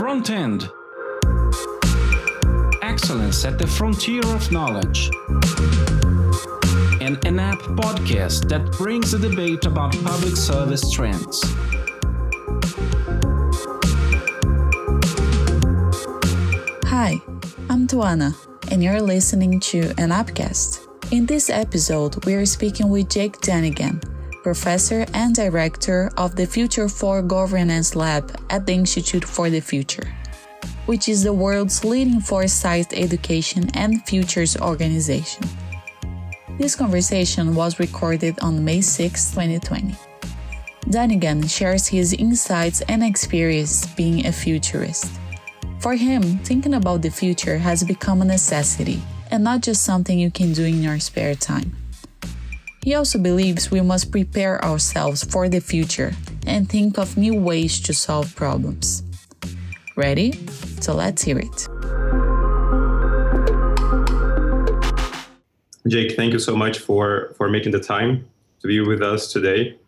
Front 0.00 0.30
End 0.30 0.62
Excellence 2.80 3.44
at 3.44 3.58
the 3.58 3.66
Frontier 3.66 4.24
of 4.34 4.50
Knowledge. 4.50 5.10
An 7.02 7.16
ENAP 7.28 7.60
podcast 7.76 8.48
that 8.48 8.66
brings 8.78 9.12
a 9.12 9.18
debate 9.18 9.66
about 9.66 9.92
public 10.02 10.38
service 10.38 10.90
trends. 10.90 11.42
Hi, 16.86 17.20
I'm 17.68 17.86
Tuana, 17.86 18.34
and 18.72 18.82
you're 18.82 19.02
listening 19.02 19.60
to 19.60 19.80
an 19.98 20.12
Appcast. 20.12 20.88
In 21.12 21.26
this 21.26 21.50
episode, 21.50 22.24
we 22.24 22.32
are 22.32 22.46
speaking 22.46 22.88
with 22.88 23.10
Jake 23.10 23.36
Dunagan, 23.42 24.02
professor 24.42 25.04
and 25.14 25.34
director 25.34 26.10
of 26.16 26.36
the 26.36 26.46
Future 26.46 26.88
for 26.88 27.22
Governance 27.22 27.94
Lab 27.94 28.36
at 28.50 28.66
the 28.66 28.72
Institute 28.72 29.24
for 29.24 29.50
the 29.50 29.60
Future, 29.60 30.14
which 30.86 31.08
is 31.08 31.22
the 31.22 31.32
world's 31.32 31.84
leading 31.84 32.20
foresight 32.20 32.92
education 32.92 33.70
and 33.74 34.06
futures 34.06 34.56
organization. 34.56 35.44
This 36.58 36.76
conversation 36.76 37.54
was 37.54 37.78
recorded 37.78 38.38
on 38.40 38.64
May 38.64 38.80
6, 38.80 39.30
2020. 39.30 39.94
Dunagan 40.86 41.48
shares 41.48 41.86
his 41.86 42.12
insights 42.12 42.80
and 42.82 43.04
experience 43.04 43.86
being 43.94 44.26
a 44.26 44.32
futurist. 44.32 45.06
For 45.78 45.94
him, 45.94 46.38
thinking 46.38 46.74
about 46.74 47.02
the 47.02 47.10
future 47.10 47.58
has 47.58 47.84
become 47.84 48.20
a 48.20 48.24
necessity 48.24 49.00
and 49.30 49.44
not 49.44 49.60
just 49.60 49.84
something 49.84 50.18
you 50.18 50.30
can 50.30 50.52
do 50.52 50.64
in 50.64 50.82
your 50.82 50.98
spare 50.98 51.34
time. 51.34 51.79
He 52.82 52.94
also 52.94 53.18
believes 53.18 53.70
we 53.70 53.82
must 53.82 54.10
prepare 54.10 54.64
ourselves 54.64 55.22
for 55.22 55.50
the 55.50 55.60
future 55.60 56.12
and 56.46 56.66
think 56.66 56.98
of 56.98 57.16
new 57.16 57.34
ways 57.34 57.78
to 57.82 57.92
solve 57.92 58.34
problems. 58.34 59.02
Ready? 59.96 60.32
So 60.80 60.94
let's 60.94 61.22
hear 61.22 61.38
it. 61.38 61.68
Jake, 65.86 66.16
thank 66.16 66.32
you 66.32 66.38
so 66.38 66.56
much 66.56 66.78
for, 66.78 67.34
for 67.36 67.50
making 67.50 67.72
the 67.72 67.80
time 67.80 68.26
to 68.60 68.66
be 68.66 68.80
with 68.80 69.02
us 69.02 69.30
today. 69.30 69.78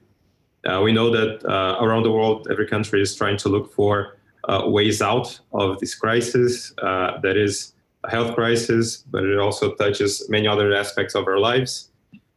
Uh, 0.67 0.83
we 0.85 0.93
know 0.93 1.11
that 1.11 1.45
uh, 1.47 1.83
around 1.83 2.03
the 2.03 2.11
world, 2.11 2.47
every 2.51 2.67
country 2.67 3.01
is 3.01 3.15
trying 3.15 3.39
to 3.39 3.49
look 3.49 3.73
for 3.73 4.19
uh, 4.49 4.65
ways 4.67 5.01
out 5.01 5.41
of 5.55 5.79
this 5.81 5.95
crisis. 5.95 6.75
Uh, 6.79 7.19
that 7.21 7.39
is 7.39 7.73
a 8.05 8.11
health 8.11 8.35
crisis, 8.35 8.99
but 8.99 9.25
it 9.25 9.39
also 9.39 9.75
touches 9.75 10.29
many 10.29 10.47
other 10.47 10.75
aspects 10.75 11.15
of 11.15 11.27
our 11.27 11.39
lives. 11.39 11.89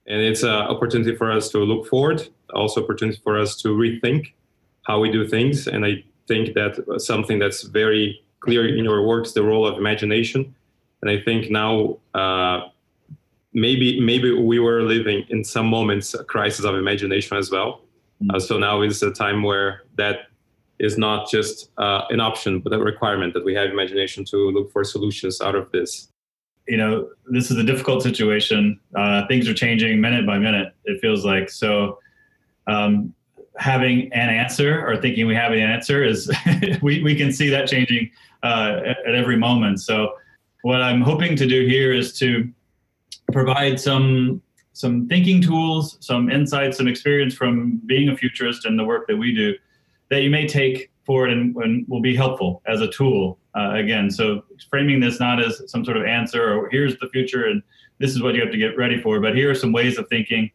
And 0.07 0.21
it's 0.21 0.43
an 0.43 0.49
opportunity 0.49 1.15
for 1.15 1.31
us 1.31 1.49
to 1.49 1.59
look 1.59 1.87
forward, 1.87 2.27
also 2.53 2.83
opportunity 2.83 3.19
for 3.23 3.39
us 3.39 3.55
to 3.61 3.69
rethink 3.69 4.33
how 4.83 4.99
we 4.99 5.11
do 5.11 5.27
things. 5.27 5.67
And 5.67 5.85
I 5.85 6.03
think 6.27 6.53
that 6.53 7.01
something 7.01 7.39
that's 7.39 7.63
very 7.63 8.21
clear 8.39 8.67
in 8.67 8.83
your 8.85 9.05
works, 9.05 9.31
the 9.31 9.43
role 9.43 9.65
of 9.65 9.77
imagination. 9.77 10.53
And 11.01 11.09
I 11.09 11.19
think 11.19 11.49
now 11.49 11.97
uh, 12.13 12.69
maybe 13.53 13.99
maybe 13.99 14.31
we 14.31 14.59
were 14.59 14.83
living 14.83 15.25
in 15.29 15.43
some 15.43 15.67
moments 15.67 16.13
a 16.13 16.23
crisis 16.23 16.65
of 16.65 16.75
imagination 16.75 17.37
as 17.37 17.49
well. 17.49 17.81
Mm-hmm. 18.21 18.35
Uh, 18.35 18.39
so 18.39 18.59
now 18.59 18.81
is 18.81 19.01
a 19.01 19.11
time 19.11 19.41
where 19.43 19.83
that 19.95 20.27
is 20.77 20.97
not 20.97 21.29
just 21.29 21.71
uh, 21.77 22.01
an 22.09 22.19
option, 22.19 22.59
but 22.59 22.73
a 22.73 22.79
requirement 22.79 23.33
that 23.33 23.43
we 23.43 23.55
have 23.55 23.69
imagination 23.69 24.25
to 24.25 24.37
look 24.51 24.71
for 24.71 24.83
solutions 24.83 25.41
out 25.41 25.55
of 25.55 25.71
this. 25.71 26.09
You 26.67 26.77
know, 26.77 27.09
this 27.27 27.51
is 27.51 27.57
a 27.57 27.63
difficult 27.63 28.01
situation. 28.01 28.79
Uh, 28.95 29.27
things 29.27 29.47
are 29.47 29.53
changing 29.53 30.01
minute 30.01 30.25
by 30.25 30.39
minute. 30.39 30.73
It 30.85 30.99
feels 31.01 31.25
like 31.25 31.49
so. 31.49 31.99
Um, 32.67 33.13
having 33.57 34.11
an 34.13 34.29
answer 34.29 34.85
or 34.85 34.97
thinking 34.97 35.27
we 35.27 35.35
have 35.35 35.51
an 35.53 35.59
answer 35.59 36.03
is 36.03 36.29
we, 36.81 37.03
we 37.03 37.15
can 37.15 37.31
see 37.31 37.49
that 37.49 37.69
changing 37.69 38.11
uh, 38.43 38.81
at, 38.85 38.97
at 39.07 39.15
every 39.15 39.37
moment. 39.37 39.81
So, 39.81 40.13
what 40.63 40.81
I'm 40.81 41.01
hoping 41.01 41.35
to 41.35 41.45
do 41.45 41.67
here 41.67 41.93
is 41.93 42.17
to 42.19 42.51
provide 43.31 43.79
some 43.79 44.41
some 44.73 45.07
thinking 45.07 45.41
tools, 45.41 45.97
some 46.01 46.29
insights, 46.29 46.77
some 46.77 46.87
experience 46.87 47.33
from 47.33 47.81
being 47.85 48.09
a 48.09 48.17
futurist 48.17 48.65
and 48.65 48.77
the 48.77 48.83
work 48.83 49.07
that 49.07 49.15
we 49.15 49.33
do 49.33 49.53
that 50.09 50.21
you 50.21 50.29
may 50.29 50.45
take 50.45 50.91
forward 51.05 51.31
and, 51.31 51.55
and 51.57 51.87
will 51.87 52.01
be 52.01 52.15
helpful 52.15 52.61
as 52.67 52.81
a 52.81 52.87
tool. 52.89 53.39
Uh, 53.55 53.75
again, 53.75 54.11
so 54.11 54.43
framing 54.69 54.99
this 54.99 55.19
not 55.19 55.41
as 55.41 55.61
some 55.67 55.85
sort 55.85 55.95
of 55.95 56.03
answer 56.03 56.53
or 56.53 56.69
here's 56.69 56.97
the 56.99 57.07
future 57.09 57.45
and 57.45 57.63
this 57.99 58.11
is 58.11 58.21
what 58.21 58.35
you 58.35 58.41
have 58.41 58.51
to 58.51 58.57
get 58.57 58.77
ready 58.77 59.01
for, 59.01 59.19
but 59.21 59.35
here 59.35 59.49
are 59.49 59.55
some 59.55 59.71
ways 59.71 59.97
of 59.97 60.07
thinking, 60.09 60.51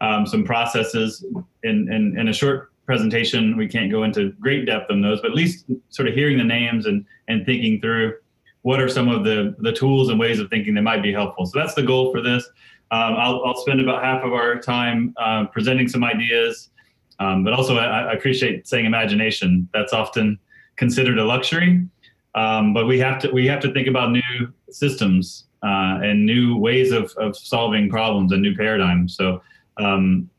um, 0.00 0.26
some 0.26 0.44
processes. 0.44 1.24
In, 1.62 1.92
in, 1.92 2.18
in 2.18 2.28
a 2.28 2.32
short 2.32 2.72
presentation, 2.86 3.56
we 3.56 3.68
can't 3.68 3.90
go 3.90 4.04
into 4.04 4.32
great 4.40 4.64
depth 4.64 4.90
on 4.90 5.02
those, 5.02 5.20
but 5.20 5.32
at 5.32 5.36
least 5.36 5.66
sort 5.90 6.08
of 6.08 6.14
hearing 6.14 6.38
the 6.38 6.44
names 6.44 6.86
and, 6.86 7.04
and 7.28 7.44
thinking 7.44 7.80
through 7.80 8.14
what 8.62 8.80
are 8.80 8.88
some 8.88 9.08
of 9.08 9.24
the, 9.24 9.54
the 9.58 9.72
tools 9.72 10.08
and 10.08 10.18
ways 10.18 10.40
of 10.40 10.48
thinking 10.48 10.74
that 10.74 10.82
might 10.82 11.02
be 11.02 11.12
helpful. 11.12 11.46
So 11.46 11.58
that's 11.58 11.74
the 11.74 11.82
goal 11.82 12.10
for 12.10 12.22
this. 12.22 12.44
Um, 12.90 13.14
I'll, 13.18 13.44
I'll, 13.44 13.56
spend 13.56 13.82
about 13.82 14.02
half 14.02 14.24
of 14.24 14.32
our 14.32 14.58
time 14.58 15.12
uh, 15.18 15.44
presenting 15.46 15.88
some 15.88 16.02
ideas, 16.02 16.70
um, 17.18 17.44
but 17.44 17.52
also, 17.52 17.76
I, 17.76 18.04
I, 18.04 18.12
appreciate 18.14 18.66
saying 18.66 18.86
imagination. 18.86 19.68
That's 19.74 19.92
often 19.92 20.38
considered 20.76 21.18
a 21.18 21.24
luxury, 21.24 21.86
um, 22.34 22.72
but 22.74 22.86
we 22.86 22.98
have 22.98 23.20
to 23.22 23.30
we 23.30 23.46
have 23.46 23.60
to 23.60 23.72
think 23.72 23.88
about 23.88 24.12
new 24.12 24.52
systems 24.70 25.44
uh, 25.62 25.98
and 26.02 26.24
new 26.24 26.56
ways 26.56 26.92
of, 26.92 27.12
of 27.16 27.36
solving 27.36 27.88
problems 27.88 28.32
and 28.32 28.42
new 28.42 28.54
paradigms. 28.54 29.16
So 29.16 29.42
um, 29.78 30.30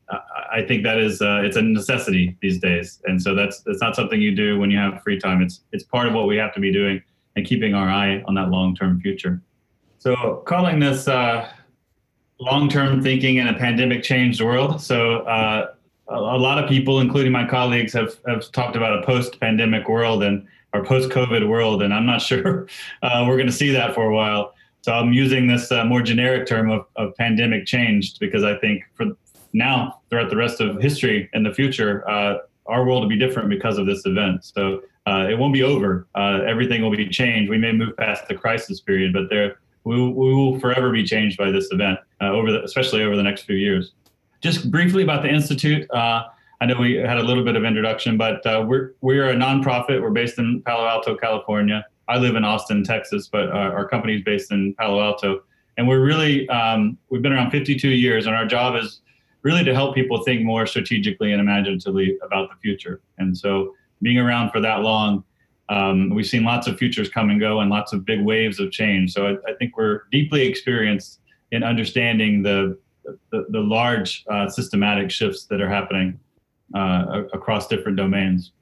I 0.52 0.62
think 0.62 0.82
that 0.84 0.98
is 0.98 1.22
uh, 1.22 1.42
it's 1.44 1.56
a 1.56 1.62
necessity 1.62 2.36
these 2.42 2.58
days, 2.58 3.00
and 3.04 3.20
so 3.20 3.34
that's 3.34 3.60
that's 3.60 3.80
not 3.80 3.94
something 3.94 4.20
you 4.20 4.34
do 4.34 4.58
when 4.58 4.70
you 4.70 4.78
have 4.78 5.02
free 5.02 5.18
time. 5.18 5.42
It's 5.42 5.60
it's 5.72 5.84
part 5.84 6.06
of 6.06 6.14
what 6.14 6.26
we 6.26 6.36
have 6.36 6.52
to 6.54 6.60
be 6.60 6.72
doing 6.72 7.02
and 7.36 7.46
keeping 7.46 7.74
our 7.74 7.88
eye 7.88 8.22
on 8.26 8.34
that 8.34 8.50
long 8.50 8.74
term 8.74 9.00
future. 9.00 9.40
So 9.98 10.42
calling 10.46 10.80
this 10.80 11.06
uh, 11.06 11.48
long 12.40 12.68
term 12.68 13.02
thinking 13.02 13.36
in 13.36 13.48
a 13.48 13.54
pandemic 13.54 14.02
changed 14.02 14.40
world. 14.40 14.80
So 14.80 15.18
uh, 15.20 15.74
a 16.08 16.18
lot 16.20 16.62
of 16.62 16.68
people, 16.68 17.00
including 17.00 17.30
my 17.30 17.46
colleagues, 17.46 17.92
have, 17.92 18.16
have 18.26 18.50
talked 18.50 18.76
about 18.76 19.00
a 19.00 19.06
post-pandemic 19.06 19.88
world 19.88 20.24
and 20.24 20.46
or 20.72 20.84
post-COVID 20.84 21.48
world, 21.48 21.82
and 21.82 21.92
I'm 21.92 22.06
not 22.06 22.22
sure 22.30 22.66
uh, 23.02 23.24
we're 23.26 23.36
going 23.36 23.46
to 23.46 23.52
see 23.52 23.70
that 23.70 23.94
for 23.94 24.04
a 24.04 24.14
while. 24.14 24.54
So 24.82 24.92
I'm 24.92 25.12
using 25.12 25.46
this 25.46 25.70
uh, 25.70 25.84
more 25.84 26.00
generic 26.00 26.46
term 26.46 26.70
of, 26.70 26.86
of 26.96 27.14
pandemic 27.16 27.66
changed 27.66 28.18
because 28.18 28.44
I 28.44 28.56
think 28.58 28.82
for 28.94 29.06
now, 29.52 30.00
throughout 30.08 30.30
the 30.30 30.36
rest 30.36 30.60
of 30.60 30.80
history 30.80 31.28
and 31.34 31.44
the 31.44 31.52
future, 31.52 32.08
uh, 32.08 32.38
our 32.66 32.84
world 32.84 33.02
will 33.02 33.08
be 33.08 33.18
different 33.18 33.50
because 33.50 33.78
of 33.78 33.86
this 33.86 34.06
event. 34.06 34.44
So 34.44 34.82
uh, 35.06 35.26
it 35.28 35.38
won't 35.38 35.52
be 35.52 35.62
over. 35.62 36.06
Uh, 36.14 36.40
everything 36.46 36.82
will 36.82 36.90
be 36.90 37.08
changed. 37.08 37.50
We 37.50 37.58
may 37.58 37.72
move 37.72 37.96
past 37.96 38.28
the 38.28 38.34
crisis 38.34 38.80
period, 38.80 39.12
but 39.12 39.28
there 39.28 39.58
we, 39.84 39.96
we 39.96 40.34
will 40.34 40.58
forever 40.60 40.92
be 40.92 41.04
changed 41.04 41.36
by 41.36 41.50
this 41.50 41.68
event, 41.72 41.98
uh, 42.20 42.30
over 42.30 42.52
the, 42.52 42.62
especially 42.62 43.02
over 43.02 43.16
the 43.16 43.22
next 43.22 43.42
few 43.42 43.56
years. 43.56 43.92
Just 44.40 44.70
briefly 44.70 45.02
about 45.02 45.22
the 45.22 45.28
Institute. 45.28 45.88
Uh, 46.60 46.64
I 46.64 46.66
know 46.66 46.78
we 46.78 46.94
had 46.94 47.18
a 47.18 47.22
little 47.22 47.44
bit 47.44 47.56
of 47.56 47.64
introduction, 47.64 48.16
but 48.16 48.44
uh, 48.46 48.64
we're 48.66 48.92
we're 49.00 49.30
a 49.30 49.34
nonprofit. 49.34 50.00
We're 50.00 50.10
based 50.10 50.38
in 50.38 50.62
Palo 50.62 50.86
Alto, 50.86 51.16
California. 51.16 51.84
I 52.08 52.18
live 52.18 52.36
in 52.36 52.44
Austin, 52.44 52.82
Texas, 52.84 53.28
but 53.28 53.48
our, 53.50 53.78
our 53.78 53.88
company 53.88 54.16
is 54.16 54.22
based 54.22 54.52
in 54.52 54.74
Palo 54.74 55.00
Alto, 55.00 55.42
and 55.76 55.86
we're 55.88 56.04
really 56.04 56.48
um, 56.48 56.98
we've 57.08 57.22
been 57.22 57.32
around 57.32 57.50
52 57.50 57.88
years, 57.88 58.26
and 58.26 58.34
our 58.34 58.46
job 58.46 58.76
is 58.76 59.00
really 59.42 59.64
to 59.64 59.74
help 59.74 59.94
people 59.94 60.22
think 60.22 60.42
more 60.42 60.66
strategically 60.66 61.32
and 61.32 61.40
imaginatively 61.40 62.18
about 62.22 62.50
the 62.50 62.56
future. 62.56 63.00
And 63.18 63.36
so, 63.36 63.74
being 64.02 64.18
around 64.18 64.50
for 64.50 64.60
that 64.60 64.80
long, 64.80 65.24
um, 65.70 66.10
we've 66.10 66.26
seen 66.26 66.44
lots 66.44 66.66
of 66.66 66.78
futures 66.78 67.08
come 67.08 67.30
and 67.30 67.40
go, 67.40 67.60
and 67.60 67.70
lots 67.70 67.92
of 67.92 68.04
big 68.04 68.22
waves 68.22 68.60
of 68.60 68.70
change. 68.70 69.12
So 69.12 69.26
I, 69.26 69.50
I 69.50 69.54
think 69.54 69.76
we're 69.76 70.02
deeply 70.12 70.46
experienced 70.46 71.20
in 71.52 71.62
understanding 71.62 72.42
the 72.42 72.78
the, 73.32 73.46
the 73.48 73.60
large 73.60 74.24
uh, 74.30 74.48
systematic 74.48 75.10
shifts 75.10 75.46
that 75.46 75.60
are 75.60 75.68
happening 75.68 76.20
uh, 76.74 77.22
across 77.32 77.66
different 77.66 77.96
domains. 77.96 78.52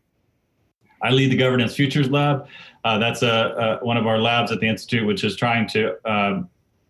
I 1.02 1.10
lead 1.10 1.30
the 1.30 1.36
Governance 1.36 1.74
Futures 1.76 2.10
Lab. 2.10 2.46
Uh, 2.84 2.98
that's 2.98 3.22
a, 3.22 3.78
a, 3.80 3.84
one 3.84 3.96
of 3.96 4.06
our 4.06 4.18
labs 4.18 4.50
at 4.50 4.60
the 4.60 4.66
Institute, 4.66 5.06
which 5.06 5.24
is 5.24 5.36
trying 5.36 5.68
to 5.68 5.94
uh, 6.08 6.42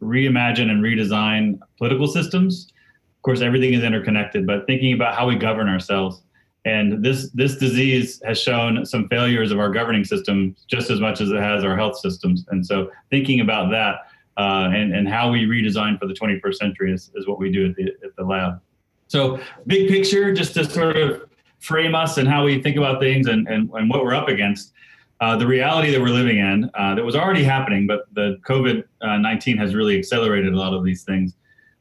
reimagine 0.02 0.70
and 0.70 0.82
redesign 0.82 1.58
political 1.76 2.06
systems. 2.06 2.68
Of 3.16 3.22
course, 3.22 3.40
everything 3.40 3.74
is 3.74 3.82
interconnected, 3.82 4.46
but 4.46 4.66
thinking 4.66 4.92
about 4.92 5.14
how 5.14 5.26
we 5.26 5.36
govern 5.36 5.68
ourselves. 5.68 6.22
And 6.64 7.02
this 7.04 7.30
this 7.30 7.56
disease 7.56 8.20
has 8.24 8.40
shown 8.40 8.84
some 8.84 9.08
failures 9.08 9.50
of 9.52 9.58
our 9.58 9.70
governing 9.70 10.04
system 10.04 10.54
just 10.66 10.90
as 10.90 11.00
much 11.00 11.20
as 11.20 11.30
it 11.30 11.40
has 11.40 11.64
our 11.64 11.76
health 11.76 11.98
systems. 11.98 12.44
And 12.50 12.66
so, 12.66 12.90
thinking 13.10 13.40
about 13.40 13.70
that 13.70 14.06
uh, 14.36 14.70
and, 14.72 14.94
and 14.94 15.08
how 15.08 15.30
we 15.30 15.46
redesign 15.46 15.98
for 15.98 16.06
the 16.06 16.14
21st 16.14 16.54
century 16.54 16.92
is, 16.92 17.10
is 17.14 17.26
what 17.26 17.38
we 17.38 17.50
do 17.50 17.70
at 17.70 17.76
the, 17.76 17.84
at 18.04 18.14
the 18.16 18.24
lab. 18.24 18.60
So, 19.08 19.40
big 19.66 19.88
picture, 19.88 20.32
just 20.32 20.54
to 20.54 20.64
sort 20.64 20.96
of 20.96 21.28
frame 21.58 21.94
us 21.94 22.18
and 22.18 22.28
how 22.28 22.44
we 22.44 22.62
think 22.62 22.76
about 22.76 23.00
things 23.00 23.26
and, 23.26 23.48
and, 23.48 23.70
and 23.72 23.90
what 23.90 24.04
we're 24.04 24.14
up 24.14 24.28
against. 24.28 24.72
Uh, 25.20 25.36
the 25.36 25.46
reality 25.46 25.90
that 25.90 26.00
we're 26.00 26.10
living 26.10 26.38
in 26.38 26.70
uh, 26.74 26.94
that 26.94 27.04
was 27.04 27.16
already 27.16 27.42
happening, 27.42 27.88
but 27.88 28.06
the 28.14 28.38
COVID 28.46 28.84
19 29.02 29.56
has 29.56 29.74
really 29.74 29.98
accelerated 29.98 30.52
a 30.54 30.56
lot 30.56 30.72
of 30.72 30.84
these 30.84 31.02
things. 31.02 31.34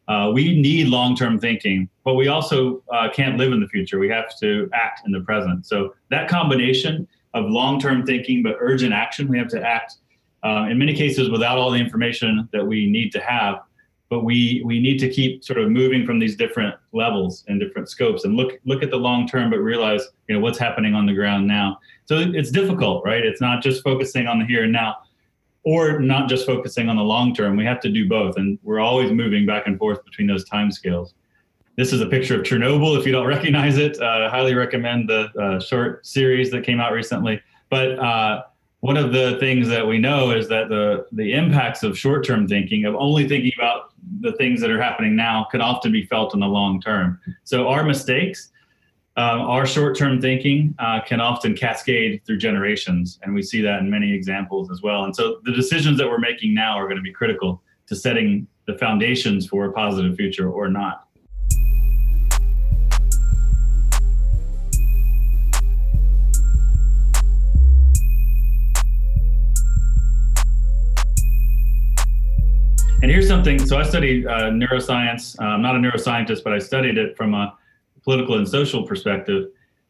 Uh, 0.08 0.32
we 0.34 0.60
need 0.60 0.88
long 0.88 1.16
term 1.16 1.38
thinking, 1.40 1.88
but 2.04 2.16
we 2.16 2.30
also 2.30 2.82
uh, 2.92 3.10
can't 3.14 3.38
live 3.38 3.52
in 3.52 3.60
the 3.60 3.68
future. 3.68 4.00
We 4.00 4.10
have 4.10 4.36
to 4.40 4.68
act 4.74 5.06
in 5.06 5.12
the 5.12 5.22
present. 5.22 5.68
So, 5.68 5.94
that 6.10 6.28
combination 6.28 7.08
of 7.38 7.50
long-term 7.50 8.06
thinking 8.06 8.44
but 8.44 8.56
urgent 8.60 8.94
action. 8.94 9.28
We 9.28 9.38
have 9.38 9.50
to 9.50 9.62
act 9.62 9.96
uh, 10.44 10.68
in 10.70 10.78
many 10.78 10.94
cases 10.94 11.30
without 11.30 11.58
all 11.58 11.72
the 11.72 11.80
information 11.80 12.48
that 12.52 12.66
we 12.66 12.88
need 12.88 13.12
to 13.14 13.20
have 13.22 13.62
but 14.10 14.24
we 14.24 14.62
we 14.66 14.80
need 14.80 14.98
to 15.00 15.10
keep 15.10 15.44
sort 15.44 15.60
of 15.60 15.70
moving 15.70 16.06
from 16.06 16.20
these 16.20 16.36
different 16.36 16.76
levels 16.94 17.44
and 17.48 17.60
different 17.60 17.90
scopes 17.90 18.24
and 18.24 18.36
look 18.36 18.60
look 18.66 18.84
at 18.84 18.90
the 18.90 18.98
long 18.98 19.28
term 19.28 19.50
but 19.50 19.58
realize 19.58 20.02
you 20.28 20.36
know 20.36 20.42
what's 20.42 20.58
happening 20.58 20.94
on 20.94 21.06
the 21.06 21.14
ground 21.14 21.48
now. 21.48 21.80
So 22.06 22.18
it's 22.20 22.52
difficult 22.52 23.04
right? 23.06 23.26
It's 23.26 23.42
not 23.42 23.62
just 23.62 23.84
focusing 23.84 24.28
on 24.28 24.40
the 24.40 24.46
here 24.46 24.64
and 24.64 24.72
now 24.72 24.98
or 25.64 26.00
not 26.00 26.30
just 26.30 26.46
focusing 26.46 26.88
on 26.88 26.96
the 26.96 27.04
long 27.04 27.34
term. 27.34 27.58
We 27.58 27.66
have 27.66 27.82
to 27.82 27.90
do 27.90 28.08
both 28.08 28.38
and 28.38 28.58
we're 28.64 28.80
always 28.80 29.12
moving 29.12 29.46
back 29.46 29.68
and 29.68 29.78
forth 29.78 30.04
between 30.06 30.28
those 30.28 30.46
time 30.46 30.72
scales. 30.72 31.14
This 31.76 31.94
is 31.94 32.02
a 32.02 32.08
picture 32.08 32.40
of 32.40 32.46
chernobyl 32.46 32.98
if 32.98 33.06
you 33.06 33.12
don't 33.12 33.28
recognize 33.36 33.78
it. 33.78 34.00
Uh, 34.02 34.30
highly 34.30 34.54
recommend 34.54 35.10
the 35.10 35.30
uh, 35.40 35.60
short 35.60 36.06
series 36.06 36.50
that 36.52 36.64
came 36.64 36.80
out 36.80 36.94
recently. 36.94 37.42
But 37.70 38.00
uh, 38.00 38.44
one 38.82 38.98
of 38.98 39.12
the 39.12 39.38
things 39.40 39.68
that 39.70 39.86
we 39.86 39.98
know 39.98 40.32
is 40.32 40.48
that 40.50 40.70
the 40.70 41.08
the 41.12 41.34
impacts 41.34 41.84
of 41.84 41.98
short-term 41.98 42.48
thinking 42.48 42.86
of 42.86 42.96
only 42.96 43.28
thinking 43.28 43.52
about 43.58 43.94
the 44.22 44.34
things 44.34 44.62
that 44.62 44.70
are 44.70 44.82
happening 44.82 45.16
now 45.16 45.48
could 45.52 45.62
often 45.62 45.92
be 45.92 46.06
felt 46.06 46.34
in 46.34 46.40
the 46.40 46.48
long 46.48 46.80
term. 46.80 47.20
So 47.44 47.68
our 47.68 47.84
mistakes 47.84 48.52
um, 49.18 49.42
our 49.42 49.66
short-term 49.66 50.22
thinking 50.22 50.76
uh, 50.78 51.02
can 51.02 51.20
often 51.20 51.56
cascade 51.56 52.22
through 52.24 52.38
generations 52.38 53.20
and 53.24 53.34
we 53.34 53.42
see 53.42 53.62
that 53.62 53.80
in 53.80 53.90
many 53.90 54.14
examples 54.14 54.70
as 54.70 54.84
well. 54.84 55.06
And 55.06 55.16
so 55.16 55.40
the 55.44 55.52
decisions 55.52 55.98
that 55.98 56.08
we're 56.08 56.20
making 56.20 56.54
now 56.54 56.78
are 56.78 56.84
going 56.84 56.98
to 56.98 57.02
be 57.02 57.12
critical 57.12 57.64
to 57.88 57.96
setting 57.96 58.46
the 58.68 58.78
foundations 58.78 59.48
for 59.48 59.66
a 59.66 59.74
positive 59.74 60.16
future 60.16 60.52
or 60.52 60.70
not 60.70 61.07
And 73.04 73.12
here's 73.12 73.28
something. 73.28 73.64
So 73.64 73.78
I 73.78 73.84
studied 73.84 74.26
uh, 74.26 74.50
neuroscience. 74.50 75.40
Uh, 75.40 75.46
I'm 75.46 75.62
not 75.62 75.76
a 75.76 75.80
neuroscientist, 75.80 76.44
but 76.44 76.52
I 76.52 76.58
studied 76.58 76.98
it 76.98 77.16
from 77.16 77.36
a 77.36 77.56
political 78.04 78.38
and 78.38 78.48
social 78.48 78.88
perspective. 78.88 79.50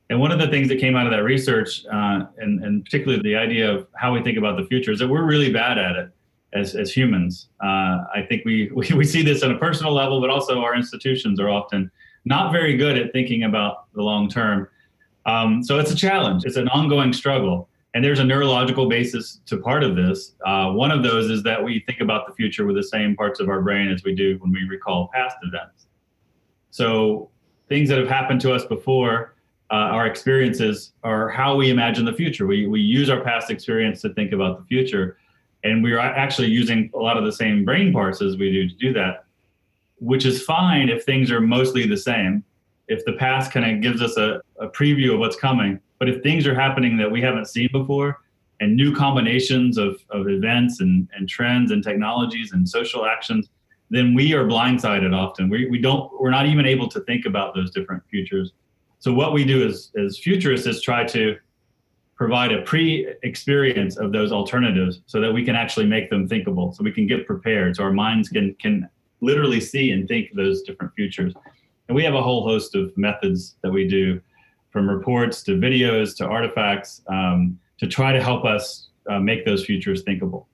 And 0.10 0.20
one 0.20 0.32
of 0.32 0.40
the 0.40 0.48
things 0.48 0.68
that 0.68 0.80
came 0.80 0.98
out 0.98 1.06
of 1.06 1.14
that 1.14 1.24
research, 1.24 1.86
uh, 1.86 2.26
and, 2.38 2.64
and 2.64 2.84
particularly 2.84 3.22
the 3.24 3.36
idea 3.36 3.72
of 3.72 3.88
how 3.94 4.14
we 4.14 4.22
think 4.24 4.38
about 4.38 4.58
the 4.58 4.66
future, 4.66 4.92
is 4.92 5.00
that 5.00 5.08
we're 5.08 5.24
really 5.24 5.54
bad 5.54 5.78
at 5.78 5.96
it 5.96 6.10
as, 6.52 6.76
as 6.76 6.92
humans. 6.92 7.48
Uh, 7.64 8.04
I 8.14 8.26
think 8.28 8.44
we, 8.44 8.72
we, 8.76 8.90
we 8.94 9.06
see 9.06 9.22
this 9.22 9.42
on 9.42 9.52
a 9.52 9.58
personal 9.58 9.94
level, 9.94 10.20
but 10.20 10.30
also 10.30 10.60
our 10.60 10.76
institutions 10.76 11.40
are 11.40 11.50
often 11.50 11.90
not 12.26 12.52
very 12.52 12.76
good 12.76 12.98
at 12.98 13.14
thinking 13.14 13.44
about 13.44 13.86
the 13.94 14.02
long 14.02 14.28
term. 14.28 14.68
Um, 15.26 15.64
so 15.64 15.80
it's 15.80 15.92
a 15.92 15.96
challenge. 15.96 16.44
It's 16.46 16.58
an 16.58 16.68
ongoing 16.70 17.14
struggle. 17.14 17.70
And 17.98 18.04
there's 18.04 18.20
a 18.20 18.24
neurological 18.24 18.88
basis 18.88 19.42
to 19.48 19.58
part 19.58 19.84
of 19.84 19.96
this. 19.96 20.36
Uh, 20.46 20.70
one 20.70 20.92
of 20.92 21.02
those 21.02 21.32
is 21.32 21.42
that 21.42 21.64
we 21.64 21.80
think 21.88 22.00
about 22.00 22.28
the 22.28 22.34
future 22.36 22.64
with 22.64 22.76
the 22.76 22.84
same 22.84 23.16
parts 23.16 23.40
of 23.40 23.50
our 23.50 23.60
brain 23.60 23.90
as 23.90 24.04
we 24.04 24.14
do 24.14 24.38
when 24.38 24.52
we 24.52 24.66
recall 24.70 25.10
past 25.16 25.36
events. 25.42 25.88
So 26.70 27.32
things 27.70 27.90
that 27.90 27.98
have 27.98 28.08
happened 28.08 28.40
to 28.42 28.54
us 28.54 28.66
before, 28.66 29.34
uh, 29.72 29.98
our 29.98 30.06
experiences, 30.06 30.94
are 31.04 31.28
how 31.30 31.56
we 31.56 31.72
imagine 31.72 32.06
the 32.06 32.14
future. 32.14 32.46
We, 32.46 32.68
we 32.68 32.82
use 32.82 33.10
our 33.10 33.22
past 33.22 33.50
experience 33.50 34.00
to 34.04 34.14
think 34.14 34.32
about 34.32 34.60
the 34.60 34.66
future. 34.66 35.18
And 35.64 35.82
we're 35.82 35.98
actually 35.98 36.50
using 36.50 36.92
a 36.94 37.00
lot 37.00 37.18
of 37.18 37.26
the 37.26 37.34
same 37.34 37.66
brain 37.66 37.92
parts 37.92 38.22
as 38.22 38.38
we 38.38 38.52
do 38.52 38.70
to 38.70 38.76
do 38.76 38.94
that, 38.94 39.26
which 39.98 40.24
is 40.24 40.44
fine 40.44 40.90
if 40.90 41.04
things 41.04 41.32
are 41.32 41.42
mostly 41.42 41.88
the 41.88 41.98
same. 41.98 42.44
If 42.88 43.04
the 43.06 43.14
past 43.14 43.52
kind 43.52 43.66
of 43.66 43.82
gives 43.82 44.04
us 44.04 44.18
a, 44.18 44.40
a 44.60 44.68
preview 44.68 45.16
of 45.16 45.20
what's 45.20 45.36
coming, 45.36 45.80
but 46.00 46.10
if 46.10 46.22
things 46.24 46.46
are 46.48 46.56
happening 46.56 46.98
that 46.98 47.12
we 47.12 47.22
haven't 47.22 47.48
seen 47.48 47.70
before 47.72 48.22
and 48.60 48.76
new 48.76 48.96
combinations 48.96 49.78
of, 49.78 50.02
of 50.10 50.28
events 50.28 50.82
and, 50.82 51.08
and 51.16 51.30
trends 51.30 51.72
and 51.72 51.84
technologies 51.84 52.54
and 52.54 52.68
social 52.68 53.06
actions, 53.06 53.50
then 53.90 54.14
we 54.14 54.34
are 54.34 54.46
blindsided 54.46 55.16
often. 55.16 55.50
We, 55.50 55.70
we 55.70 55.80
don't, 55.80 56.12
we're 56.20 56.32
not 56.32 56.46
even 56.46 56.66
able 56.66 56.88
to 56.90 57.00
think 57.02 57.26
about 57.26 57.56
those 57.56 57.72
different 57.72 58.04
futures. 58.10 58.54
So 59.00 59.14
what 59.14 59.34
we 59.34 59.46
do 59.46 59.66
as, 59.68 59.92
as 59.98 60.18
futurists 60.18 60.68
is 60.68 60.82
try 60.82 61.04
to 61.06 61.38
provide 62.16 62.52
a 62.52 62.64
pre-experience 62.64 63.98
of 63.98 64.12
those 64.12 64.32
alternatives 64.32 65.02
so 65.06 65.22
that 65.22 65.32
we 65.32 65.46
can 65.46 65.56
actually 65.56 65.86
make 65.86 66.10
them 66.10 66.28
thinkable, 66.28 66.74
so 66.74 66.84
we 66.84 66.92
can 66.92 67.06
get 67.06 67.28
prepared, 67.28 67.76
so 67.76 67.84
our 67.84 67.94
minds 67.94 68.28
can 68.28 68.56
can 68.56 68.90
literally 69.22 69.60
see 69.60 69.92
and 69.92 70.08
think 70.08 70.34
those 70.34 70.64
different 70.64 70.92
futures. 70.96 71.34
And 71.88 71.96
we 71.96 72.04
have 72.04 72.16
a 72.16 72.22
whole 72.22 72.44
host 72.44 72.76
of 72.76 72.96
methods 72.98 73.56
that 73.62 73.72
we 73.72 73.88
do 73.88 74.20
from 74.70 74.90
reports 74.90 75.44
to 75.44 75.52
videos 75.54 76.16
to 76.18 76.26
artifacts 76.26 77.02
um, 77.08 77.60
to 77.78 77.88
try 77.88 78.12
to 78.12 78.22
help 78.22 78.46
us 78.46 78.90
uh, 79.10 79.20
make 79.20 79.46
those 79.46 79.66
futures 79.66 80.04
thinkable. 80.04 80.48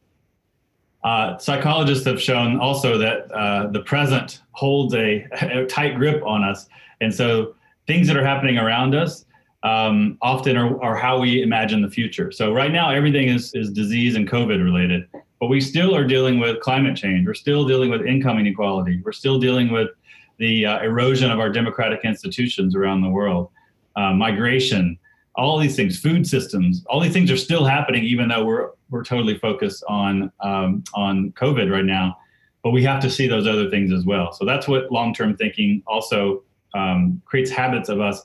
Uh, 1.04 1.38
psychologists 1.38 2.06
have 2.06 2.22
shown 2.22 2.60
also 2.60 2.98
that 2.98 3.30
uh, 3.34 3.68
the 3.68 3.82
present 3.82 4.42
holds 4.52 4.94
a, 4.94 5.28
a, 5.42 5.66
tight 5.66 5.96
grip 5.96 6.24
on 6.24 6.44
us. 6.44 6.70
And 7.02 7.14
so 7.14 7.56
things 7.88 8.08
that 8.08 8.16
are 8.16 8.26
happening 8.26 8.58
around 8.58 8.96
us 8.96 9.26
um, 9.64 10.18
often 10.22 10.56
are, 10.56 10.82
are, 10.82 10.96
how 10.96 11.20
we 11.20 11.42
imagine 11.42 11.82
the 11.82 11.90
future. 11.90 12.32
So 12.32 12.54
right 12.54 12.72
now, 12.72 12.90
everything 12.90 13.28
is, 13.28 13.54
is 13.54 13.70
disease 13.70 14.16
and 14.16 14.30
COVID 14.30 14.64
related, 14.64 15.08
but 15.40 15.48
we 15.48 15.60
still 15.60 15.94
are 15.94 16.06
dealing 16.06 16.40
with 16.40 16.62
climate 16.62 16.96
change. 16.96 17.28
We're 17.28 17.34
still 17.34 17.66
dealing 17.66 17.90
with 17.90 18.06
income 18.06 18.40
inequality. 18.40 19.02
We're 19.04 19.12
still 19.12 19.40
dealing 19.40 19.72
with 19.72 19.90
the 20.38 20.66
uh, 20.66 20.84
erosion 20.84 21.32
of 21.32 21.40
our 21.40 21.50
democratic 21.50 22.02
institutions 22.04 22.76
around 22.76 23.02
the 23.02 23.10
world 23.10 23.50
uh, 23.96 24.14
migration, 24.14 24.98
all 25.36 25.58
these 25.58 25.76
things, 25.76 26.00
food 26.00 26.28
systems, 26.28 26.84
all 26.88 27.00
these 27.00 27.14
things 27.14 27.32
are 27.32 27.38
still 27.38 27.66
happening, 27.66 28.04
even 28.04 28.28
though 28.28 28.44
we're 28.46 28.70
we're 28.90 29.04
totally 29.04 29.38
focused 29.38 29.84
on 29.88 30.32
um, 30.42 30.84
on 30.94 31.32
COVID 31.32 31.72
right 31.72 31.86
now. 31.86 32.18
But 32.64 32.72
we 32.72 32.84
have 32.84 33.02
to 33.02 33.10
see 33.10 33.28
those 33.28 33.48
other 33.48 33.70
things 33.70 33.92
as 33.92 34.06
well. 34.06 34.32
So 34.32 34.46
that's 34.46 34.68
what 34.68 34.92
long 34.92 35.14
term 35.14 35.36
thinking 35.36 35.84
also 35.86 36.44
um, 36.74 37.22
creates 37.26 37.52
habits 37.52 37.90
of 37.90 38.00
us 38.00 38.24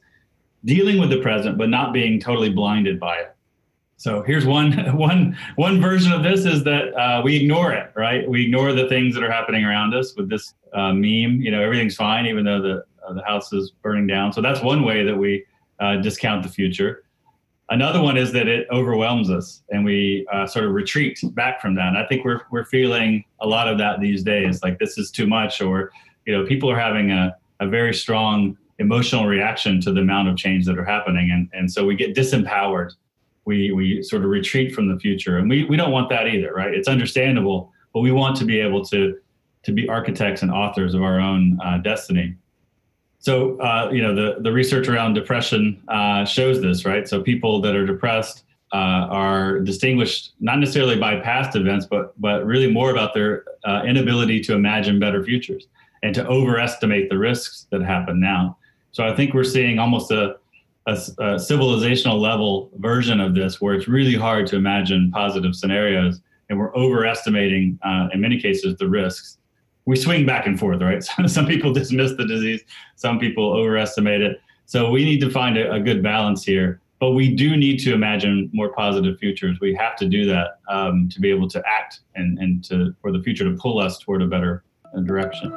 dealing 0.64 0.98
with 0.98 1.10
the 1.10 1.20
present, 1.20 1.58
but 1.58 1.68
not 1.68 1.92
being 1.92 2.20
totally 2.20 2.50
blinded 2.50 3.00
by 3.00 3.16
it. 3.16 3.34
So 3.96 4.22
here's 4.22 4.46
one 4.46 4.72
one 4.96 5.36
one 5.56 5.80
version 5.80 6.12
of 6.12 6.22
this 6.22 6.44
is 6.44 6.64
that 6.64 6.94
uh, 6.94 7.20
we 7.22 7.36
ignore 7.36 7.72
it, 7.72 7.92
right? 7.94 8.28
We 8.28 8.44
ignore 8.44 8.72
the 8.72 8.88
things 8.88 9.14
that 9.14 9.22
are 9.22 9.30
happening 9.30 9.64
around 9.64 9.94
us 9.94 10.14
with 10.16 10.30
this 10.30 10.54
uh, 10.72 10.92
meme. 10.92 11.40
You 11.40 11.50
know, 11.50 11.60
everything's 11.60 11.96
fine, 11.96 12.26
even 12.26 12.44
though 12.44 12.62
the 12.62 12.84
uh, 13.06 13.12
the 13.12 13.24
house 13.24 13.52
is 13.52 13.72
burning 13.82 14.06
down. 14.06 14.32
So 14.32 14.40
that's 14.40 14.62
one 14.62 14.84
way 14.84 15.04
that 15.04 15.16
we 15.16 15.44
uh, 15.80 15.96
discount 15.96 16.42
the 16.42 16.48
future. 16.48 17.04
Another 17.70 18.00
one 18.00 18.16
is 18.16 18.32
that 18.32 18.48
it 18.48 18.66
overwhelms 18.70 19.30
us 19.30 19.62
and 19.70 19.84
we 19.84 20.26
uh, 20.32 20.46
sort 20.46 20.64
of 20.64 20.72
retreat 20.72 21.20
back 21.34 21.60
from 21.60 21.74
that. 21.74 21.88
And 21.88 21.98
I 21.98 22.06
think 22.06 22.24
we're, 22.24 22.40
we're 22.50 22.64
feeling 22.64 23.24
a 23.40 23.46
lot 23.46 23.68
of 23.68 23.76
that 23.78 24.00
these 24.00 24.22
days, 24.22 24.62
like 24.62 24.78
this 24.78 24.96
is 24.96 25.10
too 25.10 25.26
much, 25.26 25.60
or, 25.60 25.92
you 26.24 26.36
know, 26.36 26.46
people 26.46 26.70
are 26.70 26.78
having 26.78 27.10
a, 27.10 27.36
a 27.60 27.68
very 27.68 27.92
strong 27.92 28.56
emotional 28.78 29.26
reaction 29.26 29.80
to 29.82 29.92
the 29.92 30.00
amount 30.00 30.28
of 30.28 30.36
change 30.36 30.64
that 30.64 30.78
are 30.78 30.84
happening. 30.84 31.30
And, 31.30 31.50
and 31.52 31.70
so 31.70 31.84
we 31.84 31.94
get 31.94 32.16
disempowered. 32.16 32.92
We, 33.44 33.72
we 33.72 34.02
sort 34.02 34.24
of 34.24 34.30
retreat 34.30 34.74
from 34.74 34.88
the 34.88 34.98
future 34.98 35.36
and 35.36 35.48
we, 35.48 35.64
we 35.64 35.76
don't 35.76 35.90
want 35.90 36.08
that 36.08 36.26
either, 36.26 36.52
right? 36.54 36.72
It's 36.72 36.88
understandable, 36.88 37.70
but 37.92 38.00
we 38.00 38.12
want 38.12 38.36
to 38.36 38.44
be 38.46 38.60
able 38.60 38.84
to, 38.86 39.18
to 39.64 39.72
be 39.72 39.88
architects 39.88 40.40
and 40.40 40.50
authors 40.50 40.94
of 40.94 41.02
our 41.02 41.20
own 41.20 41.58
uh, 41.62 41.78
destiny. 41.78 42.34
So, 43.20 43.58
uh, 43.60 43.90
you 43.92 44.00
know, 44.00 44.14
the, 44.14 44.40
the 44.40 44.52
research 44.52 44.88
around 44.88 45.14
depression 45.14 45.82
uh, 45.88 46.24
shows 46.24 46.60
this, 46.60 46.84
right? 46.84 47.08
So, 47.08 47.20
people 47.20 47.60
that 47.62 47.74
are 47.74 47.84
depressed 47.84 48.44
uh, 48.72 48.76
are 49.10 49.58
distinguished 49.60 50.34
not 50.40 50.58
necessarily 50.58 50.96
by 50.96 51.18
past 51.20 51.56
events, 51.56 51.86
but 51.86 52.18
but 52.20 52.46
really 52.46 52.70
more 52.70 52.90
about 52.90 53.14
their 53.14 53.44
uh, 53.64 53.82
inability 53.84 54.40
to 54.42 54.54
imagine 54.54 55.00
better 55.00 55.24
futures 55.24 55.66
and 56.04 56.14
to 56.14 56.24
overestimate 56.28 57.10
the 57.10 57.18
risks 57.18 57.66
that 57.70 57.82
happen 57.82 58.20
now. 58.20 58.56
So, 58.92 59.04
I 59.04 59.16
think 59.16 59.34
we're 59.34 59.42
seeing 59.42 59.80
almost 59.80 60.12
a, 60.12 60.36
a, 60.86 60.92
a 60.92 61.34
civilizational 61.50 62.20
level 62.20 62.70
version 62.76 63.20
of 63.20 63.34
this, 63.34 63.60
where 63.60 63.74
it's 63.74 63.88
really 63.88 64.14
hard 64.14 64.46
to 64.48 64.56
imagine 64.56 65.10
positive 65.10 65.56
scenarios, 65.56 66.20
and 66.50 66.58
we're 66.58 66.74
overestimating, 66.76 67.80
uh, 67.82 68.08
in 68.12 68.20
many 68.20 68.40
cases, 68.40 68.76
the 68.76 68.88
risks 68.88 69.37
we 69.88 69.96
swing 69.96 70.26
back 70.26 70.46
and 70.46 70.60
forth, 70.60 70.82
right? 70.82 71.02
some 71.26 71.46
people 71.46 71.72
dismiss 71.72 72.12
the 72.12 72.26
disease, 72.26 72.62
some 72.96 73.18
people 73.18 73.54
overestimate 73.54 74.20
it. 74.20 74.38
So 74.66 74.90
we 74.90 75.02
need 75.02 75.18
to 75.20 75.30
find 75.30 75.56
a, 75.56 75.72
a, 75.72 75.80
good 75.80 76.02
balance 76.02 76.44
here. 76.44 76.82
But 77.00 77.12
we 77.12 77.34
do 77.34 77.56
need 77.56 77.78
to 77.84 77.94
imagine 77.94 78.50
more 78.52 78.70
positive 78.70 79.18
futures. 79.18 79.58
We 79.60 79.74
have 79.76 79.96
to 79.96 80.06
do 80.06 80.26
that 80.26 80.58
um, 80.68 81.08
to 81.08 81.20
be 81.20 81.30
able 81.30 81.48
to 81.48 81.62
act 81.66 82.00
and, 82.16 82.38
and 82.38 82.62
to 82.64 82.94
for 83.00 83.12
the 83.12 83.22
future 83.22 83.44
to 83.44 83.56
pull 83.56 83.78
us 83.78 83.98
toward 83.98 84.20
a 84.20 84.26
better 84.26 84.62
uh, 84.94 85.00
direction. 85.00 85.54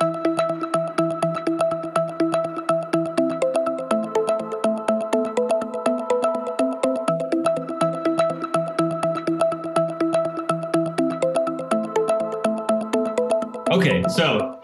Okay, 13.72 14.04
so 14.14 14.60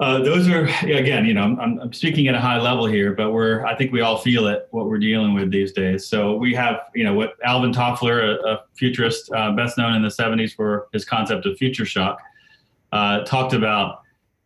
uh, 0.00 0.22
those 0.22 0.48
are 0.48 0.64
again, 0.82 1.26
you 1.26 1.34
know, 1.34 1.42
I'm, 1.42 1.78
I'm, 1.78 1.92
speaking 1.92 2.26
at 2.26 2.34
a 2.34 2.40
high 2.40 2.58
level 2.58 2.86
here, 2.86 3.12
but 3.12 3.32
we're 3.32 3.66
I 3.66 3.76
think 3.76 3.92
we 3.92 4.00
all 4.00 4.16
feel 4.16 4.46
it 4.46 4.66
what 4.70 4.86
we're 4.86 4.98
dealing 4.98 5.34
with 5.34 5.50
these 5.50 5.72
days. 5.72 6.06
So 6.06 6.34
we 6.34 6.54
have, 6.54 6.84
you 6.94 7.04
know, 7.04 7.12
what 7.12 7.34
Alvin 7.44 7.70
Toffler, 7.70 8.22
a, 8.22 8.46
a 8.46 8.64
futurist, 8.72 9.30
uh, 9.32 9.52
best 9.52 9.76
known 9.76 9.94
in 9.94 10.00
the 10.00 10.08
70s 10.08 10.54
for 10.54 10.88
his 10.94 11.04
concept 11.04 11.44
of 11.44 11.58
future 11.58 11.84
shock, 11.84 12.18
uh, 12.92 13.24
talked 13.24 13.52
about. 13.52 14.00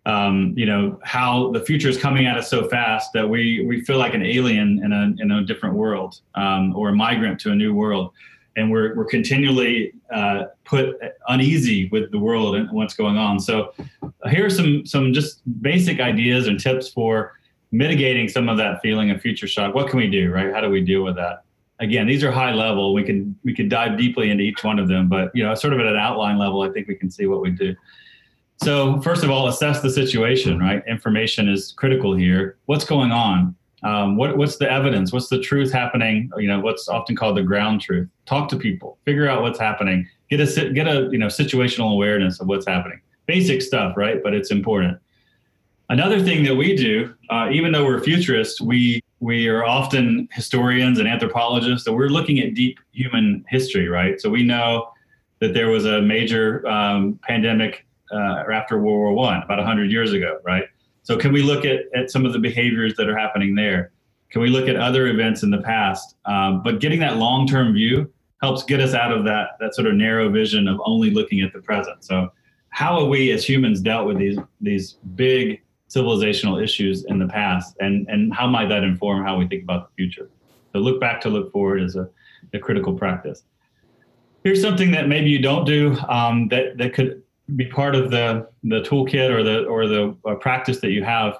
Um, 0.07 0.55
you 0.57 0.67
know 0.67 0.99
how 1.05 1.53
the 1.53 1.61
future 1.61 1.89
is 1.89 1.99
coming 1.99 2.27
at 2.27 2.37
us 2.37 2.51
so 2.51 2.69
fast 2.69 3.13
that 3.13 3.29
we 3.29 3.65
we 3.65 3.83
feel 3.83 3.99
like 3.99 4.15
an 4.15 4.25
alien 4.25 4.83
in 4.83 4.93
a 4.93 5.23
in 5.23 5.31
a 5.31 5.45
different 5.45 5.77
world 5.77 6.21
um, 6.35 6.75
or 6.75 6.89
a 6.89 6.95
migrant 6.95 7.39
to 7.41 7.53
a 7.53 7.55
new 7.55 7.75
world 7.75 8.13
and 8.59 8.71
we're, 8.71 8.95
we're 8.97 9.05
continually 9.05 9.93
uh, 10.13 10.45
put 10.65 10.97
uneasy 11.29 11.89
with 11.91 12.11
the 12.11 12.19
world 12.19 12.57
and 12.57 12.71
what's 12.73 12.95
going 12.95 13.17
on. 13.17 13.39
So 13.39 13.73
here 14.29 14.47
are 14.47 14.51
some 14.51 14.85
some 14.85 15.13
just 15.13 15.41
basic 15.63 16.01
ideas 16.01 16.49
and 16.49 16.59
tips 16.59 16.89
for 16.89 17.33
mitigating 17.71 18.29
some 18.29 18.49
of 18.49 18.57
that 18.59 18.83
feeling 18.83 19.11
of 19.11 19.21
future 19.21 19.47
shock. 19.47 19.75
What 19.75 19.89
can 19.89 19.99
we 19.99 20.11
do, 20.11 20.31
right? 20.31 20.53
How 20.53 20.61
do 20.61 20.71
we 20.71 20.81
deal 20.81 21.03
with 21.03 21.17
that? 21.17 21.45
Again, 21.81 22.09
these 22.09 22.25
are 22.25 22.33
high 22.33 22.53
level. 22.53 22.93
We 22.93 23.05
can 23.05 23.39
we 23.45 23.55
can 23.55 23.69
dive 23.69 23.97
deeply 23.97 24.31
into 24.31 24.43
each 24.43 24.65
one 24.65 24.79
of 24.81 24.89
them, 24.89 25.09
but 25.09 25.31
you 25.35 25.45
know, 25.45 25.55
sort 25.55 25.73
of 25.73 25.79
at 25.81 25.87
an 25.87 25.97
outline 25.97 26.37
level, 26.39 26.63
I 26.63 26.71
think 26.71 26.89
we 26.89 26.97
can 26.97 27.11
see 27.11 27.27
what 27.27 27.41
we 27.41 27.51
do. 27.51 27.77
So 28.63 29.01
first 29.03 29.23
of 29.23 29.31
all, 29.31 29.47
assess 29.47 29.81
the 29.83 29.91
situation, 29.91 30.59
right? 30.59 30.83
Information 30.89 31.49
is 31.49 31.73
critical 31.77 32.17
here. 32.17 32.59
What's 32.67 32.85
going 32.85 33.13
on? 33.13 33.55
Um, 33.83 34.17
what, 34.17 34.37
what's 34.37 34.57
the 34.57 34.71
evidence? 34.71 35.13
What's 35.13 35.29
the 35.29 35.41
truth 35.41 35.73
happening? 35.73 36.31
You 36.37 36.49
know, 36.49 36.61
what's 36.61 36.89
often 36.89 37.15
called 37.15 37.37
the 37.37 37.43
ground 37.43 37.81
truth. 37.81 38.09
Talk 38.27 38.49
to 38.51 38.57
people, 38.57 38.99
figure 39.05 39.29
out 39.29 39.43
what's 39.43 39.59
happening, 39.59 40.09
get 40.31 40.41
a 40.41 40.71
get 40.71 40.89
a 40.89 41.09
you 41.11 41.19
know 41.19 41.27
situational 41.27 41.93
awareness 41.93 42.41
of 42.41 42.49
what's 42.49 42.67
happening. 42.67 43.01
Basic 43.27 43.63
stuff, 43.63 43.97
right? 43.97 44.23
But 44.23 44.35
it's 44.35 44.51
important. 44.51 44.99
Another 45.91 46.21
thing 46.21 46.45
that 46.45 46.55
we 46.55 46.77
do, 46.77 47.15
uh, 47.31 47.49
even 47.51 47.73
though 47.73 47.85
we're 47.85 48.01
futurists, 48.01 48.61
we 48.61 49.03
we 49.21 49.49
are 49.49 49.65
often 49.65 50.29
historians 50.33 50.99
and 50.99 51.09
anthropologists, 51.09 51.85
so 51.85 51.93
we're 51.93 52.09
looking 52.09 52.41
at 52.41 52.55
deep 52.55 52.79
human 52.93 53.45
history, 53.49 53.89
right? 53.89 54.21
So 54.21 54.29
we 54.29 54.43
know 54.43 54.91
that 55.41 55.55
there 55.55 55.69
was 55.69 55.87
a 55.87 56.03
major 56.03 56.67
um, 56.69 57.19
pandemic 57.23 57.87
uh, 58.11 58.45
after 58.53 58.77
World 58.77 58.99
War 58.99 59.13
One 59.13 59.43
about 59.43 59.59
100 59.59 59.91
years 59.91 60.13
ago, 60.13 60.39
right? 60.45 60.65
So 61.09 61.17
can 61.17 61.33
we 61.33 61.43
look 61.43 61.65
at, 61.65 61.87
at 61.95 62.11
some 62.11 62.27
of 62.27 62.35
the 62.35 62.39
behaviors 62.39 62.95
that 62.97 63.09
are 63.09 63.17
happening 63.17 63.55
there? 63.55 63.93
Can 64.29 64.43
we 64.43 64.51
look 64.51 64.69
at 64.69 64.77
other 64.77 65.07
events 65.07 65.43
in 65.43 65.51
the 65.51 65.63
past? 65.63 66.17
Um, 66.27 66.63
but 66.63 66.81
getting 66.81 67.01
that 67.01 67.17
long-term 67.17 67.73
view 67.73 68.13
helps 68.43 68.63
get 68.63 68.79
us 68.79 68.93
out 68.93 69.11
of 69.11 69.25
that 69.25 69.53
that 69.59 69.75
sort 69.75 69.87
of 69.87 69.95
narrow 69.95 70.29
vision 70.29 70.69
of 70.69 70.79
only 70.85 71.09
looking 71.09 71.41
at 71.41 71.51
the 71.55 71.61
present. 71.61 72.05
So 72.05 72.31
how 72.69 73.01
have 73.01 73.09
we 73.09 73.33
as 73.33 73.43
humans 73.43 73.81
dealt 73.81 74.07
with 74.07 74.19
these 74.19 74.39
these 74.61 74.99
big 75.15 75.63
civilizational 75.89 76.63
issues 76.63 77.07
in 77.07 77.19
the 77.19 77.27
past 77.27 77.75
and 77.81 78.07
and 78.11 78.35
how 78.35 78.47
might 78.47 78.69
that 78.69 78.85
inform 78.85 79.25
how 79.25 79.39
we 79.39 79.49
think 79.49 79.63
about 79.63 79.89
the 79.89 79.95
future? 79.97 80.29
So 80.75 80.79
look 80.81 81.01
back 81.01 81.23
to 81.23 81.31
look 81.31 81.51
forward 81.51 81.81
is 81.81 81.97
a, 81.97 82.07
a 82.53 82.59
critical 82.59 82.93
practice. 82.93 83.45
Here's 84.45 84.61
something 84.61 84.91
that 84.91 85.09
maybe 85.09 85.31
you 85.31 85.41
don't 85.41 85.65
do 85.65 85.97
um, 86.07 86.49
that 86.49 86.77
that 86.77 86.93
could 86.93 87.23
be 87.57 87.67
part 87.67 87.95
of 87.95 88.11
the 88.11 88.49
the 88.65 88.81
toolkit 88.83 89.31
or 89.31 89.43
the 89.43 89.65
or 89.65 89.87
the 89.87 90.15
uh, 90.27 90.35
practice 90.35 90.81
that 90.81 90.91
you 90.91 91.03
have 91.03 91.39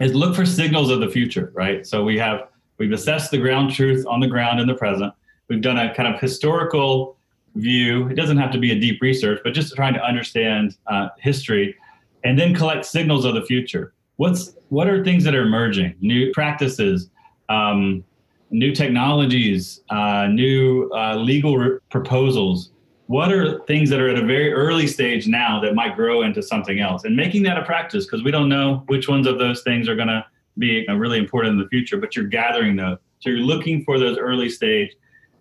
is 0.00 0.14
look 0.14 0.34
for 0.34 0.46
signals 0.46 0.90
of 0.90 1.00
the 1.00 1.08
future 1.08 1.50
right? 1.54 1.86
So 1.86 2.04
we 2.04 2.18
have 2.18 2.48
we've 2.78 2.92
assessed 2.92 3.30
the 3.30 3.38
ground 3.38 3.72
truth 3.72 4.06
on 4.06 4.20
the 4.20 4.28
ground 4.28 4.60
in 4.60 4.66
the 4.66 4.74
present. 4.74 5.12
We've 5.48 5.60
done 5.60 5.78
a 5.78 5.94
kind 5.94 6.12
of 6.12 6.20
historical 6.20 7.16
view. 7.56 8.08
It 8.08 8.14
doesn't 8.14 8.38
have 8.38 8.50
to 8.52 8.58
be 8.58 8.72
a 8.72 8.78
deep 8.78 9.02
research 9.02 9.40
but 9.42 9.54
just 9.54 9.74
trying 9.74 9.94
to 9.94 10.04
understand 10.04 10.76
uh, 10.86 11.08
history 11.18 11.76
and 12.22 12.38
then 12.38 12.54
collect 12.54 12.84
signals 12.86 13.24
of 13.24 13.34
the 13.34 13.42
future. 13.42 13.92
What's 14.16 14.54
what 14.68 14.88
are 14.88 15.04
things 15.04 15.24
that 15.24 15.34
are 15.34 15.42
emerging? 15.42 15.96
New 16.00 16.32
practices 16.32 17.10
um, 17.48 18.04
new 18.50 18.72
technologies 18.72 19.80
uh, 19.90 20.28
new 20.28 20.88
uh, 20.90 21.16
legal 21.16 21.58
re- 21.58 21.78
proposals 21.90 22.70
what 23.14 23.30
are 23.30 23.60
things 23.66 23.88
that 23.90 24.00
are 24.00 24.08
at 24.08 24.18
a 24.18 24.26
very 24.26 24.52
early 24.52 24.88
stage 24.88 25.28
now 25.28 25.60
that 25.60 25.72
might 25.72 25.94
grow 25.94 26.22
into 26.22 26.42
something 26.42 26.80
else? 26.80 27.04
And 27.04 27.14
making 27.14 27.44
that 27.44 27.56
a 27.56 27.62
practice 27.62 28.06
because 28.06 28.24
we 28.24 28.32
don't 28.32 28.48
know 28.48 28.82
which 28.88 29.08
ones 29.08 29.28
of 29.28 29.38
those 29.38 29.62
things 29.62 29.88
are 29.88 29.94
going 29.94 30.08
to 30.08 30.26
be 30.58 30.84
really 30.88 31.18
important 31.18 31.52
in 31.52 31.58
the 31.60 31.68
future 31.68 31.96
but 31.96 32.16
you're 32.16 32.24
gathering 32.24 32.74
those. 32.74 32.98
So 33.20 33.30
you're 33.30 33.38
looking 33.38 33.84
for 33.84 34.00
those 34.00 34.18
early 34.18 34.48
stage 34.48 34.96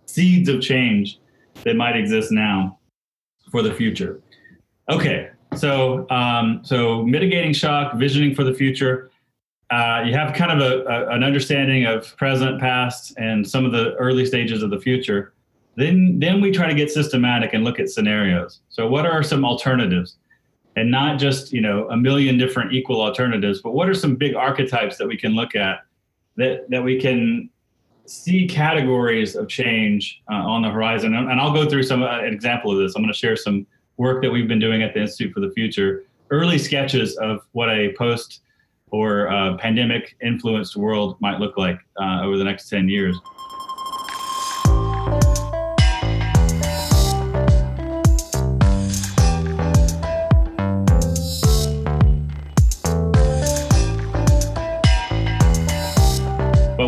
seeds 0.06 0.50
of 0.50 0.62
change 0.62 1.20
that 1.64 1.76
might 1.76 1.96
exist 1.96 2.32
now 2.32 2.78
for 3.52 3.64
the 3.64 3.74
future. 3.74 4.22
Okay 4.88 5.32
so 5.56 6.08
um, 6.12 6.62
so 6.64 7.02
mitigating 7.02 7.54
shock 7.54 7.96
visioning 7.96 8.36
for 8.36 8.44
the 8.44 8.54
future. 8.54 9.10
Uh, 9.72 10.04
you 10.06 10.14
have 10.14 10.36
kind 10.36 10.52
of 10.52 10.60
a, 10.60 10.84
a, 10.86 11.16
an 11.16 11.24
understanding 11.24 11.86
of 11.88 12.16
present 12.18 12.60
past 12.60 13.16
and 13.18 13.48
some 13.48 13.66
of 13.66 13.72
the 13.72 13.96
early 13.96 14.28
stages 14.28 14.62
of 14.62 14.70
the 14.70 14.80
future 14.80 15.34
then 15.76 16.20
then 16.20 16.42
we 16.42 16.52
try 16.52 16.68
to 16.68 16.76
get 16.76 16.92
systematic 16.92 17.54
and 17.54 17.64
look 17.64 17.80
at 17.80 17.90
scenarios. 17.90 18.60
So 18.70 18.88
what 18.88 19.06
are 19.06 19.24
some 19.24 19.44
alternatives? 19.44 20.18
And 20.76 20.90
not 20.90 21.20
just, 21.20 21.54
you 21.54 21.62
know, 21.62 21.88
a 21.90 21.98
million 21.98 22.38
different 22.38 22.74
equal 22.74 23.02
alternatives, 23.02 23.62
but 23.62 23.72
what 23.72 23.88
are 23.88 23.94
some 23.94 24.16
big 24.16 24.36
archetypes 24.36 24.98
that 24.98 25.08
we 25.08 25.18
can 25.18 25.34
look 25.34 25.56
at 25.56 25.86
that 26.38 26.70
that 26.70 26.84
we 26.84 27.00
can 27.00 27.50
see 28.06 28.48
categories 28.48 29.36
of 29.36 29.48
change 29.48 30.22
uh, 30.30 30.36
on 30.36 30.62
the 30.62 30.70
horizon. 30.70 31.16
And, 31.16 31.32
and, 31.32 31.40
I'll 31.40 31.54
go 31.54 31.70
through 31.70 31.84
some 31.84 32.04
uh, 32.04 32.20
an 32.20 32.34
example 32.34 32.72
of 32.72 32.78
this. 32.78 32.96
I'm 32.96 33.02
going 33.02 33.14
to 33.14 33.18
share 33.18 33.36
some 33.36 33.66
work 33.98 34.22
that 34.24 34.32
we've 34.32 34.48
been 34.48 34.60
doing 34.60 34.84
at 34.84 34.94
the 34.94 35.02
Institute 35.02 35.34
for 35.34 35.40
the 35.40 35.52
Future, 35.52 36.04
early 36.30 36.58
sketches 36.58 37.16
of 37.18 37.42
what 37.54 37.70
a 37.70 37.94
post 37.98 38.42
or 38.92 39.32
uh, 39.32 39.58
pandemic 39.58 40.16
influenced 40.22 40.76
world 40.76 41.18
might 41.20 41.40
look 41.40 41.58
like 41.58 41.80
uh, 42.00 42.22
over 42.24 42.38
the 42.38 42.44
next 42.44 42.70
10 42.70 42.90
years. 42.90 43.18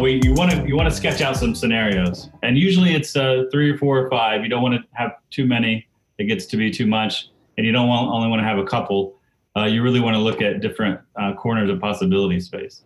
We 0.06 0.22
you 0.24 0.34
want 0.34 0.52
to 0.52 0.66
you 0.68 0.76
want 0.76 0.88
to 0.88 0.96
sketch 0.96 1.22
out 1.22 1.36
some 1.36 1.56
scenarios, 1.56 2.30
and 2.44 2.58
usually 2.58 2.94
it's 2.94 3.16
uh, 3.16 3.46
three 3.52 3.72
or 3.72 3.78
four 3.78 3.98
or 3.98 4.10
five. 4.10 4.44
You 4.44 4.50
don't 4.50 4.62
want 4.62 4.76
to 4.76 4.84
have 4.94 5.14
too 5.32 5.46
many; 5.48 5.88
it 6.20 6.26
gets 6.26 6.46
to 6.48 6.58
be 6.58 6.70
too 6.70 6.86
much, 6.86 7.30
and 7.58 7.66
you 7.66 7.72
don't 7.72 7.88
want, 7.88 8.08
only 8.12 8.30
want 8.30 8.40
to 8.40 8.44
have 8.46 8.60
a 8.60 8.64
couple. 8.64 9.16
Uh, 9.58 9.64
you 9.64 9.82
really 9.82 10.00
want 10.00 10.16
to 10.16 10.20
look 10.20 10.42
at 10.42 10.62
different 10.62 11.00
uh, 11.20 11.34
corners 11.34 11.70
of 11.72 11.80
possibility 11.82 12.40
space, 12.40 12.84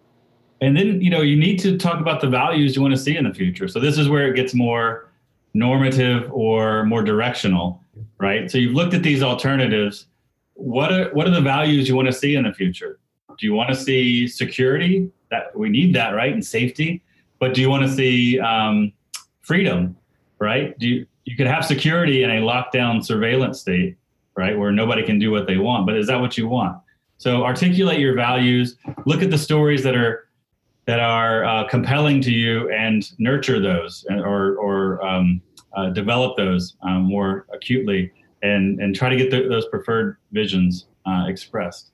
and 0.61 0.77
then 0.77 1.01
you 1.01 1.09
know 1.09 1.21
you 1.21 1.35
need 1.35 1.59
to 1.59 1.77
talk 1.77 1.99
about 1.99 2.21
the 2.21 2.27
values 2.27 2.75
you 2.75 2.81
want 2.81 2.93
to 2.93 2.99
see 2.99 3.17
in 3.17 3.25
the 3.25 3.33
future. 3.33 3.67
So 3.67 3.79
this 3.81 3.97
is 3.97 4.07
where 4.07 4.25
it 4.31 4.35
gets 4.35 4.53
more 4.53 5.11
normative 5.53 6.31
or 6.31 6.85
more 6.85 7.03
directional, 7.03 7.83
right? 8.17 8.49
So 8.49 8.57
you've 8.57 8.75
looked 8.75 8.93
at 8.93 9.03
these 9.03 9.21
alternatives. 9.21 10.05
What 10.53 10.93
are 10.93 11.09
what 11.09 11.27
are 11.27 11.31
the 11.31 11.41
values 11.41 11.89
you 11.89 11.97
want 11.97 12.07
to 12.07 12.13
see 12.13 12.35
in 12.35 12.43
the 12.43 12.53
future? 12.53 12.97
Do 13.37 13.45
you 13.45 13.53
want 13.53 13.69
to 13.69 13.75
see 13.75 14.25
security? 14.25 15.11
That 15.31 15.55
we 15.55 15.69
need 15.69 15.93
that, 15.95 16.15
right? 16.15 16.33
And 16.33 16.43
safety. 16.43 17.03
But 17.39 17.53
do 17.53 17.61
you 17.61 17.69
want 17.69 17.83
to 17.83 17.89
see 17.89 18.39
um, 18.39 18.91
freedom, 19.41 19.95
right? 20.39 20.77
Do 20.77 20.87
you, 20.87 21.05
you 21.25 21.35
could 21.35 21.47
have 21.47 21.65
security 21.65 22.23
in 22.23 22.29
a 22.29 22.41
lockdown 22.41 23.03
surveillance 23.03 23.61
state, 23.61 23.97
right, 24.35 24.57
where 24.57 24.71
nobody 24.71 25.03
can 25.03 25.19
do 25.19 25.31
what 25.31 25.47
they 25.47 25.57
want. 25.57 25.85
But 25.85 25.95
is 25.97 26.07
that 26.07 26.19
what 26.19 26.37
you 26.37 26.47
want? 26.47 26.77
So 27.17 27.43
articulate 27.43 27.99
your 27.99 28.15
values. 28.15 28.77
Look 29.05 29.21
at 29.21 29.29
the 29.29 29.37
stories 29.37 29.83
that 29.83 29.95
are 29.95 30.27
that 30.85 30.99
are 30.99 31.43
uh, 31.45 31.67
compelling 31.67 32.19
to 32.21 32.31
you 32.31 32.69
and 32.71 33.11
nurture 33.19 33.59
those, 33.59 34.05
or 34.09 34.55
or 34.55 35.05
um, 35.05 35.41
uh, 35.73 35.89
develop 35.89 36.35
those 36.37 36.77
um, 36.81 37.03
more 37.03 37.45
acutely, 37.53 38.11
and 38.41 38.79
and 38.79 38.95
try 38.95 39.09
to 39.09 39.15
get 39.15 39.29
those 39.29 39.67
preferred 39.67 40.17
visions 40.31 40.87
uh, 41.05 41.25
expressed. 41.27 41.91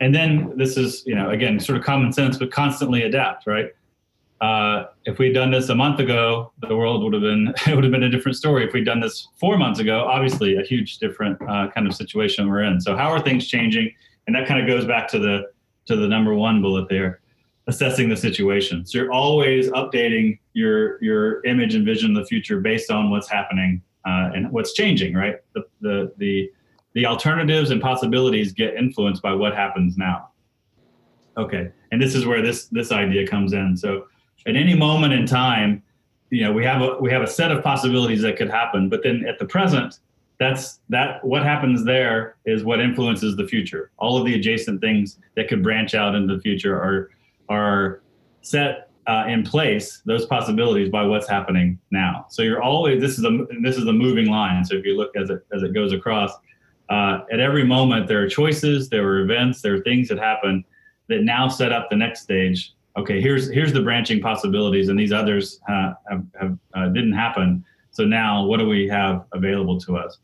And 0.00 0.14
then 0.14 0.52
this 0.56 0.76
is, 0.76 1.02
you 1.06 1.14
know, 1.14 1.30
again, 1.30 1.58
sort 1.58 1.78
of 1.78 1.84
common 1.84 2.12
sense, 2.12 2.36
but 2.38 2.50
constantly 2.52 3.02
adapt, 3.02 3.46
right? 3.46 3.72
Uh, 4.40 4.84
if 5.04 5.18
we'd 5.18 5.32
done 5.32 5.50
this 5.50 5.68
a 5.68 5.74
month 5.74 5.98
ago, 5.98 6.52
the 6.68 6.76
world 6.76 7.02
would 7.02 7.12
have 7.12 7.22
been 7.22 7.52
it 7.66 7.74
would 7.74 7.84
have 7.84 7.92
been 7.92 8.04
a 8.04 8.10
different 8.10 8.36
story. 8.36 8.64
If 8.64 8.72
we'd 8.72 8.84
done 8.84 9.00
this 9.00 9.28
four 9.36 9.58
months 9.58 9.80
ago, 9.80 10.04
obviously 10.04 10.56
a 10.56 10.62
huge 10.62 10.98
different 10.98 11.40
uh, 11.42 11.68
kind 11.74 11.86
of 11.86 11.94
situation 11.94 12.48
we're 12.48 12.62
in. 12.62 12.80
So 12.80 12.96
how 12.96 13.08
are 13.10 13.20
things 13.20 13.48
changing? 13.48 13.92
And 14.26 14.36
that 14.36 14.46
kind 14.46 14.60
of 14.60 14.66
goes 14.66 14.84
back 14.84 15.08
to 15.08 15.18
the 15.18 15.50
to 15.86 15.96
the 15.96 16.06
number 16.06 16.34
one 16.34 16.62
bullet 16.62 16.88
there, 16.88 17.20
assessing 17.66 18.08
the 18.08 18.16
situation. 18.16 18.86
So 18.86 18.98
you're 18.98 19.12
always 19.12 19.70
updating 19.70 20.38
your 20.52 21.02
your 21.02 21.44
image 21.44 21.74
and 21.74 21.84
vision 21.84 22.16
of 22.16 22.22
the 22.22 22.28
future 22.28 22.60
based 22.60 22.90
on 22.90 23.10
what's 23.10 23.28
happening 23.28 23.82
uh, 24.04 24.30
and 24.34 24.52
what's 24.52 24.72
changing. 24.72 25.14
Right. 25.14 25.36
The 25.54 25.64
the 25.80 26.12
the 26.18 26.50
the 26.94 27.06
alternatives 27.06 27.70
and 27.70 27.80
possibilities 27.80 28.52
get 28.52 28.74
influenced 28.74 29.22
by 29.22 29.32
what 29.32 29.54
happens 29.54 29.96
now. 29.96 30.28
Okay, 31.36 31.70
and 31.90 32.00
this 32.00 32.14
is 32.14 32.24
where 32.24 32.42
this 32.42 32.66
this 32.66 32.92
idea 32.92 33.26
comes 33.26 33.52
in. 33.52 33.76
So 33.76 34.06
at 34.48 34.56
any 34.56 34.74
moment 34.74 35.12
in 35.12 35.26
time, 35.26 35.82
you 36.30 36.42
know, 36.42 36.52
we 36.52 36.64
have 36.64 36.82
a 36.82 36.96
we 37.00 37.10
have 37.10 37.22
a 37.22 37.26
set 37.26 37.52
of 37.52 37.62
possibilities 37.62 38.22
that 38.22 38.36
could 38.36 38.50
happen, 38.50 38.88
but 38.88 39.02
then 39.02 39.24
at 39.26 39.38
the 39.38 39.44
present, 39.44 40.00
that's 40.38 40.80
that 40.88 41.24
what 41.24 41.42
happens 41.42 41.84
there 41.84 42.36
is 42.46 42.64
what 42.64 42.80
influences 42.80 43.36
the 43.36 43.46
future. 43.46 43.90
All 43.98 44.16
of 44.16 44.24
the 44.24 44.34
adjacent 44.34 44.80
things 44.80 45.18
that 45.36 45.48
could 45.48 45.62
branch 45.62 45.94
out 45.94 46.14
into 46.14 46.34
the 46.34 46.40
future 46.40 46.76
are 46.76 47.10
are 47.48 48.02
set 48.42 48.90
uh, 49.06 49.24
in 49.26 49.42
place 49.42 50.02
those 50.04 50.26
possibilities 50.26 50.90
by 50.90 51.02
what's 51.02 51.28
happening 51.28 51.78
now. 51.90 52.26
So 52.28 52.42
you're 52.42 52.62
always 52.62 53.00
this 53.00 53.18
is 53.18 53.24
a 53.24 53.46
this 53.62 53.76
is 53.76 53.86
a 53.86 53.92
moving 53.92 54.26
line. 54.26 54.64
So 54.64 54.76
if 54.76 54.84
you 54.84 54.96
look 54.96 55.16
as 55.16 55.30
it 55.30 55.46
as 55.52 55.62
it 55.62 55.72
goes 55.72 55.92
across 55.92 56.32
uh, 56.88 57.20
at 57.30 57.40
every 57.40 57.64
moment 57.64 58.08
there 58.08 58.22
are 58.22 58.28
choices 58.28 58.88
there 58.88 59.06
are 59.06 59.20
events 59.20 59.60
there 59.62 59.74
are 59.74 59.82
things 59.82 60.08
that 60.08 60.18
happen 60.18 60.64
that 61.08 61.22
now 61.22 61.48
set 61.48 61.72
up 61.72 61.88
the 61.90 61.96
next 61.96 62.22
stage 62.22 62.74
okay 62.98 63.20
here's 63.20 63.50
here's 63.50 63.72
the 63.72 63.82
branching 63.82 64.20
possibilities 64.20 64.88
and 64.88 64.98
these 64.98 65.12
others 65.12 65.60
uh, 65.68 65.92
have, 66.10 66.24
have 66.40 66.58
uh, 66.74 66.88
didn't 66.88 67.12
happen 67.12 67.64
so 67.90 68.04
now 68.04 68.44
what 68.44 68.58
do 68.58 68.66
we 68.66 68.86
have 68.88 69.24
available 69.32 69.80
to 69.80 69.96
us 69.96 70.18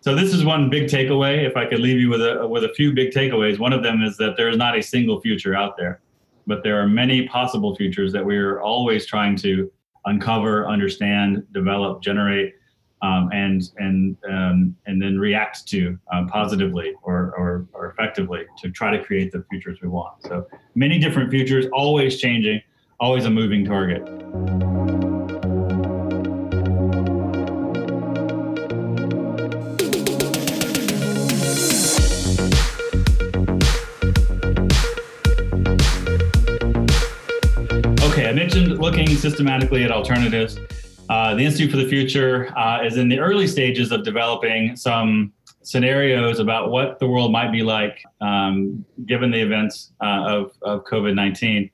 so 0.00 0.14
this 0.14 0.32
is 0.32 0.44
one 0.44 0.70
big 0.70 0.84
takeaway. 0.84 1.44
If 1.44 1.56
I 1.56 1.66
could 1.66 1.80
leave 1.80 1.98
you 1.98 2.08
with 2.08 2.22
a 2.22 2.46
with 2.46 2.64
a 2.64 2.72
few 2.74 2.92
big 2.92 3.10
takeaways, 3.10 3.58
one 3.58 3.72
of 3.72 3.82
them 3.82 4.02
is 4.02 4.16
that 4.18 4.36
there 4.36 4.48
is 4.48 4.56
not 4.56 4.78
a 4.78 4.82
single 4.82 5.20
future 5.20 5.54
out 5.56 5.76
there, 5.76 6.00
but 6.46 6.62
there 6.62 6.80
are 6.80 6.86
many 6.86 7.26
possible 7.26 7.74
futures 7.74 8.12
that 8.12 8.24
we 8.24 8.36
are 8.36 8.60
always 8.60 9.06
trying 9.06 9.36
to 9.38 9.70
uncover, 10.06 10.68
understand, 10.68 11.44
develop, 11.52 12.00
generate, 12.00 12.54
um, 13.02 13.30
and 13.32 13.62
and 13.78 14.16
um, 14.28 14.76
and 14.86 15.00
then 15.00 15.18
react 15.18 15.66
to 15.68 15.98
uh, 16.12 16.24
positively 16.26 16.94
or, 17.02 17.34
or 17.36 17.66
or 17.72 17.90
effectively 17.90 18.44
to 18.58 18.70
try 18.70 18.90
to 18.96 19.02
create 19.02 19.32
the 19.32 19.44
futures 19.50 19.78
we 19.82 19.88
want. 19.88 20.22
So 20.22 20.46
many 20.74 20.98
different 20.98 21.30
futures, 21.30 21.66
always 21.72 22.20
changing, 22.20 22.60
always 23.00 23.24
a 23.24 23.30
moving 23.30 23.64
target. 23.64 24.02
Okay, 38.02 38.28
I 38.28 38.32
mentioned 38.32 38.78
looking 38.78 39.08
systematically 39.14 39.84
at 39.84 39.92
alternatives. 39.92 40.58
Uh, 41.08 41.34
the 41.34 41.44
Institute 41.44 41.70
for 41.70 41.76
the 41.78 41.88
Future 41.88 42.52
uh, 42.56 42.84
is 42.84 42.96
in 42.96 43.08
the 43.08 43.18
early 43.18 43.46
stages 43.46 43.92
of 43.92 44.04
developing 44.04 44.76
some 44.76 45.32
scenarios 45.62 46.38
about 46.38 46.70
what 46.70 46.98
the 46.98 47.06
world 47.06 47.32
might 47.32 47.52
be 47.52 47.62
like 47.62 48.02
um, 48.20 48.84
given 49.06 49.30
the 49.30 49.40
events 49.40 49.92
uh, 50.02 50.24
of, 50.26 50.52
of 50.62 50.84
COVID 50.84 51.14
19. 51.14 51.70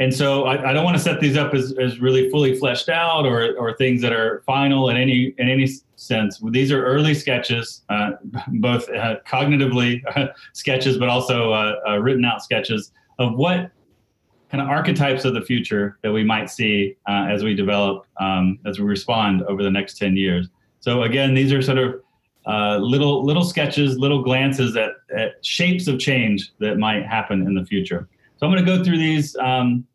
And 0.00 0.12
so 0.12 0.44
I, 0.44 0.70
I, 0.70 0.72
don't 0.72 0.84
want 0.84 0.96
to 0.96 1.02
set 1.02 1.20
these 1.20 1.36
up 1.36 1.54
as, 1.54 1.74
as 1.78 2.00
really 2.00 2.30
fully 2.30 2.56
fleshed 2.58 2.88
out 2.88 3.26
or, 3.26 3.54
or 3.56 3.76
things 3.76 4.00
that 4.02 4.12
are 4.12 4.42
final 4.46 4.88
in 4.88 4.96
any 4.96 5.34
in 5.38 5.48
any 5.48 5.68
sense. 5.96 6.40
These 6.50 6.72
are 6.72 6.84
early 6.84 7.14
sketches, 7.14 7.82
uh, 7.88 8.12
both 8.54 8.88
uh, 8.90 9.16
cognitively 9.26 10.02
sketches, 10.54 10.98
but 10.98 11.08
also 11.08 11.52
uh, 11.52 11.98
written 12.00 12.24
out 12.24 12.42
sketches 12.42 12.90
of 13.18 13.36
what 13.36 13.70
kind 14.52 14.62
of 14.62 14.68
archetypes 14.68 15.24
of 15.24 15.32
the 15.32 15.40
future 15.40 15.98
that 16.02 16.12
we 16.12 16.22
might 16.22 16.50
see 16.50 16.94
uh, 17.08 17.26
as 17.28 17.42
we 17.42 17.54
develop, 17.54 18.06
um, 18.20 18.58
as 18.66 18.78
we 18.78 18.84
respond 18.84 19.42
over 19.44 19.62
the 19.62 19.70
next 19.70 19.96
10 19.96 20.14
years. 20.14 20.48
So 20.80 21.04
again, 21.04 21.32
these 21.32 21.54
are 21.54 21.62
sort 21.62 21.78
of 21.78 22.02
uh, 22.46 22.76
little 22.76 23.24
little 23.24 23.44
sketches, 23.44 23.96
little 23.96 24.22
glances 24.22 24.76
at, 24.76 24.90
at, 25.16 25.44
shapes 25.44 25.86
of 25.86 25.98
change 25.98 26.52
that 26.58 26.76
might 26.76 27.06
happen 27.06 27.46
in 27.46 27.54
the 27.54 27.64
future. 27.64 28.08
So 28.36 28.46
I'm 28.46 28.52
going 28.52 28.64
to 28.64 28.76
go 28.76 28.84
through 28.84 28.98
these, 28.98 29.36
um, 29.36 29.86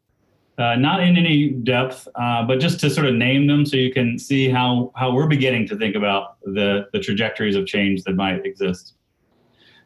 uh, 0.58 0.76
not 0.78 1.04
in 1.04 1.18
any 1.18 1.50
depth, 1.50 2.08
uh, 2.16 2.44
but 2.44 2.60
just 2.60 2.80
to 2.80 2.90
sort 2.90 3.06
of 3.06 3.14
name 3.14 3.48
them 3.48 3.66
so 3.66 3.76
you 3.76 3.92
can 3.94 4.18
see 4.18 4.50
how 4.50 4.92
how 4.96 5.12
we're 5.12 5.28
beginning 5.28 5.68
to 5.68 5.78
think 5.78 5.96
about 5.96 6.38
the 6.44 6.88
the 6.94 7.00
trajectories 7.00 7.56
of 7.56 7.68
change 7.68 8.04
that 8.04 8.16
might 8.16 8.44
exist. 8.46 8.94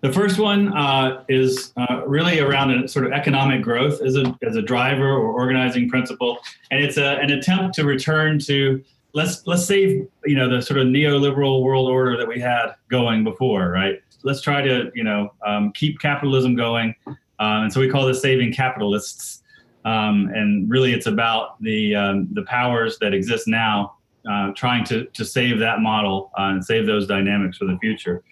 The 0.01 0.12
first 0.12 0.39
one 0.39 0.75
uh, 0.75 1.24
is 1.29 1.74
uh, 1.77 2.01
really 2.08 2.39
around 2.39 2.72
a 2.72 2.88
sort 2.88 3.05
of 3.05 3.12
economic 3.12 3.62
growth 3.62 4.01
as 4.01 4.15
a, 4.15 4.36
as 4.41 4.55
a 4.55 4.62
driver 4.62 5.08
or 5.08 5.31
organizing 5.31 5.88
principle, 5.89 6.39
and 6.72 6.84
it's 6.84 6.98
a, 6.98 7.20
an 7.20 7.29
attempt 7.29 7.75
to 7.75 7.86
return 7.86 8.39
to 8.39 8.84
let's 9.13 9.46
let's 9.46 9.63
save 9.63 10.08
you 10.25 10.36
know 10.36 10.50
the 10.50 10.60
sort 10.60 10.79
of 10.79 10.88
neoliberal 10.88 11.62
world 11.62 11.88
order 11.88 12.17
that 12.17 12.27
we 12.27 12.39
had 12.39 12.74
going 12.89 13.24
before, 13.24 13.70
right? 13.70 14.01
Let's 14.24 14.42
try 14.42 14.64
to 14.64 14.92
you 14.96 15.03
know 15.03 15.33
um, 15.46 15.72
keep 15.74 16.00
capitalism 16.00 16.55
going, 16.55 16.96
uh, 17.07 17.14
and 17.40 17.72
so 17.72 17.79
we 17.79 17.87
call 17.87 18.07
this 18.07 18.24
saving 18.24 18.53
capitalists. 18.53 19.44
Um, 19.85 20.31
and 20.33 20.70
really, 20.70 20.94
it's 20.94 21.07
about 21.07 21.61
the 21.61 21.96
um, 21.96 22.27
the 22.33 22.44
powers 22.44 22.98
that 23.01 23.14
exist 23.14 23.48
now, 23.48 23.98
uh, 24.27 24.51
trying 24.55 24.83
to 24.85 25.05
to 25.05 25.24
save 25.24 25.59
that 25.59 25.79
model 25.79 26.31
uh, 26.40 26.53
and 26.53 26.66
save 26.66 26.87
those 26.87 27.05
dynamics 27.05 27.57
for 27.57 27.66
the 27.66 27.77
future 27.77 28.24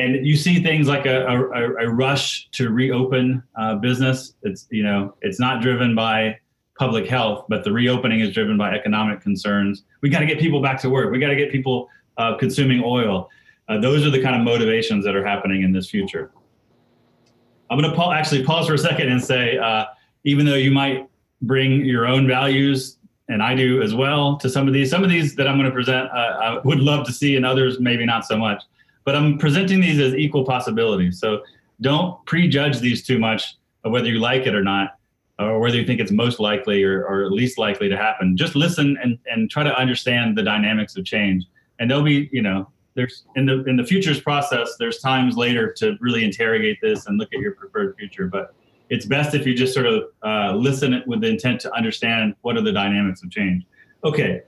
and 0.00 0.26
you 0.26 0.36
see 0.36 0.62
things 0.62 0.88
like 0.88 1.06
a, 1.06 1.26
a, 1.26 1.86
a 1.86 1.88
rush 1.90 2.48
to 2.52 2.70
reopen 2.70 3.42
uh, 3.56 3.74
business. 3.76 4.34
It's 4.42 4.66
you 4.70 4.82
know 4.82 5.14
it's 5.20 5.38
not 5.38 5.60
driven 5.60 5.94
by 5.94 6.38
public 6.78 7.06
health, 7.06 7.44
but 7.48 7.62
the 7.62 7.72
reopening 7.72 8.20
is 8.20 8.32
driven 8.32 8.56
by 8.56 8.74
economic 8.74 9.20
concerns. 9.20 9.84
We 10.00 10.08
got 10.08 10.20
to 10.20 10.26
get 10.26 10.38
people 10.38 10.62
back 10.62 10.80
to 10.80 10.88
work. 10.88 11.12
We 11.12 11.18
got 11.18 11.28
to 11.28 11.36
get 11.36 11.52
people 11.52 11.88
uh, 12.16 12.38
consuming 12.38 12.82
oil. 12.82 13.28
Uh, 13.68 13.78
those 13.78 14.06
are 14.06 14.10
the 14.10 14.22
kind 14.22 14.34
of 14.34 14.42
motivations 14.42 15.04
that 15.04 15.14
are 15.14 15.24
happening 15.24 15.62
in 15.62 15.72
this 15.72 15.90
future. 15.90 16.32
I'm 17.68 17.78
going 17.78 17.88
to 17.88 17.94
pa- 17.94 18.12
actually 18.12 18.44
pause 18.44 18.66
for 18.66 18.74
a 18.74 18.78
second 18.78 19.10
and 19.10 19.22
say, 19.22 19.58
uh, 19.58 19.84
even 20.24 20.46
though 20.46 20.54
you 20.54 20.70
might 20.70 21.08
bring 21.42 21.84
your 21.84 22.06
own 22.06 22.26
values, 22.26 22.96
and 23.28 23.42
I 23.42 23.54
do 23.54 23.82
as 23.82 23.94
well, 23.94 24.38
to 24.38 24.48
some 24.48 24.66
of 24.66 24.72
these, 24.72 24.90
some 24.90 25.04
of 25.04 25.10
these 25.10 25.36
that 25.36 25.46
I'm 25.46 25.56
going 25.56 25.68
to 25.68 25.74
present, 25.74 26.10
uh, 26.10 26.14
I 26.14 26.58
would 26.64 26.80
love 26.80 27.06
to 27.06 27.12
see, 27.12 27.36
and 27.36 27.44
others 27.44 27.78
maybe 27.78 28.06
not 28.06 28.24
so 28.24 28.36
much 28.36 28.62
but 29.04 29.16
I'm 29.16 29.38
presenting 29.38 29.80
these 29.80 29.98
as 29.98 30.14
equal 30.14 30.44
possibilities. 30.44 31.18
So 31.20 31.42
don't 31.80 32.24
prejudge 32.26 32.80
these 32.80 33.06
too 33.06 33.18
much 33.18 33.56
of 33.84 33.92
whether 33.92 34.08
you 34.08 34.18
like 34.18 34.46
it 34.46 34.54
or 34.54 34.62
not, 34.62 34.96
or 35.38 35.58
whether 35.58 35.76
you 35.76 35.86
think 35.86 36.00
it's 36.00 36.12
most 36.12 36.38
likely 36.38 36.82
or, 36.84 37.06
or 37.06 37.30
least 37.30 37.58
likely 37.58 37.88
to 37.88 37.96
happen. 37.96 38.36
Just 38.36 38.54
listen 38.54 38.98
and, 39.02 39.18
and 39.26 39.50
try 39.50 39.62
to 39.62 39.74
understand 39.74 40.36
the 40.36 40.42
dynamics 40.42 40.96
of 40.96 41.04
change. 41.04 41.44
And 41.78 41.90
there'll 41.90 42.04
be, 42.04 42.28
you 42.30 42.42
know, 42.42 42.70
there's 42.94 43.24
in 43.36 43.46
the 43.46 43.64
in 43.64 43.76
the 43.76 43.84
futures 43.84 44.20
process, 44.20 44.74
there's 44.78 44.98
times 44.98 45.36
later 45.36 45.72
to 45.74 45.96
really 46.00 46.24
interrogate 46.24 46.78
this 46.82 47.06
and 47.06 47.18
look 47.18 47.32
at 47.32 47.40
your 47.40 47.52
preferred 47.52 47.96
future. 47.96 48.26
But 48.26 48.54
it's 48.90 49.06
best 49.06 49.34
if 49.34 49.46
you 49.46 49.54
just 49.54 49.72
sort 49.72 49.86
of 49.86 50.04
uh, 50.22 50.54
listen 50.56 51.02
with 51.06 51.20
the 51.20 51.28
intent 51.28 51.60
to 51.62 51.72
understand 51.74 52.34
what 52.42 52.56
are 52.56 52.62
the 52.62 52.72
dynamics 52.72 53.22
of 53.22 53.30
change. 53.30 53.64
Okay, 54.04 54.42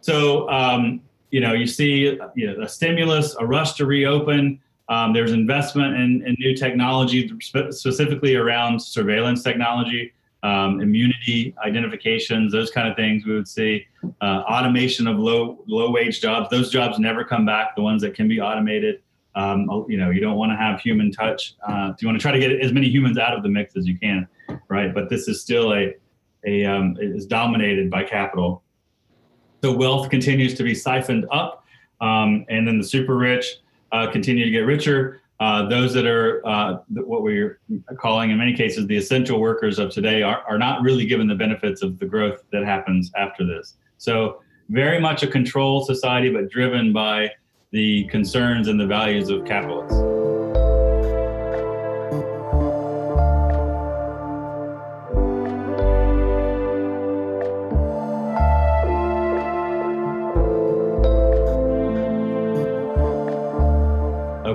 so 0.00 0.48
um, 0.48 1.02
you 1.34 1.40
know, 1.40 1.52
you 1.52 1.66
see 1.66 2.16
you 2.36 2.46
know, 2.46 2.62
a 2.62 2.68
stimulus, 2.68 3.34
a 3.40 3.44
rush 3.44 3.72
to 3.72 3.86
reopen. 3.86 4.60
Um, 4.88 5.12
there's 5.12 5.32
investment 5.32 5.96
in, 5.96 6.24
in, 6.24 6.36
new 6.38 6.54
technology, 6.54 7.28
specifically 7.70 8.36
around 8.36 8.80
surveillance 8.80 9.42
technology, 9.42 10.12
um, 10.44 10.80
immunity 10.80 11.52
identifications, 11.64 12.52
those 12.52 12.70
kind 12.70 12.86
of 12.86 12.94
things. 12.94 13.26
We 13.26 13.34
would 13.34 13.48
see 13.48 13.84
uh, 14.20 14.44
automation 14.48 15.08
of 15.08 15.18
low 15.18 15.64
low 15.66 15.90
wage 15.90 16.20
jobs. 16.20 16.50
Those 16.50 16.70
jobs 16.70 17.00
never 17.00 17.24
come 17.24 17.44
back. 17.44 17.74
The 17.74 17.82
ones 17.82 18.00
that 18.02 18.14
can 18.14 18.28
be 18.28 18.40
automated. 18.40 19.02
Um, 19.34 19.86
you 19.88 19.96
know, 19.96 20.10
you 20.10 20.20
don't 20.20 20.36
want 20.36 20.52
to 20.52 20.56
have 20.56 20.78
human 20.78 21.10
touch. 21.10 21.56
Uh, 21.66 21.94
you 21.98 22.06
want 22.06 22.16
to 22.16 22.22
try 22.22 22.30
to 22.30 22.38
get 22.38 22.52
as 22.60 22.72
many 22.72 22.88
humans 22.88 23.18
out 23.18 23.36
of 23.36 23.42
the 23.42 23.48
mix 23.48 23.76
as 23.76 23.88
you 23.88 23.98
can, 23.98 24.28
right? 24.68 24.94
But 24.94 25.10
this 25.10 25.26
is 25.26 25.40
still 25.40 25.74
a 25.74 25.96
a 26.46 26.64
um, 26.64 26.96
is 27.00 27.26
dominated 27.26 27.90
by 27.90 28.04
capital 28.04 28.62
the 29.64 29.72
wealth 29.72 30.10
continues 30.10 30.52
to 30.52 30.62
be 30.62 30.74
siphoned 30.74 31.26
up, 31.32 31.64
um, 32.02 32.44
and 32.50 32.68
then 32.68 32.76
the 32.76 32.84
super 32.84 33.16
rich 33.16 33.60
uh, 33.92 34.10
continue 34.10 34.44
to 34.44 34.50
get 34.50 34.60
richer. 34.60 35.22
Uh, 35.40 35.66
those 35.68 35.94
that 35.94 36.04
are 36.04 36.46
uh, 36.46 36.80
what 36.90 37.22
we're 37.22 37.58
calling, 37.96 38.30
in 38.30 38.36
many 38.36 38.54
cases, 38.54 38.86
the 38.86 38.96
essential 38.96 39.40
workers 39.40 39.78
of 39.78 39.90
today 39.90 40.22
are, 40.22 40.42
are 40.46 40.58
not 40.58 40.82
really 40.82 41.06
given 41.06 41.26
the 41.26 41.34
benefits 41.34 41.82
of 41.82 41.98
the 41.98 42.04
growth 42.04 42.42
that 42.52 42.62
happens 42.62 43.10
after 43.16 43.44
this. 43.46 43.76
So, 43.96 44.42
very 44.68 45.00
much 45.00 45.22
a 45.22 45.26
control 45.26 45.82
society, 45.82 46.30
but 46.30 46.50
driven 46.50 46.92
by 46.92 47.30
the 47.70 48.04
concerns 48.04 48.68
and 48.68 48.78
the 48.78 48.86
values 48.86 49.30
of 49.30 49.46
capitalists. 49.46 50.33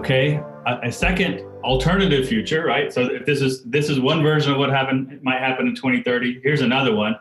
Okay 0.09 0.41
a, 0.65 0.87
a, 0.87 0.91
second 0.91 1.41
alternative 1.63 2.27
future 2.27 2.65
right? 2.65 2.91
So 2.91 3.01
if 3.01 3.27
this 3.27 3.41
is 3.41 3.63
this 3.65 3.89
is 3.89 3.99
one 3.99 4.23
version 4.23 4.51
of 4.51 4.57
what 4.57 4.71
happened 4.71 5.19
might 5.21 5.39
happen 5.39 5.67
in 5.67 5.75
2030 5.75 6.41
here's 6.41 6.61
another 6.61 6.95
one. 6.95 7.15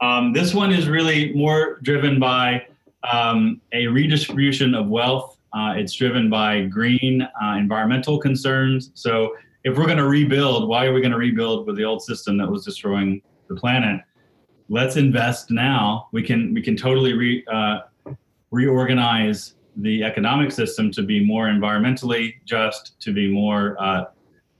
Um, 0.00 0.32
this 0.32 0.52
one 0.52 0.72
is 0.72 0.88
really 0.88 1.32
more 1.34 1.78
driven 1.82 2.18
by 2.18 2.66
um, 3.10 3.60
a 3.72 3.86
redistribution 3.86 4.74
of 4.74 4.88
wealth. 4.88 5.38
Uh, 5.52 5.74
it's 5.76 5.92
driven 5.92 6.28
by 6.28 6.62
green 6.62 7.22
uh, 7.22 7.54
environmental 7.56 8.18
concerns. 8.18 8.90
So 8.94 9.36
if 9.62 9.78
we're 9.78 9.86
going 9.86 9.98
to 9.98 10.08
rebuild 10.08 10.68
why 10.68 10.86
are 10.86 10.92
we 10.92 11.00
going 11.00 11.12
to 11.12 11.18
rebuild 11.18 11.68
with 11.68 11.76
the 11.76 11.84
old 11.84 12.02
system 12.02 12.36
that 12.38 12.50
was 12.50 12.64
destroying 12.64 13.22
the 13.48 13.54
planet? 13.54 14.00
Let's 14.68 14.96
invest 14.96 15.52
now. 15.52 16.08
We 16.10 16.24
can 16.24 16.52
we 16.52 16.62
can 16.62 16.76
totally 16.76 17.12
re, 17.12 17.44
uh, 17.46 17.80
reorganize 18.50 19.54
the 19.76 20.04
economic 20.04 20.52
system 20.52 20.90
to 20.92 21.02
be 21.02 21.24
more 21.24 21.46
environmentally 21.46 22.34
just, 22.44 22.98
to 23.00 23.12
be 23.12 23.30
more 23.30 23.76
uh, 23.80 24.04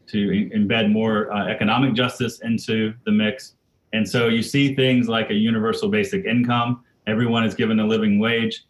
to 0.06 0.50
embed 0.54 0.90
more 0.90 1.32
uh, 1.32 1.46
economic 1.46 1.94
justice 1.94 2.40
into 2.40 2.94
the 3.04 3.12
mix. 3.12 3.54
And 3.92 4.08
so 4.08 4.28
you 4.28 4.42
see 4.42 4.74
things 4.74 5.08
like 5.08 5.30
a 5.30 5.34
universal 5.34 5.88
basic 5.88 6.24
income. 6.24 6.84
Everyone 7.06 7.44
is 7.44 7.54
given 7.54 7.80
a 7.80 7.86
living 7.86 8.18
wage. 8.18 8.64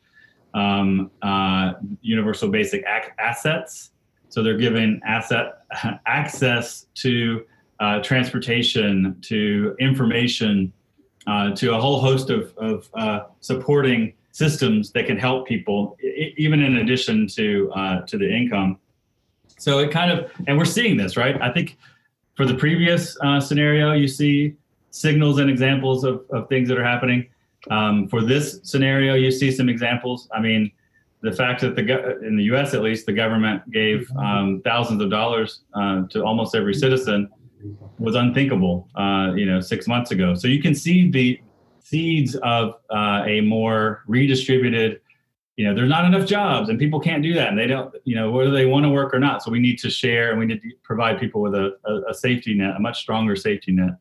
Um, 0.52 1.10
uh, 1.22 1.72
universal 2.00 2.48
basic 2.48 2.84
ac- 2.86 3.10
assets. 3.18 3.90
So 4.28 4.42
they're 4.42 4.56
given 4.56 5.00
asset 5.04 5.64
access 6.06 6.86
to 6.94 7.44
uh, 7.80 8.00
transportation, 8.02 9.16
to 9.22 9.74
information, 9.80 10.72
uh, 11.26 11.54
to 11.56 11.74
a 11.74 11.80
whole 11.80 12.00
host 12.00 12.30
of, 12.30 12.56
of 12.56 12.88
uh, 12.94 13.20
supporting 13.40 14.12
systems 14.34 14.90
that 14.90 15.06
can 15.06 15.16
help 15.16 15.46
people, 15.46 15.96
even 16.36 16.60
in 16.60 16.78
addition 16.78 17.28
to 17.28 17.70
uh, 17.72 18.00
to 18.00 18.18
the 18.18 18.28
income. 18.28 18.78
So 19.58 19.78
it 19.78 19.92
kind 19.92 20.10
of, 20.10 20.30
and 20.48 20.58
we're 20.58 20.64
seeing 20.64 20.96
this, 20.96 21.16
right? 21.16 21.40
I 21.40 21.50
think 21.52 21.78
for 22.34 22.44
the 22.44 22.54
previous 22.54 23.16
uh, 23.22 23.40
scenario, 23.40 23.92
you 23.92 24.08
see 24.08 24.56
signals 24.90 25.38
and 25.38 25.48
examples 25.48 26.02
of, 26.02 26.24
of 26.30 26.48
things 26.48 26.68
that 26.68 26.76
are 26.76 26.84
happening. 26.84 27.28
Um, 27.70 28.08
for 28.08 28.22
this 28.22 28.58
scenario, 28.64 29.14
you 29.14 29.30
see 29.30 29.52
some 29.52 29.68
examples. 29.68 30.28
I 30.34 30.40
mean, 30.40 30.72
the 31.22 31.32
fact 31.32 31.60
that 31.60 31.76
the 31.76 32.18
in 32.26 32.36
the 32.36 32.44
U.S. 32.54 32.74
at 32.74 32.82
least, 32.82 33.06
the 33.06 33.12
government 33.12 33.70
gave 33.70 34.10
um, 34.18 34.60
thousands 34.64 35.00
of 35.00 35.10
dollars 35.10 35.60
uh, 35.74 36.02
to 36.10 36.24
almost 36.24 36.56
every 36.56 36.74
citizen 36.74 37.30
was 38.00 38.16
unthinkable, 38.16 38.88
uh, 38.96 39.32
you 39.36 39.46
know, 39.46 39.60
six 39.60 39.86
months 39.86 40.10
ago. 40.10 40.34
So 40.34 40.48
you 40.48 40.60
can 40.60 40.74
see 40.74 41.08
the 41.08 41.40
seeds 41.84 42.34
of 42.36 42.74
uh, 42.90 43.22
a 43.26 43.40
more 43.42 44.02
redistributed 44.06 45.00
you 45.56 45.64
know 45.64 45.74
there's 45.74 45.88
not 45.88 46.04
enough 46.04 46.26
jobs 46.26 46.68
and 46.68 46.78
people 46.78 46.98
can't 46.98 47.22
do 47.22 47.32
that 47.34 47.48
and 47.48 47.58
they 47.58 47.66
don't 47.66 47.94
you 48.04 48.16
know 48.16 48.30
whether 48.30 48.50
they 48.50 48.66
want 48.66 48.84
to 48.84 48.90
work 48.90 49.14
or 49.14 49.20
not. 49.20 49.42
So 49.42 49.50
we 49.52 49.60
need 49.60 49.78
to 49.80 49.90
share 49.90 50.30
and 50.30 50.38
we 50.38 50.46
need 50.46 50.60
to 50.62 50.70
provide 50.82 51.20
people 51.20 51.40
with 51.40 51.54
a, 51.54 51.76
a, 51.84 52.10
a 52.10 52.14
safety 52.14 52.54
net 52.54 52.74
a 52.76 52.80
much 52.80 53.00
stronger 53.00 53.36
safety 53.36 53.70
net. 53.70 53.94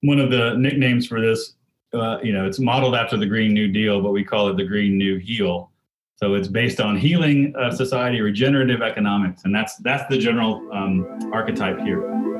One 0.00 0.18
of 0.18 0.30
the 0.30 0.54
nicknames 0.56 1.06
for 1.06 1.20
this 1.20 1.54
uh, 1.94 2.18
you 2.22 2.32
know 2.32 2.44
it's 2.46 2.58
modeled 2.58 2.94
after 2.94 3.16
the 3.16 3.26
green 3.26 3.54
new 3.54 3.68
deal 3.68 4.02
but 4.02 4.10
we 4.10 4.24
call 4.24 4.48
it 4.48 4.56
the 4.56 4.64
green 4.64 4.98
new 4.98 5.18
heal 5.18 5.70
so 6.16 6.34
it's 6.34 6.48
based 6.48 6.80
on 6.80 6.96
healing 6.96 7.54
of 7.56 7.74
society 7.74 8.20
regenerative 8.20 8.82
economics 8.82 9.44
and 9.44 9.54
that's 9.54 9.76
that's 9.76 10.08
the 10.10 10.18
general 10.18 10.68
um, 10.72 11.30
archetype 11.32 11.78
here 11.80 12.35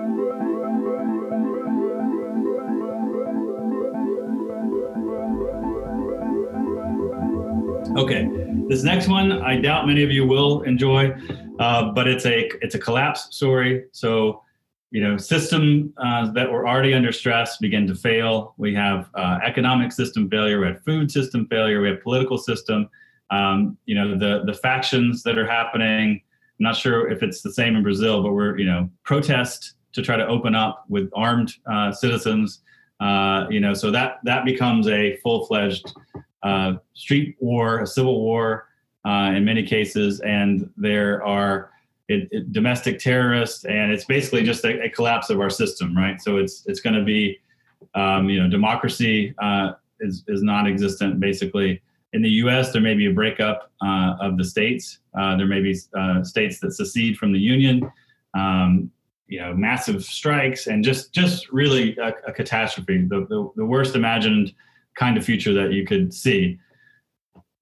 Okay, 7.96 8.28
this 8.68 8.82
next 8.82 9.09
one 9.09 9.32
I 9.32 9.59
doubt 9.59 9.87
many 9.87 10.02
of 10.02 10.11
you 10.11 10.26
will 10.26 10.61
enjoy, 10.62 11.16
uh, 11.59 11.92
but 11.92 12.06
it's 12.06 12.26
a 12.26 12.50
it's 12.61 12.74
a 12.74 12.78
collapse 12.78 13.35
story. 13.35 13.87
So, 13.92 14.42
you 14.90 15.02
know, 15.02 15.16
system 15.16 15.94
uh, 15.96 16.30
that 16.32 16.52
were 16.52 16.68
already 16.68 16.92
under 16.92 17.11
stress 17.11 17.56
begin 17.56 17.87
to 17.87 17.94
fail. 17.94 18.54
We 18.59 18.74
have 18.74 19.09
uh, 19.14 19.38
economic 19.42 19.92
system 19.92 20.28
failure. 20.28 20.61
We 20.61 20.66
have 20.66 20.85
food 20.85 21.11
system 21.11 21.46
failure. 21.46 21.80
We 21.80 21.88
have 21.88 22.02
political 22.02 22.37
system. 22.37 22.90
Um, 23.30 23.78
you 23.87 23.94
know, 23.94 24.18
the 24.18 24.44
the 24.44 24.52
factions 24.52 25.22
that 25.22 25.38
are 25.38 25.46
happening. 25.46 26.20
I'm 26.59 26.64
not 26.64 26.76
sure 26.76 27.11
if 27.11 27.22
it's 27.22 27.40
the 27.40 27.52
same 27.52 27.76
in 27.76 27.82
Brazil, 27.82 28.22
but 28.22 28.32
we're 28.32 28.59
you 28.59 28.66
know 28.66 28.90
protest 29.04 29.72
to 29.94 30.02
try 30.02 30.16
to 30.16 30.26
open 30.26 30.54
up 30.54 30.85
with 30.90 31.09
armed 31.14 31.54
uh, 31.70 31.92
citizens. 31.92 32.61
Uh, 33.00 33.46
you 33.48 33.61
know, 33.61 33.72
so 33.72 33.90
that 33.90 34.18
that 34.24 34.44
becomes 34.44 34.87
a 34.87 35.16
full 35.22 35.46
fledged 35.46 35.94
street 36.94 37.37
war, 37.40 37.80
a 37.80 37.87
civil 37.87 38.20
war 38.20 38.68
uh, 39.06 39.32
in 39.37 39.44
many 39.44 39.62
cases, 39.62 40.20
and 40.20 40.68
there 40.76 41.24
are 41.24 41.70
it, 42.09 42.28
it, 42.30 42.52
domestic 42.52 42.98
terrorists, 42.98 43.64
and 43.64 43.92
it's 43.92 44.04
basically 44.04 44.42
just 44.42 44.64
a, 44.64 44.85
a, 44.85 44.88
collapse 44.90 45.30
of 45.30 45.40
our 45.40 45.50
system, 45.50 45.96
right? 45.96 46.20
So 46.20 46.37
it's 46.37 46.64
it's 46.66 46.80
going 46.80 46.94
to 46.94 47.04
be, 47.04 47.38
um, 47.94 48.28
you 48.28 48.42
know, 48.42 48.48
democracy 48.48 49.35
uh, 49.38 49.72
is 50.00 50.24
is 50.28 50.42
non-existent 50.42 51.20
basically. 51.20 51.82
In 52.12 52.22
the 52.22 52.30
U.S., 52.44 52.72
there 52.72 52.80
may 52.80 52.94
be 52.94 53.06
a 53.06 53.12
breakup 53.12 53.70
uh, 53.85 54.16
of 54.20 54.38
the 54.38 54.44
states. 54.44 55.00
Uh, 55.18 55.37
there 55.37 55.46
may 55.46 55.61
be 55.61 55.76
uh, 55.98 56.22
states 56.22 56.61
that 56.61 56.72
secede 56.72 57.18
from 57.18 57.32
the 57.32 57.38
union. 57.38 57.90
Um, 58.35 58.90
you 59.28 59.40
know, 59.40 59.54
massive 59.54 60.04
strikes 60.04 60.68
and 60.68 60.85
just 60.85 61.12
just 61.12 61.50
really 61.50 61.96
a, 61.98 62.12
a 62.28 62.32
catastrophe, 62.32 63.06
the, 63.09 63.26
the, 63.28 63.50
the 63.56 63.64
worst 63.64 63.96
imagined 63.96 64.52
kind 64.96 65.16
of 65.16 65.24
future 65.24 65.52
that 65.54 65.72
you 65.72 65.87
could 65.87 66.12
see. 66.12 66.59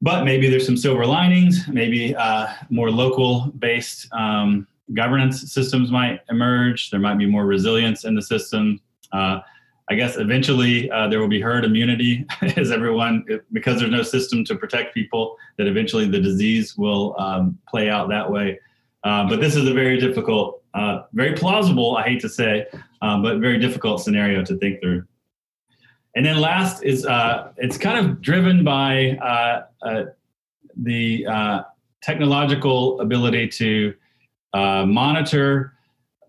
But 0.00 0.24
maybe 0.24 0.48
there's 0.48 0.66
some 0.66 0.76
silver 0.76 1.06
linings. 1.06 1.66
Maybe 1.68 2.14
uh, 2.14 2.48
more 2.70 2.90
local 2.90 3.52
based 3.58 4.08
um, 4.12 4.66
governance 4.92 5.52
systems 5.52 5.90
might 5.90 6.20
emerge. 6.30 6.90
There 6.90 7.00
might 7.00 7.18
be 7.18 7.26
more 7.26 7.46
resilience 7.46 8.04
in 8.04 8.14
the 8.14 8.22
system. 8.22 8.80
Uh, 9.12 9.40
I 9.90 9.94
guess 9.94 10.16
eventually 10.16 10.90
uh, 10.90 11.08
there 11.08 11.20
will 11.20 11.28
be 11.28 11.40
herd 11.40 11.64
immunity 11.64 12.26
as 12.56 12.70
everyone, 12.70 13.24
because 13.52 13.78
there's 13.78 13.90
no 13.90 14.02
system 14.02 14.44
to 14.46 14.56
protect 14.56 14.94
people, 14.94 15.36
that 15.58 15.66
eventually 15.66 16.06
the 16.06 16.20
disease 16.20 16.76
will 16.76 17.14
um, 17.18 17.58
play 17.68 17.90
out 17.90 18.08
that 18.08 18.30
way. 18.30 18.58
Uh, 19.04 19.28
but 19.28 19.40
this 19.40 19.54
is 19.54 19.68
a 19.68 19.74
very 19.74 19.98
difficult, 19.98 20.62
uh, 20.72 21.02
very 21.12 21.34
plausible, 21.34 21.96
I 21.96 22.04
hate 22.04 22.20
to 22.22 22.28
say, 22.28 22.66
um, 23.02 23.22
but 23.22 23.38
very 23.38 23.58
difficult 23.58 24.02
scenario 24.02 24.42
to 24.44 24.56
think 24.56 24.80
through. 24.80 25.04
And 26.16 26.24
then 26.24 26.40
last 26.40 26.82
is 26.84 27.04
uh, 27.04 27.52
it's 27.56 27.76
kind 27.76 28.04
of 28.04 28.20
driven 28.20 28.64
by 28.64 29.18
uh, 29.22 29.66
uh, 29.82 30.04
the 30.76 31.26
uh, 31.26 31.62
technological 32.02 33.00
ability 33.00 33.48
to 33.48 33.94
uh, 34.52 34.86
monitor 34.86 35.74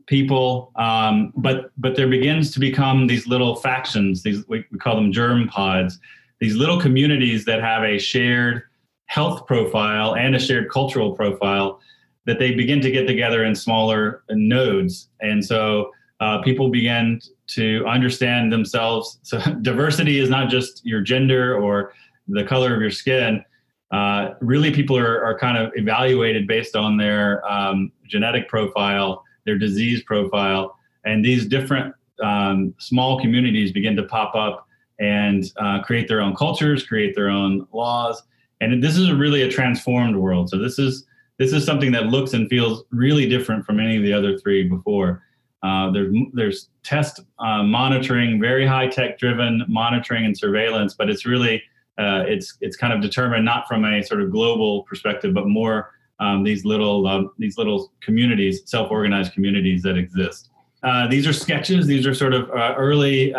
people, 0.08 0.72
um, 0.76 1.34
but 1.36 1.72
but 1.78 1.96
there 1.96 2.08
begins 2.08 2.52
to 2.52 2.60
become 2.60 3.08
these 3.08 3.28
little 3.28 3.56
factions. 3.56 4.24
These 4.24 4.48
we, 4.48 4.66
we 4.72 4.80
call 4.80 4.96
them 4.96 5.12
germ 5.12 5.48
pods. 5.48 6.00
These 6.40 6.56
little 6.56 6.80
communities 6.80 7.46
that 7.46 7.62
have 7.62 7.84
a 7.84 7.98
shared 7.98 8.64
health 9.06 9.46
profile 9.46 10.16
and 10.16 10.36
a 10.36 10.40
shared 10.40 10.70
cultural 10.72 11.14
profile 11.14 11.80
that 12.26 12.40
they 12.40 12.56
begin 12.56 12.82
to 12.82 12.90
get 12.90 13.06
together 13.06 13.46
in 13.46 13.54
smaller 13.54 14.24
nodes, 14.32 15.10
and 15.22 15.46
so 15.46 15.92
uh, 16.20 16.42
people 16.42 16.70
begin 16.70 17.20
to 17.48 17.86
understand 17.88 18.52
themselves. 18.52 19.20
So 19.24 19.40
diversity 19.62 20.20
is 20.20 20.30
not 20.30 20.50
just 20.50 20.86
your 20.86 21.02
gender 21.02 21.58
or 21.58 21.94
the 22.28 22.44
color 22.44 22.74
of 22.74 22.82
your 22.82 22.92
skin. 22.92 23.44
Uh, 23.92 24.34
really, 24.42 24.72
people 24.72 24.98
are, 24.98 25.24
are 25.24 25.38
kind 25.38 25.58
of 25.58 25.72
evaluated 25.76 26.48
based 26.48 26.76
on 26.76 26.98
their 26.98 27.46
um, 27.50 27.92
genetic 28.08 28.48
profile, 28.50 29.24
their 29.46 29.58
disease 29.58 30.04
profile, 30.04 30.78
and 31.06 31.24
these 31.24 31.46
different 31.46 31.94
um, 32.24 32.74
small 32.80 33.20
communities 33.20 33.72
begin 33.72 33.96
to 33.96 34.04
pop 34.04 34.36
up 34.36 34.68
and 35.00 35.52
uh, 35.58 35.82
create 35.84 36.08
their 36.08 36.22
own 36.22 36.36
cultures, 36.36 36.86
create 36.86 37.16
their 37.16 37.30
own 37.30 37.68
laws. 37.74 38.24
And 38.62 38.82
this 38.82 38.98
is 38.98 39.12
really 39.12 39.44
a 39.44 39.50
transformed 39.50 40.16
world. 40.16 40.50
So 40.50 40.58
this 40.58 40.80
is 40.80 41.06
this 41.38 41.52
is 41.52 41.66
something 41.66 41.92
that 41.92 42.06
looks 42.06 42.34
and 42.34 42.50
feels 42.50 42.86
really 42.92 43.28
different 43.28 43.66
from 43.66 43.80
any 43.80 43.98
of 43.98 44.04
the 44.04 44.14
other 44.14 44.38
three 44.38 44.64
before. 44.68 45.22
Uh, 45.66 45.90
there's 45.90 46.14
there's 46.34 46.70
test 46.84 47.22
uh, 47.40 47.64
monitoring, 47.64 48.40
very 48.40 48.68
high 48.68 48.88
tech 48.88 49.18
driven 49.18 49.64
monitoring 49.68 50.24
and 50.24 50.38
surveillance, 50.38 50.94
but 50.94 51.10
it's 51.10 51.26
really 51.26 51.56
uh, 51.98 52.24
it's 52.28 52.56
it's 52.62 52.78
kind 52.78 52.94
of 52.94 53.02
determined 53.02 53.44
not 53.44 53.68
from 53.68 53.84
a 53.84 54.04
sort 54.04 54.22
of 54.22 54.30
global 54.30 54.84
perspective, 54.84 55.34
but 55.34 55.48
more 55.48 55.92
um, 56.20 56.44
these 56.44 56.66
little 56.66 57.08
um, 57.08 57.32
these 57.40 57.58
little 57.58 57.92
communities, 58.02 58.62
self 58.66 58.92
organized 58.92 59.34
communities 59.34 59.82
that 59.82 59.98
exist. 59.98 60.52
Uh, 60.84 61.08
these 61.08 61.26
are 61.26 61.34
sketches. 61.34 61.88
These 61.88 62.06
are 62.06 62.14
sort 62.14 62.36
of 62.36 62.48
uh, 62.52 62.76
early 62.78 63.34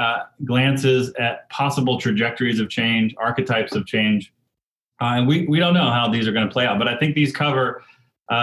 glances 0.45 1.12
at 1.21 1.49
possible 1.51 2.01
trajectories 2.01 2.59
of 2.59 2.69
change, 2.69 3.15
archetypes 3.19 3.77
of 3.77 3.87
change, 3.87 4.33
and 4.99 5.29
we 5.29 5.47
we 5.47 5.61
don't 5.61 5.75
know 5.75 5.91
how 5.93 6.09
these 6.09 6.27
are 6.27 6.33
going 6.33 6.49
to 6.49 6.53
play 6.53 6.67
out. 6.67 6.77
But 6.77 6.89
I 6.89 6.97
think 6.97 7.15
these 7.15 7.31
cover 7.31 7.85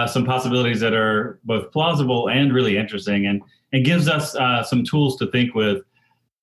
some 0.06 0.24
possibilities 0.24 0.80
that 0.80 0.94
are 0.94 1.38
both 1.44 1.70
plausible 1.70 2.30
and 2.30 2.54
really 2.54 2.78
interesting. 2.78 3.26
And 3.26 3.42
it 3.74 3.80
gives 3.80 4.08
us 4.08 4.36
uh, 4.36 4.62
some 4.62 4.84
tools 4.84 5.16
to 5.16 5.26
think 5.30 5.54
with 5.54 5.82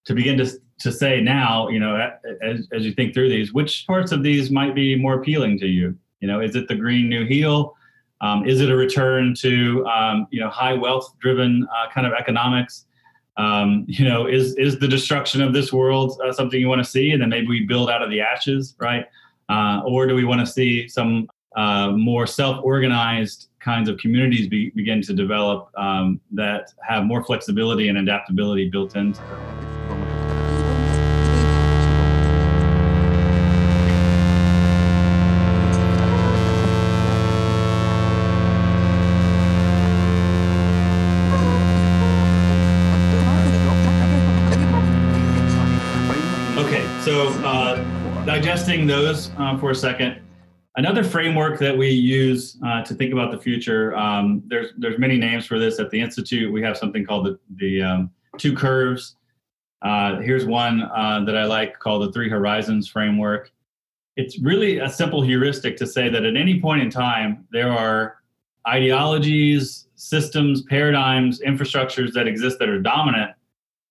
to 0.06 0.14
begin 0.14 0.38
to 0.38 0.52
to 0.80 0.92
say 0.92 1.22
now 1.22 1.70
you 1.70 1.80
know 1.80 1.96
as, 2.42 2.68
as 2.74 2.86
you 2.86 2.92
think 2.94 3.14
through 3.14 3.30
these 3.30 3.54
which 3.54 3.86
parts 3.88 4.12
of 4.12 4.24
these 4.24 4.52
might 4.52 4.76
be 4.76 4.96
more 4.96 5.16
appealing 5.16 5.58
to 5.60 5.68
you? 5.68 5.98
You 6.20 6.28
know 6.28 6.42
is 6.42 6.56
it 6.56 6.68
the 6.68 6.76
green 6.76 7.08
new 7.08 7.26
heal 7.26 7.76
um, 8.20 8.48
is 8.48 8.62
it 8.62 8.70
a 8.70 8.76
return 8.76 9.34
to 9.40 9.86
um, 9.88 10.28
you 10.30 10.40
know 10.40 10.50
high 10.50 10.74
wealth 10.74 11.14
driven 11.20 11.68
uh, 11.76 11.90
kind 11.90 12.06
of 12.06 12.14
economics? 12.14 12.86
Um, 13.38 13.86
you 13.88 14.04
know 14.04 14.28
is 14.28 14.56
is 14.58 14.78
the 14.78 14.88
destruction 14.88 15.42
of 15.42 15.54
this 15.54 15.72
world 15.72 16.20
uh, 16.24 16.34
something 16.34 16.60
you 16.60 16.68
want 16.68 16.84
to 16.84 16.90
see 16.90 17.12
and 17.12 17.22
then 17.22 17.30
maybe 17.30 17.48
we 17.48 17.62
build 17.66 17.90
out 17.90 18.02
of 18.02 18.10
the 18.10 18.20
ashes 18.20 18.76
right? 18.78 19.06
Uh, 19.48 19.82
or 19.86 20.06
do 20.06 20.16
we 20.16 20.24
want 20.24 20.40
to 20.40 20.46
see 20.46 20.88
some 20.88 21.30
uh, 21.56 21.92
more 21.92 22.26
self-organized 22.26 23.48
kinds 23.62 23.88
of 23.88 23.98
communities 23.98 24.48
be, 24.48 24.72
begin 24.72 25.02
to 25.04 25.14
develop 25.14 25.70
um, 25.78 26.20
that 26.32 26.74
have 26.82 27.06
more 27.06 27.24
flexibility 27.24 27.90
and 27.90 27.98
adaptability 27.98 28.70
built 28.70 28.96
into 28.96 29.22
them. 29.22 29.38
Okay, 46.58 46.86
so 47.02 47.30
uh, 47.44 48.26
digesting 48.26 48.88
those 48.88 49.32
uh, 49.38 49.58
for 49.58 49.72
a 49.72 49.76
second. 49.76 50.22
Another 50.78 51.04
framework 51.04 51.60
that 51.60 51.78
we 51.78 51.90
use 51.90 52.58
uh, 52.66 52.82
to 52.84 52.94
think 52.94 53.12
about 53.12 53.32
the 53.32 53.38
future. 53.38 53.96
Um, 53.96 54.42
there's 54.48 54.70
there's 54.78 54.98
many 54.98 55.18
names 55.18 55.46
for 55.46 55.60
this 55.60 55.80
at 55.80 55.90
the 55.90 56.00
institute. 56.00 56.52
We 56.52 56.62
have 56.62 56.78
something 56.78 57.06
called 57.06 57.26
the 57.26 57.40
the 57.58 57.82
um, 57.82 58.12
two 58.38 58.56
curves. 58.56 59.18
Uh, 59.82 60.20
here's 60.20 60.46
one 60.46 60.84
uh, 60.84 61.24
that 61.26 61.36
I 61.36 61.44
like 61.44 61.78
called 61.80 62.04
the 62.04 62.12
three 62.14 62.30
horizons 62.30 62.88
framework. 62.88 63.52
It's 64.16 64.40
really 64.40 64.78
a 64.78 64.90
simple 64.90 65.22
heuristic 65.22 65.76
to 65.78 65.88
say 65.88 66.08
that 66.08 66.24
at 66.24 66.38
any 66.38 66.62
point 66.62 66.84
in 66.84 66.90
time 66.90 67.48
there 67.52 67.72
are 67.72 68.18
ideologies, 68.68 69.88
systems, 69.96 70.62
paradigms, 70.64 71.42
infrastructures 71.42 72.14
that 72.14 72.28
exist 72.28 72.60
that 72.60 72.70
are 72.70 72.80
dominant, 72.80 73.32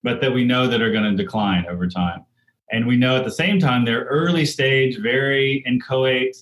but 0.02 0.20
that 0.20 0.32
we 0.32 0.44
know 0.44 0.66
that 0.66 0.80
are 0.80 0.92
going 0.92 1.10
to 1.10 1.22
decline 1.22 1.66
over 1.68 1.88
time. 1.88 2.24
And 2.72 2.86
we 2.86 2.96
know 2.96 3.16
at 3.16 3.24
the 3.24 3.32
same 3.32 3.58
time 3.58 3.84
they're 3.84 4.04
early 4.04 4.46
stage, 4.46 4.98
very 4.98 5.64
inchoate, 5.66 6.36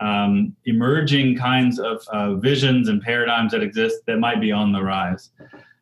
um, 0.00 0.56
emerging 0.64 1.36
kinds 1.36 1.78
of 1.78 2.02
uh, 2.08 2.34
visions 2.34 2.88
and 2.88 3.00
paradigms 3.02 3.52
that 3.52 3.62
exist 3.62 3.98
that 4.06 4.18
might 4.18 4.40
be 4.40 4.50
on 4.50 4.72
the 4.72 4.82
rise. 4.82 5.30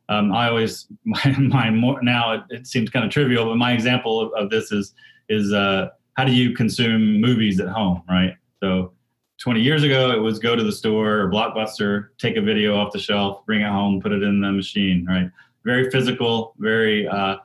Um, 0.08 0.32
I 0.32 0.48
always 0.48 0.86
my, 1.04 1.36
my 1.38 1.70
more, 1.70 2.02
now 2.02 2.32
it, 2.32 2.42
it, 2.50 2.66
seems 2.66 2.90
kind 2.90 3.04
of 3.04 3.10
trivial, 3.10 3.46
but 3.46 3.56
my 3.56 3.72
example 3.72 4.20
of, 4.20 4.32
of 4.34 4.50
this 4.50 4.72
is 4.72 4.94
is 5.28 5.52
uh, 5.52 5.88
how 6.14 6.24
do 6.24 6.32
you 6.32 6.54
consume 6.54 7.20
movies 7.20 7.60
at 7.60 7.68
home, 7.68 8.02
right? 8.08 8.34
So 8.62 8.92
20 9.40 9.60
years 9.60 9.84
ago, 9.84 10.10
it 10.10 10.18
was 10.18 10.38
go 10.38 10.54
to 10.54 10.62
the 10.62 10.72
store 10.72 11.20
or 11.20 11.30
Blockbuster, 11.30 12.08
take 12.18 12.36
a 12.36 12.42
video 12.42 12.76
off 12.76 12.92
the 12.92 12.98
shelf, 12.98 13.46
bring 13.46 13.62
it 13.62 13.68
home, 13.68 14.00
put 14.00 14.12
it 14.12 14.22
in 14.22 14.40
the 14.40 14.52
machine, 14.52 15.06
right? 15.08 15.30
Very 15.64 15.90
physical, 15.90 16.54
very 16.58 17.08
uh, 17.08 17.36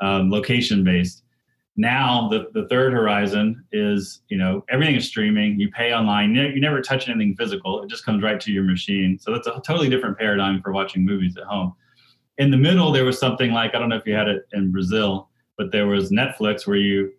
um, 0.00 0.30
location 0.30 0.82
based. 0.82 1.21
Now 1.76 2.28
the, 2.28 2.48
the 2.52 2.68
third 2.68 2.92
horizon 2.92 3.64
is, 3.72 4.20
you 4.28 4.36
know, 4.36 4.64
everything 4.68 4.94
is 4.94 5.06
streaming. 5.06 5.58
You 5.58 5.70
pay 5.70 5.94
online. 5.94 6.34
You, 6.34 6.60
never 6.60 6.82
touch 6.82 7.08
anything 7.08 7.34
physical. 7.34 7.82
It 7.82 7.88
just 7.88 8.04
comes 8.04 8.22
right 8.22 8.38
to 8.40 8.52
your 8.52 8.64
machine. 8.64 9.18
So 9.18 9.32
that's 9.32 9.46
a 9.46 9.60
totally 9.64 9.88
different 9.88 10.18
paradigm 10.18 10.60
for 10.60 10.72
watching 10.72 11.04
movies 11.04 11.36
at 11.38 11.44
home. 11.44 11.74
In 12.38 12.50
the 12.50 12.56
middle, 12.56 12.92
there 12.92 13.04
was 13.04 13.18
something 13.18 13.52
like 13.52 13.74
I 13.74 13.78
don't 13.78 13.88
know 13.88 13.96
if 13.96 14.06
you 14.06 14.14
had 14.14 14.28
it 14.28 14.46
in 14.52 14.70
Brazil, 14.70 15.30
but 15.56 15.72
there 15.72 15.86
was 15.86 16.10
Netflix 16.10 16.66
where 16.66 16.76
you 16.76 17.12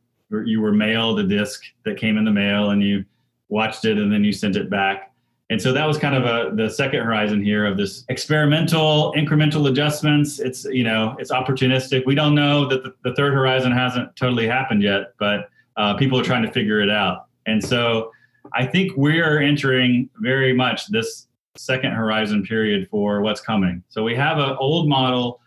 you 0.46 0.62
were 0.62 0.72
mailed 0.72 1.20
a 1.20 1.24
disc 1.24 1.64
that 1.86 1.98
came 1.98 2.18
in 2.18 2.26
the 2.26 2.32
mail 2.32 2.72
and 2.72 2.82
you 2.82 3.06
watched 3.50 3.86
it 3.86 4.00
and 4.00 4.12
then 4.12 4.24
you 4.24 4.32
sent 4.32 4.56
it 4.56 4.70
back. 4.70 5.13
And 5.54 5.62
so 5.62 5.72
that 5.72 5.86
was 5.86 6.00
kind 6.00 6.16
of 6.16 6.24
a 6.26 6.56
the 6.56 6.68
second 6.68 7.04
horizon 7.04 7.44
here 7.44 7.64
of 7.68 7.78
this 7.78 8.06
experimental 8.10 9.14
incremental 9.16 9.70
adjustments. 9.70 10.40
It's 10.40 10.66
you 10.66 10.84
know 10.84 11.16
it's 11.20 11.30
opportunistic. 11.30 12.08
We 12.08 12.16
don't 12.16 12.34
know 12.34 12.68
that 12.70 12.82
the, 12.82 12.96
the 13.04 13.14
third 13.14 13.34
horizon 13.34 13.72
hasn't 13.72 14.16
totally 14.16 14.48
happened 14.48 14.82
yet, 14.82 15.14
but 15.20 15.52
uh, 15.78 15.94
people 15.94 16.20
are 16.20 16.24
trying 16.24 16.42
to 16.42 16.52
figure 16.52 16.82
it 16.82 16.90
out. 16.90 17.28
And 17.46 17.64
so 17.64 18.12
I 18.54 18.66
think 18.66 18.94
we're 18.98 19.44
entering 19.44 20.10
very 20.22 20.54
much 20.54 20.88
this 20.88 21.28
second 21.56 21.92
horizon 21.92 22.44
period 22.44 22.88
for 22.90 23.22
what's 23.22 23.40
coming. 23.40 23.84
So 23.90 24.04
we 24.04 24.16
have 24.16 24.40
an 24.40 24.58
old 24.60 24.90
model 24.90 25.40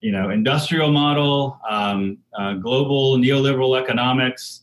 you 0.00 0.12
know, 0.12 0.30
industrial 0.30 0.92
model, 0.92 1.58
um, 1.68 2.18
uh, 2.38 2.54
global 2.54 3.16
neoliberal 3.18 3.80
economics, 3.80 4.62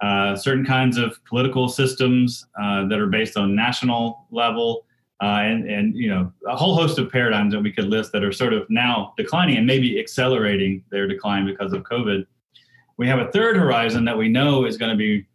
uh, 0.00 0.36
certain 0.36 0.64
kinds 0.64 0.98
of 0.98 1.22
political 1.24 1.68
systems 1.68 2.46
uh, 2.60 2.86
that 2.88 2.98
are 2.98 3.06
based 3.06 3.36
on 3.36 3.54
national 3.54 4.26
level, 4.30 4.86
uh, 5.22 5.40
and 5.42 5.70
and 5.70 5.96
you 5.96 6.08
know 6.08 6.32
a 6.46 6.56
whole 6.56 6.74
host 6.74 6.98
of 6.98 7.10
paradigms 7.10 7.52
that 7.52 7.60
we 7.60 7.72
could 7.72 7.86
list 7.86 8.12
that 8.12 8.22
are 8.22 8.32
sort 8.32 8.52
of 8.52 8.68
now 8.68 9.14
declining 9.16 9.56
and 9.56 9.66
maybe 9.66 9.98
accelerating 9.98 10.82
their 10.90 11.06
decline 11.06 11.46
because 11.46 11.72
of 11.72 11.82
COVID. 11.84 12.26
We 12.98 13.08
have 13.08 13.18
a 13.18 13.30
third 13.30 13.56
horizon 13.56 14.04
that 14.06 14.16
we 14.16 14.28
know 14.28 14.64
is 14.64 14.76
going 14.76 14.90
to 14.90 14.96
be 14.96 15.26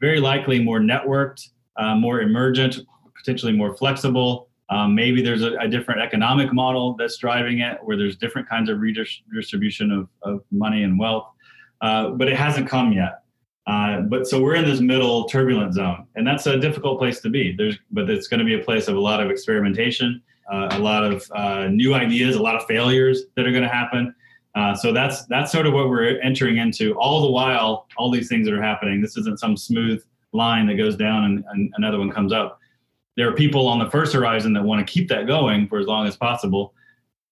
very 0.00 0.20
likely 0.20 0.62
more 0.62 0.78
networked, 0.78 1.48
uh, 1.76 1.96
more 1.96 2.20
emergent, 2.20 2.78
potentially 3.16 3.52
more 3.52 3.76
flexible, 3.76 4.48
um, 4.70 4.94
maybe 4.94 5.22
there's 5.22 5.42
a, 5.42 5.56
a, 5.56 5.68
different 5.68 6.02
economic 6.02 6.52
model 6.52 6.94
that's 6.94 7.16
driving 7.16 7.60
it, 7.60 7.78
where 7.82 7.96
there's 7.96 8.16
different 8.16 8.48
kinds 8.48 8.68
of 8.68 8.80
redistribution 8.80 9.90
of, 9.90 10.08
of 10.22 10.42
money 10.50 10.82
and 10.82 10.98
wealth, 10.98 11.26
uh, 11.80 12.10
but 12.10 12.28
it 12.28 12.36
hasn't 12.36 12.68
come 12.68 12.92
yet. 12.92 13.22
Uh, 13.68 14.00
but 14.00 14.26
so 14.26 14.40
we're 14.40 14.54
in 14.54 14.64
this 14.64 14.80
middle 14.80 15.24
turbulent 15.24 15.74
zone, 15.74 16.06
and 16.16 16.26
that's 16.26 16.46
a 16.46 16.58
difficult 16.58 16.98
place 16.98 17.20
to 17.20 17.28
be. 17.28 17.54
There's, 17.56 17.78
but 17.90 18.08
it's 18.08 18.26
going 18.26 18.40
to 18.40 18.44
be 18.44 18.54
a 18.54 18.64
place 18.64 18.88
of 18.88 18.96
a 18.96 19.00
lot 19.00 19.22
of 19.22 19.30
experimentation, 19.30 20.22
uh, 20.50 20.68
a 20.72 20.78
lot 20.78 21.04
of 21.04 21.30
uh, 21.34 21.68
new 21.68 21.94
ideas, 21.94 22.36
a 22.36 22.42
lot 22.42 22.56
of 22.56 22.64
failures 22.64 23.24
that 23.36 23.46
are 23.46 23.52
going 23.52 23.62
to 23.62 23.68
happen. 23.68 24.14
Uh, 24.54 24.74
so 24.74 24.92
that's 24.92 25.26
that's 25.26 25.52
sort 25.52 25.66
of 25.66 25.74
what 25.74 25.88
we're 25.88 26.18
entering 26.20 26.56
into. 26.56 26.98
All 26.98 27.20
the 27.20 27.30
while, 27.30 27.86
all 27.98 28.10
these 28.10 28.28
things 28.28 28.46
that 28.46 28.54
are 28.54 28.62
happening. 28.62 29.02
This 29.02 29.16
isn't 29.18 29.38
some 29.38 29.56
smooth 29.56 30.02
line 30.32 30.66
that 30.66 30.74
goes 30.74 30.96
down 30.96 31.24
and, 31.24 31.44
and 31.52 31.72
another 31.76 31.98
one 31.98 32.10
comes 32.10 32.32
up 32.32 32.58
there 33.18 33.28
are 33.28 33.34
people 33.34 33.66
on 33.66 33.80
the 33.80 33.90
first 33.90 34.12
horizon 34.12 34.52
that 34.52 34.62
want 34.62 34.86
to 34.86 34.90
keep 34.90 35.08
that 35.08 35.26
going 35.26 35.66
for 35.66 35.80
as 35.80 35.88
long 35.88 36.06
as 36.06 36.16
possible. 36.16 36.72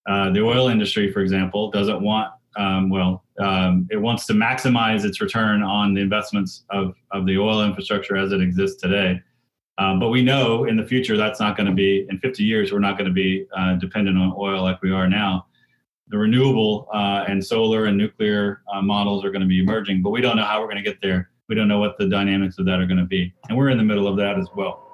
Uh, 0.08 0.30
the 0.30 0.40
oil 0.40 0.68
industry, 0.68 1.12
for 1.12 1.20
example, 1.20 1.70
doesn't 1.70 2.02
want, 2.02 2.32
um, 2.56 2.88
well, 2.88 3.24
um, 3.38 3.86
it 3.90 3.96
wants 3.96 4.26
to 4.26 4.32
maximize 4.32 5.04
its 5.04 5.20
return 5.20 5.62
on 5.62 5.94
the 5.94 6.00
investments 6.00 6.64
of, 6.70 6.94
of 7.12 7.26
the 7.26 7.38
oil 7.38 7.62
infrastructure 7.64 8.16
as 8.16 8.32
it 8.32 8.40
exists 8.40 8.80
today. 8.80 9.20
Um, 9.78 10.00
but 10.00 10.08
we 10.08 10.22
know 10.22 10.64
in 10.64 10.76
the 10.76 10.86
future 10.86 11.16
that's 11.16 11.38
not 11.38 11.56
going 11.56 11.68
to 11.68 11.74
be, 11.74 12.06
in 12.08 12.18
50 12.18 12.42
years, 12.42 12.72
we're 12.72 12.78
not 12.78 12.96
going 12.96 13.08
to 13.08 13.14
be 13.14 13.46
uh, 13.56 13.74
dependent 13.74 14.16
on 14.16 14.34
oil 14.38 14.62
like 14.62 14.80
we 14.82 14.90
are 14.90 15.08
now. 15.08 15.46
The 16.08 16.16
renewable 16.16 16.88
uh, 16.94 17.24
and 17.28 17.44
solar 17.44 17.86
and 17.86 17.98
nuclear 17.98 18.62
uh, 18.72 18.80
models 18.80 19.24
are 19.24 19.30
going 19.30 19.42
to 19.42 19.48
be 19.48 19.60
emerging, 19.60 20.02
but 20.02 20.10
we 20.10 20.20
don't 20.20 20.36
know 20.36 20.44
how 20.44 20.60
we're 20.60 20.68
going 20.68 20.82
to 20.82 20.88
get 20.88 21.02
there. 21.02 21.30
We 21.48 21.54
don't 21.54 21.68
know 21.68 21.78
what 21.78 21.98
the 21.98 22.08
dynamics 22.08 22.58
of 22.58 22.64
that 22.66 22.80
are 22.80 22.86
going 22.86 22.98
to 22.98 23.04
be. 23.04 23.34
And 23.48 23.58
we're 23.58 23.68
in 23.68 23.76
the 23.76 23.84
middle 23.84 24.08
of 24.08 24.16
that 24.16 24.38
as 24.38 24.48
well. 24.56 24.86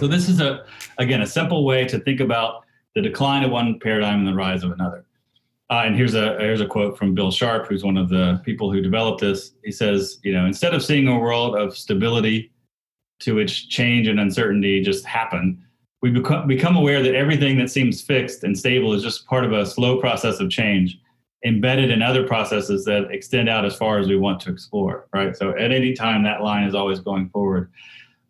So 0.00 0.06
this 0.06 0.30
is 0.30 0.40
a 0.40 0.64
again 0.96 1.20
a 1.20 1.26
simple 1.26 1.66
way 1.66 1.84
to 1.84 1.98
think 1.98 2.20
about 2.20 2.64
the 2.94 3.02
decline 3.02 3.44
of 3.44 3.50
one 3.50 3.78
paradigm 3.78 4.20
and 4.20 4.26
the 4.26 4.34
rise 4.34 4.64
of 4.64 4.72
another. 4.72 5.04
Uh, 5.68 5.82
and 5.84 5.94
here's 5.94 6.14
a 6.14 6.38
here's 6.38 6.62
a 6.62 6.66
quote 6.66 6.96
from 6.96 7.14
Bill 7.14 7.30
Sharpe, 7.30 7.66
who's 7.66 7.84
one 7.84 7.98
of 7.98 8.08
the 8.08 8.40
people 8.42 8.72
who 8.72 8.80
developed 8.80 9.20
this. 9.20 9.52
He 9.62 9.70
says, 9.70 10.18
you 10.22 10.32
know, 10.32 10.46
instead 10.46 10.72
of 10.72 10.82
seeing 10.82 11.06
a 11.06 11.18
world 11.18 11.54
of 11.54 11.76
stability 11.76 12.50
to 13.20 13.34
which 13.34 13.68
change 13.68 14.08
and 14.08 14.18
uncertainty 14.18 14.80
just 14.80 15.04
happen, 15.04 15.62
we 16.00 16.10
become 16.10 16.48
become 16.48 16.76
aware 16.76 17.02
that 17.02 17.14
everything 17.14 17.58
that 17.58 17.70
seems 17.70 18.00
fixed 18.00 18.42
and 18.42 18.58
stable 18.58 18.94
is 18.94 19.02
just 19.02 19.26
part 19.26 19.44
of 19.44 19.52
a 19.52 19.66
slow 19.66 20.00
process 20.00 20.40
of 20.40 20.48
change 20.48 20.98
embedded 21.44 21.90
in 21.90 22.00
other 22.00 22.26
processes 22.26 22.86
that 22.86 23.10
extend 23.10 23.50
out 23.50 23.66
as 23.66 23.76
far 23.76 23.98
as 23.98 24.08
we 24.08 24.16
want 24.16 24.38
to 24.38 24.50
explore 24.50 25.08
right 25.14 25.34
so 25.34 25.56
at 25.56 25.72
any 25.72 25.94
time 25.94 26.22
that 26.22 26.42
line 26.42 26.64
is 26.64 26.74
always 26.74 27.00
going 27.00 27.30
forward 27.30 27.70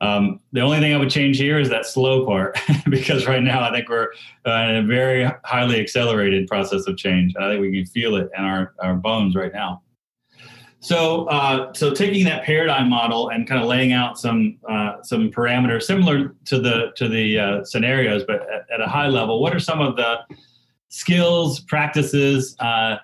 um, 0.01 0.41
the 0.53 0.61
only 0.61 0.79
thing 0.79 0.95
I 0.95 0.97
would 0.97 1.11
change 1.11 1.37
here 1.37 1.59
is 1.59 1.69
that 1.69 1.85
slow 1.85 2.25
part, 2.25 2.59
because 2.89 3.27
right 3.27 3.43
now 3.43 3.63
I 3.63 3.71
think 3.71 3.89
we're 3.89 4.09
uh, 4.47 4.69
in 4.69 4.77
a 4.77 4.83
very 4.83 5.31
highly 5.45 5.81
accelerated 5.81 6.47
process 6.47 6.87
of 6.87 6.97
change. 6.97 7.35
I 7.39 7.51
think 7.51 7.61
we 7.61 7.73
can 7.73 7.87
feel 7.87 8.17
it 8.17 8.31
in 8.37 8.45
our, 8.45 8.75
our 8.81 8.95
bones 8.95 9.35
right 9.35 9.53
now. 9.53 9.83
So, 10.83 11.27
uh, 11.27 11.75
so 11.75 11.93
taking 11.93 12.25
that 12.25 12.45
paradigm 12.45 12.89
model 12.89 13.29
and 13.29 13.47
kind 13.47 13.61
of 13.61 13.69
laying 13.69 13.93
out 13.93 14.19
some 14.19 14.57
uh, 14.67 15.03
some 15.03 15.31
parameters 15.31 15.83
similar 15.83 16.35
to 16.47 16.59
the 16.59 16.93
to 16.97 17.07
the 17.07 17.39
uh, 17.39 17.65
scenarios, 17.65 18.25
but 18.27 18.43
at, 18.51 18.67
at, 18.73 18.81
a 18.81 18.87
high 18.87 19.09
level, 19.09 19.43
what 19.43 19.55
are 19.55 19.61
some 19.61 19.83
of 19.83 19.97
the 19.97 20.21
skills, 20.89 21.61
practices, 21.61 22.57
uh, 22.61 22.97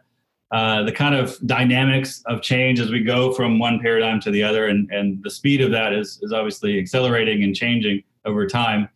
uh, 0.52 0.82
the 0.84 0.92
kind 0.92 1.14
of 1.14 1.36
dynamics 1.46 2.22
of 2.26 2.40
change 2.40 2.78
as 2.78 2.90
we 2.90 3.02
go 3.02 3.32
from 3.32 3.58
one 3.58 3.80
paradigm 3.80 4.20
to 4.20 4.30
the 4.30 4.42
other, 4.42 4.68
and, 4.68 4.90
and 4.92 5.22
the 5.22 5.30
speed 5.30 5.60
of 5.60 5.70
that 5.72 5.92
is, 5.92 6.20
is 6.22 6.32
obviously 6.32 6.78
accelerating 6.78 7.42
and 7.42 7.54
changing 7.54 8.02
over 8.24 8.46
time. 8.46 8.88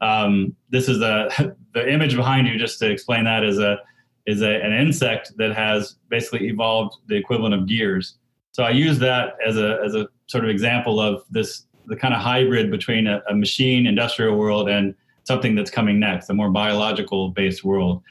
Um, 0.00 0.56
this 0.70 0.88
is 0.88 1.00
a 1.00 1.54
the 1.74 1.92
image 1.92 2.16
behind 2.16 2.46
you. 2.46 2.58
Just 2.58 2.78
to 2.80 2.90
explain 2.90 3.24
that 3.24 3.44
is 3.44 3.58
a 3.58 3.78
is 4.26 4.42
a, 4.42 4.62
an 4.62 4.72
insect 4.72 5.32
that 5.36 5.54
has 5.54 5.96
basically 6.08 6.48
evolved 6.48 6.96
the 7.08 7.16
equivalent 7.16 7.54
of 7.54 7.66
gears. 7.66 8.16
So 8.52 8.62
I 8.62 8.70
use 8.70 8.98
that 9.00 9.34
as 9.46 9.58
a 9.58 9.80
as 9.84 9.94
a 9.94 10.08
sort 10.26 10.44
of 10.44 10.50
example 10.50 11.00
of 11.00 11.24
this 11.30 11.66
the 11.86 11.96
kind 11.96 12.14
of 12.14 12.20
hybrid 12.20 12.70
between 12.70 13.06
a, 13.06 13.22
a 13.28 13.34
machine 13.34 13.86
industrial 13.86 14.36
world 14.36 14.70
and 14.70 14.94
something 15.24 15.54
that's 15.54 15.70
coming 15.70 16.00
next, 16.00 16.30
a 16.30 16.34
more 16.34 16.50
biological 16.50 17.30
based 17.30 17.62
world. 17.62 18.02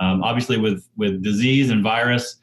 Um, 0.00 0.22
obviously, 0.22 0.58
with 0.58 0.86
with 0.96 1.22
disease 1.22 1.70
and 1.70 1.82
virus, 1.82 2.36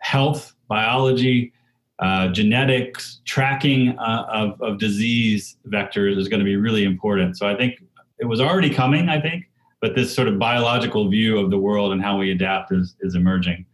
health, 0.00 0.54
biology, 0.68 1.52
uh, 2.00 2.28
genetics, 2.28 3.20
tracking 3.24 3.98
uh, 3.98 4.26
of, 4.28 4.60
of 4.60 4.78
disease 4.78 5.56
vectors 5.68 6.18
is 6.18 6.28
going 6.28 6.40
to 6.40 6.44
be 6.44 6.56
really 6.56 6.84
important. 6.84 7.36
So 7.36 7.46
I 7.46 7.56
think 7.56 7.82
it 8.18 8.26
was 8.26 8.40
already 8.40 8.70
coming, 8.70 9.08
I 9.08 9.20
think, 9.20 9.48
but 9.80 9.94
this 9.94 10.14
sort 10.14 10.28
of 10.28 10.38
biological 10.38 11.08
view 11.08 11.38
of 11.38 11.50
the 11.50 11.58
world 11.58 11.92
and 11.92 12.02
how 12.02 12.18
we 12.18 12.32
adapt 12.32 12.72
is, 12.72 12.96
is 13.00 13.14
emerging. 13.14 13.64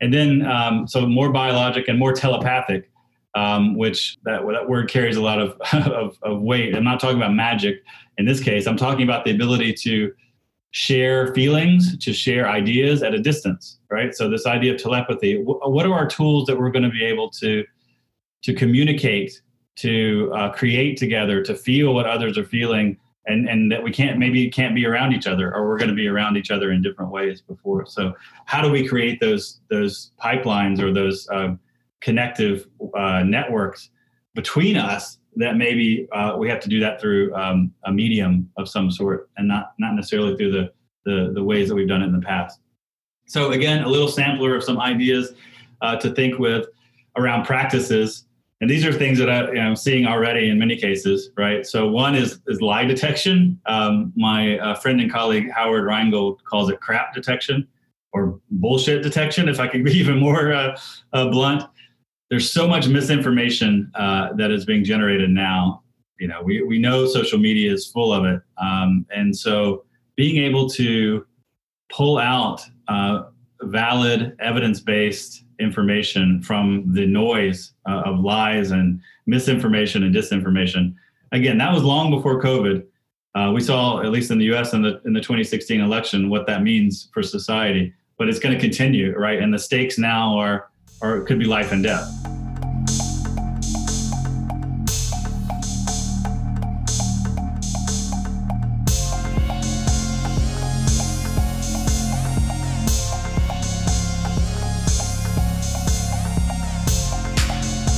And 0.00 0.12
then, 0.12 0.44
um, 0.46 0.86
so 0.86 1.06
more 1.06 1.30
biologic 1.32 1.88
and 1.88 1.98
more 1.98 2.12
telepathic. 2.12 2.90
um, 3.36 3.76
which 3.76 4.16
that, 4.24 4.40
that 4.50 4.68
word 4.68 4.90
carries 4.90 5.16
a 5.16 5.22
lot 5.22 5.38
of, 5.38 5.60
of, 5.72 6.16
of 6.22 6.40
weight. 6.40 6.74
I'm 6.74 6.84
not 6.84 6.98
talking 6.98 7.18
about 7.18 7.34
magic 7.34 7.84
in 8.16 8.24
this 8.24 8.40
case. 8.40 8.66
I'm 8.66 8.78
talking 8.78 9.02
about 9.02 9.24
the 9.24 9.30
ability 9.30 9.74
to 9.74 10.12
share 10.70 11.32
feelings, 11.34 11.96
to 11.98 12.12
share 12.12 12.48
ideas 12.48 13.02
at 13.02 13.14
a 13.14 13.18
distance, 13.18 13.78
right? 13.90 14.14
So 14.14 14.28
this 14.28 14.46
idea 14.46 14.74
of 14.74 14.80
telepathy. 14.80 15.42
What 15.42 15.86
are 15.86 15.94
our 15.94 16.06
tools 16.06 16.46
that 16.46 16.58
we're 16.58 16.70
going 16.70 16.82
to 16.82 16.90
be 16.90 17.04
able 17.04 17.30
to 17.30 17.64
to 18.42 18.54
communicate, 18.54 19.42
to 19.76 20.32
uh, 20.34 20.52
create 20.52 20.96
together, 20.96 21.42
to 21.42 21.54
feel 21.54 21.94
what 21.94 22.06
others 22.06 22.36
are 22.38 22.44
feeling, 22.44 22.98
and 23.26 23.48
and 23.48 23.72
that 23.72 23.82
we 23.82 23.90
can't 23.90 24.18
maybe 24.18 24.50
can't 24.50 24.74
be 24.74 24.86
around 24.86 25.12
each 25.12 25.26
other, 25.26 25.54
or 25.54 25.66
we're 25.66 25.78
going 25.78 25.88
to 25.88 25.94
be 25.94 26.08
around 26.08 26.36
each 26.36 26.50
other 26.50 26.72
in 26.72 26.82
different 26.82 27.10
ways 27.10 27.40
before. 27.40 27.86
So 27.86 28.14
how 28.44 28.60
do 28.62 28.70
we 28.70 28.86
create 28.86 29.20
those 29.20 29.60
those 29.70 30.12
pipelines 30.22 30.80
or 30.80 30.92
those 30.92 31.26
um, 31.32 31.58
connective 32.00 32.68
uh, 32.94 33.22
networks 33.22 33.90
between 34.34 34.76
us 34.76 35.18
that 35.36 35.56
maybe 35.56 36.08
uh, 36.12 36.36
we 36.38 36.48
have 36.48 36.60
to 36.60 36.68
do 36.68 36.80
that 36.80 37.00
through 37.00 37.34
um, 37.34 37.72
a 37.84 37.92
medium 37.92 38.50
of 38.56 38.68
some 38.68 38.90
sort 38.90 39.28
and 39.36 39.46
not 39.46 39.72
not 39.78 39.94
necessarily 39.94 40.36
through 40.36 40.52
the, 40.52 40.72
the, 41.04 41.32
the 41.34 41.42
ways 41.42 41.68
that 41.68 41.74
we've 41.74 41.88
done 41.88 42.02
it 42.02 42.06
in 42.06 42.12
the 42.12 42.26
past. 42.26 42.60
So 43.26 43.52
again, 43.52 43.82
a 43.82 43.88
little 43.88 44.08
sampler 44.08 44.54
of 44.54 44.64
some 44.64 44.78
ideas 44.78 45.34
uh, 45.82 45.96
to 45.96 46.10
think 46.10 46.38
with 46.38 46.66
around 47.16 47.44
practices. 47.44 48.24
And 48.60 48.70
these 48.70 48.86
are 48.86 48.92
things 48.92 49.18
that 49.18 49.28
I, 49.28 49.54
am 49.56 49.76
seeing 49.76 50.06
already 50.06 50.48
in 50.48 50.58
many 50.58 50.76
cases, 50.76 51.30
right? 51.36 51.66
So 51.66 51.88
one 51.88 52.14
is 52.14 52.40
is 52.46 52.62
lie 52.62 52.84
detection. 52.84 53.60
Um, 53.66 54.12
my 54.16 54.58
uh, 54.58 54.74
friend 54.76 55.00
and 55.00 55.12
colleague 55.12 55.50
Howard 55.50 55.84
Rheingold 55.84 56.42
calls 56.44 56.70
it 56.70 56.80
crap 56.80 57.14
detection 57.14 57.68
or 58.12 58.40
bullshit 58.50 59.02
detection, 59.02 59.48
if 59.48 59.60
I 59.60 59.68
can 59.68 59.84
be 59.84 59.92
even 59.98 60.18
more 60.18 60.52
uh, 60.52 60.78
uh, 61.12 61.28
blunt 61.28 61.64
there's 62.30 62.50
so 62.50 62.66
much 62.66 62.88
misinformation 62.88 63.90
uh, 63.94 64.32
that 64.34 64.50
is 64.50 64.64
being 64.64 64.84
generated 64.84 65.30
now. 65.30 65.82
You 66.18 66.28
know, 66.28 66.42
we, 66.42 66.62
we 66.62 66.78
know 66.78 67.06
social 67.06 67.38
media 67.38 67.72
is 67.72 67.86
full 67.86 68.12
of 68.12 68.24
it. 68.24 68.40
Um, 68.60 69.06
and 69.14 69.36
so 69.36 69.84
being 70.16 70.42
able 70.42 70.68
to 70.70 71.26
pull 71.92 72.18
out 72.18 72.62
uh, 72.88 73.24
valid, 73.62 74.36
evidence 74.40 74.80
based 74.80 75.44
information 75.58 76.42
from 76.42 76.84
the 76.92 77.06
noise 77.06 77.72
uh, 77.88 78.02
of 78.04 78.20
lies 78.20 78.70
and 78.70 79.00
misinformation 79.26 80.02
and 80.02 80.14
disinformation. 80.14 80.94
Again, 81.32 81.58
that 81.58 81.72
was 81.72 81.82
long 81.82 82.10
before 82.10 82.42
COVID. 82.42 82.84
Uh, 83.34 83.52
we 83.52 83.60
saw, 83.60 84.00
at 84.00 84.10
least 84.10 84.30
in 84.30 84.38
the 84.38 84.46
US 84.54 84.72
in 84.72 84.82
the, 84.82 85.00
in 85.04 85.12
the 85.12 85.20
2016 85.20 85.80
election, 85.80 86.30
what 86.30 86.46
that 86.46 86.62
means 86.62 87.08
for 87.12 87.22
society. 87.22 87.92
But 88.18 88.28
it's 88.28 88.38
going 88.38 88.54
to 88.54 88.60
continue, 88.60 89.16
right? 89.16 89.38
And 89.40 89.52
the 89.52 89.58
stakes 89.58 89.98
now 89.98 90.38
are 90.38 90.70
or 91.00 91.18
it 91.18 91.26
could 91.26 91.38
be 91.38 91.44
life 91.44 91.72
and 91.72 91.82
death. 91.82 92.12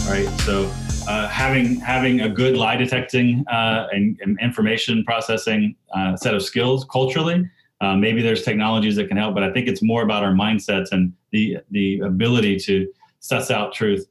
Right. 0.09 0.29
So 0.41 0.73
uh, 1.09 1.29
having 1.29 1.81
having 1.81 2.23
a 2.23 2.29
good 2.29 2.57
lie 2.57 2.77
detecting 2.77 3.47
uh, 3.49 3.89
and, 3.93 4.19
and, 4.23 4.39
information 4.41 5.05
processing 5.05 5.75
uh, 5.95 6.17
set 6.17 6.35
of 6.35 6.43
skills 6.43 6.85
culturally. 6.91 7.49
Uh, 7.81 7.97
maybe 7.97 8.23
there's 8.23 8.43
technologies 8.43 8.97
that 8.97 9.07
can 9.09 9.17
help, 9.17 9.35
but 9.35 9.45
I 9.45 9.53
think 9.53 9.69
it's 9.69 9.83
more 9.83 10.03
about 10.03 10.25
our 10.25 10.33
mindsets 10.33 10.89
and 10.91 11.13
the 11.31 11.59
the 11.71 12.01
ability 12.01 12.59
to 12.61 12.89
suss 13.21 13.51
out 13.51 13.73
truth 13.73 14.07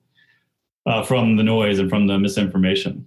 uh, 0.85 1.03
from 1.03 1.35
the 1.35 1.43
noise 1.43 1.79
and 1.79 1.89
from 1.89 2.07
the 2.07 2.17
misinformation. 2.17 3.05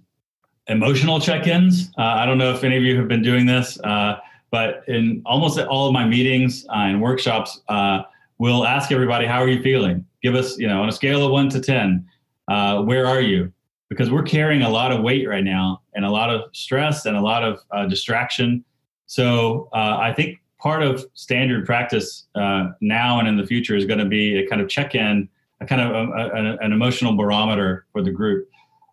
Emotional 0.66 1.18
check-ins. 1.18 1.90
Uh, 1.98 2.02
I 2.02 2.26
don't 2.26 2.38
know 2.38 2.52
if 2.52 2.62
any 2.62 2.76
of 2.76 2.82
you 2.82 2.96
have 2.98 3.08
been 3.08 3.22
doing 3.22 3.46
this, 3.46 3.80
uh, 3.80 4.18
but 4.50 4.84
in 4.86 5.22
almost 5.24 5.58
all 5.58 5.86
of 5.86 5.92
my 5.94 6.04
meetings 6.04 6.66
uh, 6.68 6.88
and 6.90 7.00
workshops, 7.00 7.62
uh, 7.68 8.02
we'll 8.38 8.66
ask 8.66 8.92
everybody, 8.92 9.26
"How 9.26 9.40
are 9.40 9.48
you 9.48 9.62
feeling?" 9.62 10.04
Give 10.22 10.34
us, 10.34 10.58
you 10.58 10.68
know, 10.68 10.82
on 10.82 10.88
a 10.88 10.92
scale 10.92 11.24
of 11.24 11.32
one 11.32 11.48
to 11.48 11.60
ten, 11.60 12.06
uh, 12.48 12.82
where 12.82 13.06
are 13.06 13.22
you? 13.22 13.50
Because 13.88 14.10
we're 14.10 14.22
carrying 14.22 14.62
a 14.62 14.68
lot 14.68 14.92
of 14.92 15.02
weight 15.02 15.26
right 15.26 15.42
now 15.42 15.80
and 15.94 16.04
a 16.04 16.10
lot 16.10 16.28
of 16.28 16.42
stress 16.52 17.06
and 17.06 17.16
a 17.16 17.20
lot 17.20 17.42
of 17.42 17.88
distraction. 17.88 18.62
So 19.06 19.68
I 19.72 20.12
think 20.12 20.39
part 20.60 20.82
of 20.82 21.04
standard 21.14 21.66
practice 21.66 22.26
uh, 22.34 22.68
now 22.80 23.18
and 23.18 23.28
in 23.28 23.36
the 23.36 23.46
future 23.46 23.76
is 23.76 23.84
going 23.84 23.98
to 23.98 24.04
be 24.04 24.38
a 24.38 24.46
kind 24.48 24.60
of 24.60 24.68
check-in, 24.68 25.28
a 25.60 25.66
kind 25.66 25.80
of 25.80 25.90
a, 25.90 26.30
a, 26.34 26.56
an 26.64 26.72
emotional 26.72 27.16
barometer 27.16 27.86
for 27.92 28.02
the 28.02 28.10
group, 28.10 28.48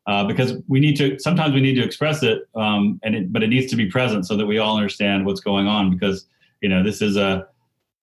uh, 0.08 0.24
because 0.24 0.54
we 0.68 0.80
need 0.80 0.96
to. 0.98 1.20
Sometimes 1.20 1.54
we 1.54 1.62
need 1.62 1.76
to 1.76 1.84
express 1.84 2.24
it, 2.24 2.48
um, 2.56 3.00
and 3.04 3.16
it, 3.16 3.34
but 3.34 3.44
it 3.44 3.48
needs 3.48 3.70
to 3.72 3.76
be 3.76 3.86
present 3.88 4.26
so 4.26 4.38
that 4.38 4.46
we 4.46 4.58
all 4.58 4.76
understand 4.78 5.26
what's 5.26 5.42
going 5.42 5.68
on. 5.68 5.92
Because 5.92 6.26
you 6.62 6.70
know 6.70 6.82
this 6.82 7.02
is 7.02 7.18
a 7.18 7.48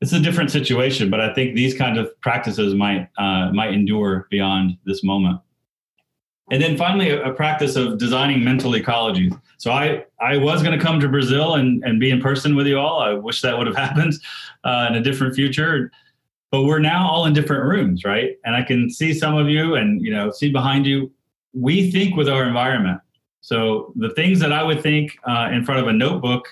this 0.01 0.13
is 0.13 0.21
a 0.21 0.23
different 0.23 0.51
situation, 0.51 1.09
but 1.09 1.21
I 1.21 1.33
think 1.33 1.55
these 1.55 1.75
kinds 1.75 1.99
of 1.99 2.21
practices 2.21 2.75
might 2.75 3.09
uh, 3.17 3.51
might 3.53 3.73
endure 3.73 4.27
beyond 4.31 4.77
this 4.85 5.03
moment. 5.03 5.41
And 6.51 6.63
then 6.63 6.77
finally, 6.77 7.11
a, 7.11 7.31
practice 7.33 7.75
of 7.75 7.99
designing 7.99 8.45
mental 8.45 8.73
ecologies. 8.73 9.39
So 9.57 9.71
I, 9.71 10.05
I 10.21 10.37
was 10.37 10.63
going 10.63 10.79
to 10.79 10.85
come 10.85 11.01
to 11.01 11.09
Brazil 11.09 11.55
and, 11.55 11.83
and 11.85 11.99
be 11.99 12.11
in 12.11 12.21
person 12.21 12.55
with 12.55 12.67
you 12.67 12.79
all. 12.79 13.01
I 13.01 13.15
wish 13.15 13.41
that 13.41 13.57
would 13.57 13.67
have 13.67 13.77
happened 13.89 14.15
uh, 14.63 14.87
in 14.91 14.97
a 14.97 15.03
different 15.03 15.35
future. 15.35 15.91
But 16.51 16.65
we're 16.65 16.81
now 16.81 17.09
all 17.09 17.25
in 17.25 17.33
different 17.33 17.65
rooms, 17.65 18.05
right? 18.05 18.37
And 18.45 18.55
I 18.55 18.63
can 18.63 18.91
see 18.91 19.15
some 19.15 19.37
of 19.37 19.49
you 19.49 19.75
and 19.75 20.03
you 20.03 20.13
know 20.13 20.31
see 20.31 20.53
behind 20.53 20.87
you. 20.87 21.11
We 21.53 21.91
think 21.91 22.15
with 22.15 22.29
our 22.29 22.45
environment. 22.45 23.01
So 23.41 23.93
the 23.97 24.11
things 24.11 24.39
that 24.41 24.53
I 24.53 24.63
would 24.63 24.83
think 24.83 25.19
uh, 25.25 25.51
in 25.53 25.65
front 25.65 25.81
of 25.81 25.89
a 25.89 25.93
notebook 25.93 26.47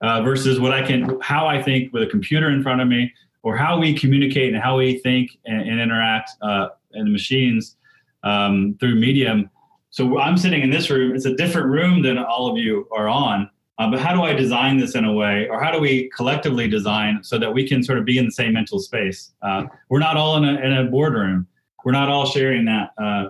uh, 0.00 0.22
versus 0.22 0.60
what 0.60 0.72
I 0.72 0.82
can, 0.82 1.18
how 1.20 1.46
I 1.46 1.62
think 1.62 1.92
with 1.92 2.02
a 2.02 2.06
computer 2.06 2.50
in 2.50 2.62
front 2.62 2.80
of 2.80 2.88
me, 2.88 3.12
or 3.42 3.56
how 3.56 3.78
we 3.78 3.94
communicate 3.94 4.54
and 4.54 4.62
how 4.62 4.78
we 4.78 4.98
think 4.98 5.38
and, 5.44 5.68
and 5.68 5.80
interact 5.80 6.30
uh, 6.40 6.68
in 6.92 7.04
the 7.04 7.10
machines 7.10 7.76
um, 8.24 8.76
through 8.80 8.96
Medium. 8.96 9.48
So 9.90 10.18
I'm 10.18 10.36
sitting 10.36 10.62
in 10.62 10.70
this 10.70 10.90
room. 10.90 11.14
It's 11.14 11.24
a 11.24 11.36
different 11.36 11.68
room 11.68 12.02
than 12.02 12.18
all 12.18 12.50
of 12.50 12.58
you 12.58 12.88
are 12.90 13.08
on. 13.08 13.48
Uh, 13.78 13.90
but 13.90 14.00
how 14.00 14.14
do 14.14 14.22
I 14.22 14.32
design 14.32 14.78
this 14.78 14.94
in 14.94 15.04
a 15.04 15.12
way, 15.12 15.48
or 15.48 15.60
how 15.60 15.72
do 15.72 15.80
we 15.80 16.08
collectively 16.16 16.68
design 16.68 17.20
so 17.22 17.38
that 17.38 17.52
we 17.52 17.66
can 17.66 17.82
sort 17.82 17.98
of 17.98 18.04
be 18.04 18.18
in 18.18 18.24
the 18.24 18.30
same 18.30 18.52
mental 18.52 18.78
space? 18.78 19.32
Uh, 19.42 19.64
we're 19.88 19.98
not 19.98 20.16
all 20.16 20.36
in 20.36 20.44
a, 20.44 20.54
in 20.60 20.72
a 20.72 20.84
boardroom. 20.84 21.46
We're 21.84 21.92
not 21.92 22.08
all 22.08 22.24
sharing 22.24 22.64
that 22.66 22.90
uh, 23.02 23.28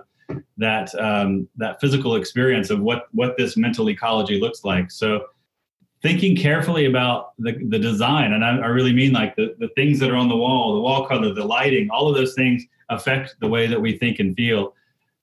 that 0.57 0.93
um, 0.95 1.47
that 1.57 1.81
physical 1.81 2.15
experience 2.15 2.69
of 2.69 2.79
what 2.79 3.07
what 3.11 3.37
this 3.37 3.57
mental 3.57 3.89
ecology 3.89 4.39
looks 4.39 4.63
like. 4.63 4.91
So 4.91 5.25
thinking 6.03 6.35
carefully 6.35 6.85
about 6.85 7.31
the, 7.39 7.53
the 7.69 7.79
design, 7.79 8.33
and 8.33 8.45
I, 8.45 8.57
I 8.57 8.67
really 8.67 8.93
mean 8.93 9.13
like 9.13 9.35
the, 9.35 9.55
the 9.57 9.69
things 9.69 9.99
that 9.99 10.11
are 10.11 10.15
on 10.15 10.29
the 10.29 10.37
wall, 10.37 10.75
the 10.75 10.81
wall 10.81 11.07
color, 11.07 11.33
the 11.33 11.43
lighting, 11.43 11.89
all 11.89 12.07
of 12.07 12.15
those 12.15 12.35
things 12.35 12.63
affect 12.89 13.35
the 13.39 13.47
way 13.47 13.65
that 13.65 13.81
we 13.81 13.97
think 13.97 14.19
and 14.19 14.35
feel. 14.35 14.74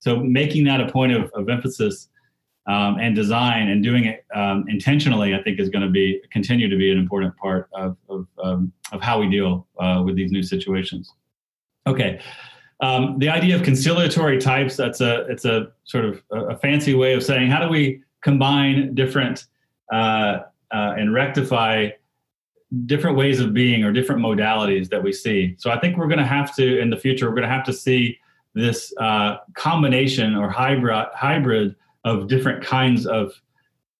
So 0.02 0.16
making 0.16 0.64
that 0.64 0.80
a 0.80 0.90
point 0.90 1.12
of, 1.12 1.30
of 1.32 1.48
emphasis 1.48 2.08
um, 2.66 2.98
and 2.98 3.14
design 3.14 3.68
and 3.68 3.84
doing 3.84 4.06
it 4.06 4.24
um, 4.34 4.64
intentionally, 4.68 5.32
I 5.32 5.42
think 5.42 5.60
is 5.60 5.68
going 5.68 5.84
to 5.84 5.90
be 5.90 6.20
continue 6.32 6.68
to 6.68 6.76
be 6.76 6.90
an 6.90 6.98
important 6.98 7.36
part 7.36 7.68
of 7.72 7.96
of, 8.08 8.26
um, 8.42 8.72
of 8.90 9.00
how 9.00 9.20
we 9.20 9.30
deal 9.30 9.68
uh, 9.78 10.02
with 10.04 10.16
these 10.16 10.32
new 10.32 10.42
situations. 10.42 11.14
Okay, 11.86 12.20
um, 12.80 13.16
the 13.20 13.28
idea 13.28 13.54
of 13.54 13.62
conciliatory 13.62 14.40
types 14.40 14.76
that's 14.76 15.00
a 15.00 15.20
it's 15.28 15.44
a 15.44 15.68
sort 15.84 16.04
of 16.04 16.20
a, 16.32 16.46
a 16.46 16.56
fancy 16.58 16.94
way 16.94 17.14
of 17.14 17.22
saying 17.22 17.48
how 17.48 17.60
do 17.60 17.68
we 17.68 18.02
combine 18.22 18.96
different 18.96 19.46
uh, 19.92 20.40
uh, 20.74 20.94
and 20.98 21.14
rectify 21.14 21.90
different 22.86 23.16
ways 23.16 23.38
of 23.38 23.54
being 23.54 23.84
or 23.84 23.92
different 23.92 24.20
modalities 24.20 24.88
that 24.88 25.00
we 25.00 25.12
see. 25.12 25.54
So 25.58 25.70
I 25.70 25.78
think 25.78 25.96
we're 25.96 26.08
going 26.08 26.18
to 26.18 26.26
have 26.26 26.56
to 26.56 26.80
in 26.80 26.90
the 26.90 26.96
future 26.96 27.28
we're 27.28 27.36
going 27.36 27.48
to 27.48 27.54
have 27.54 27.64
to 27.66 27.72
see 27.72 28.18
this 28.54 28.92
uh, 28.98 29.36
combination 29.54 30.34
or 30.34 30.50
hybrid 30.50 31.06
hybrid 31.14 31.74
of 32.04 32.28
different 32.28 32.64
kinds 32.64 33.06
of 33.06 33.32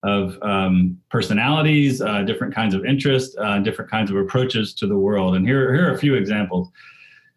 of 0.02 0.36
um, 0.42 0.98
personalities, 1.10 2.02
uh, 2.02 2.22
different 2.22 2.52
kinds 2.52 2.74
of 2.74 2.84
interests, 2.84 3.36
uh, 3.38 3.58
different 3.60 3.90
kinds 3.90 4.10
of 4.10 4.16
approaches 4.16 4.74
to 4.74 4.86
the 4.86 4.96
world. 4.96 5.36
And 5.36 5.46
here, 5.46 5.72
here 5.72 5.88
are 5.88 5.94
a 5.94 5.98
few 5.98 6.14
examples. 6.16 6.70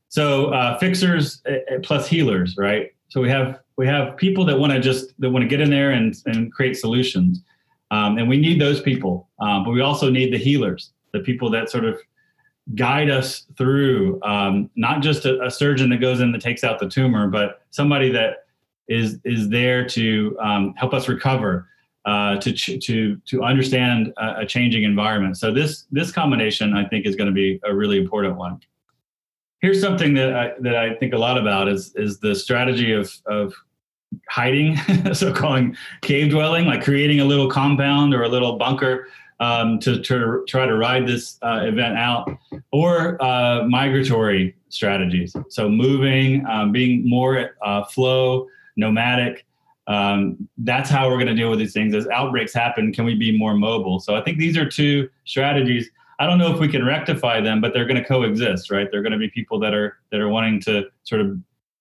So 0.10 0.48
uh, 0.48 0.78
fixers 0.80 1.42
eh, 1.46 1.60
eh, 1.68 1.78
plus 1.84 2.08
healers, 2.08 2.56
right? 2.58 2.92
So 3.10 3.22
we 3.22 3.30
have 3.30 3.60
we 3.78 3.86
have 3.88 4.18
people 4.18 4.46
that 4.46 4.58
want 4.58 4.74
to 4.74 4.80
just 4.80 5.20
that 5.20 5.30
want 5.30 5.44
to 5.44 5.48
get 5.48 5.62
in 5.62 5.70
there 5.70 5.92
and 5.92 6.16
and 6.26 6.52
create 6.52 6.76
solutions, 6.78 7.44
um, 7.92 8.18
and 8.18 8.28
we 8.28 8.38
need 8.38 8.60
those 8.60 8.82
people. 8.82 9.30
Um, 9.40 9.64
but 9.64 9.72
we 9.72 9.82
also 9.82 10.10
need 10.10 10.34
the 10.34 10.38
healers, 10.38 10.92
the 11.12 11.20
people 11.20 11.50
that 11.52 11.70
sort 11.70 11.86
of 11.86 12.00
guide 12.74 13.10
us 13.10 13.46
through 13.58 14.20
um, 14.24 14.70
not 14.76 15.02
just 15.02 15.26
a, 15.26 15.44
a, 15.44 15.52
surgeon 15.52 15.90
that 15.92 15.98
goes 15.98 16.20
in 16.20 16.32
that 16.32 16.42
takes 16.42 16.64
out 16.64 16.80
the 16.80 16.90
tumor, 16.90 17.28
but 17.28 17.62
somebody 17.70 18.10
that 18.12 18.46
is 18.88 19.20
is 19.24 19.50
there 19.50 19.86
to 19.86 20.38
um, 20.42 20.74
help 20.76 20.94
us 20.94 21.08
recover, 21.08 21.68
uh, 22.06 22.38
to 22.38 22.52
to 22.54 23.18
to 23.26 23.44
understand 23.44 24.14
a, 24.18 24.42
a, 24.42 24.46
changing 24.46 24.84
environment. 24.84 25.38
So 25.38 25.54
this 25.54 25.86
this 25.92 26.12
combination, 26.12 26.74
I 26.74 26.86
think, 26.88 27.06
is 27.06 27.16
going 27.16 27.28
to 27.28 27.34
be 27.34 27.60
a 27.64 27.74
really 27.74 28.00
important 28.00 28.36
one. 28.36 28.60
Here's 29.62 29.80
something 29.80 30.14
that 30.16 30.36
I, 30.36 30.54
that 30.62 30.76
I 30.76 30.96
think 30.96 31.14
a 31.14 31.18
lot 31.18 31.38
about 31.38 31.68
is 31.68 31.94
is 31.96 32.20
the 32.20 32.34
strategy 32.34 32.94
of 32.94 33.14
of 33.28 33.54
hiding, 34.30 34.78
so 35.14 35.32
calling 35.32 35.78
cave 36.02 36.32
dwelling, 36.32 36.66
like 36.66 36.84
creating 36.84 37.20
a 37.20 37.26
little 37.26 37.50
compound 37.50 38.16
or 38.16 38.24
a 38.24 38.30
little 38.30 38.58
bunker 38.58 39.08
um, 39.40 39.80
to, 39.80 40.02
to, 40.02 40.44
try 40.48 40.66
to 40.66 40.76
ride 40.76 41.08
this 41.08 41.38
uh, 41.42 41.62
event 41.64 41.98
out, 41.98 42.30
or 42.72 43.22
uh, 43.24 43.64
migratory 43.68 44.56
strategies. 44.70 45.36
So 45.50 45.70
moving, 45.70 46.46
um, 46.46 46.72
being 46.72 47.08
more 47.08 47.56
uh, 47.62 47.84
flow, 47.86 48.48
nomadic. 48.78 49.46
Um, 49.88 50.50
that's 50.60 50.90
how 50.90 51.10
we're 51.10 51.18
going 51.18 51.28
to 51.28 51.36
deal 51.36 51.50
with 51.50 51.60
these 51.60 51.74
things. 51.74 51.94
As 51.94 52.08
outbreaks 52.08 52.54
happen, 52.54 52.92
can 52.92 53.06
we 53.06 53.14
be 53.14 53.38
more 53.38 53.54
mobile? 53.54 54.00
So 54.00 54.16
I 54.16 54.22
think 54.22 54.38
these 54.38 54.58
are 54.58 54.68
two 54.68 55.10
strategies. 55.26 55.90
I 56.18 56.26
don't 56.26 56.38
know 56.40 56.52
if 56.54 56.60
we 56.60 56.68
can 56.68 56.86
rectify 56.86 57.42
them, 57.42 57.62
but 57.62 57.74
they're 57.74 57.86
going 57.86 58.02
to 58.02 58.08
coexist, 58.08 58.72
right? 58.72 58.88
They're 58.90 59.02
going 59.02 59.12
to 59.12 59.18
be 59.18 59.30
people 59.30 59.60
that 59.60 59.74
are 59.74 59.98
that 60.12 60.22
are 60.22 60.30
wanting 60.30 60.62
to 60.62 60.86
sort 61.04 61.22
of 61.22 61.38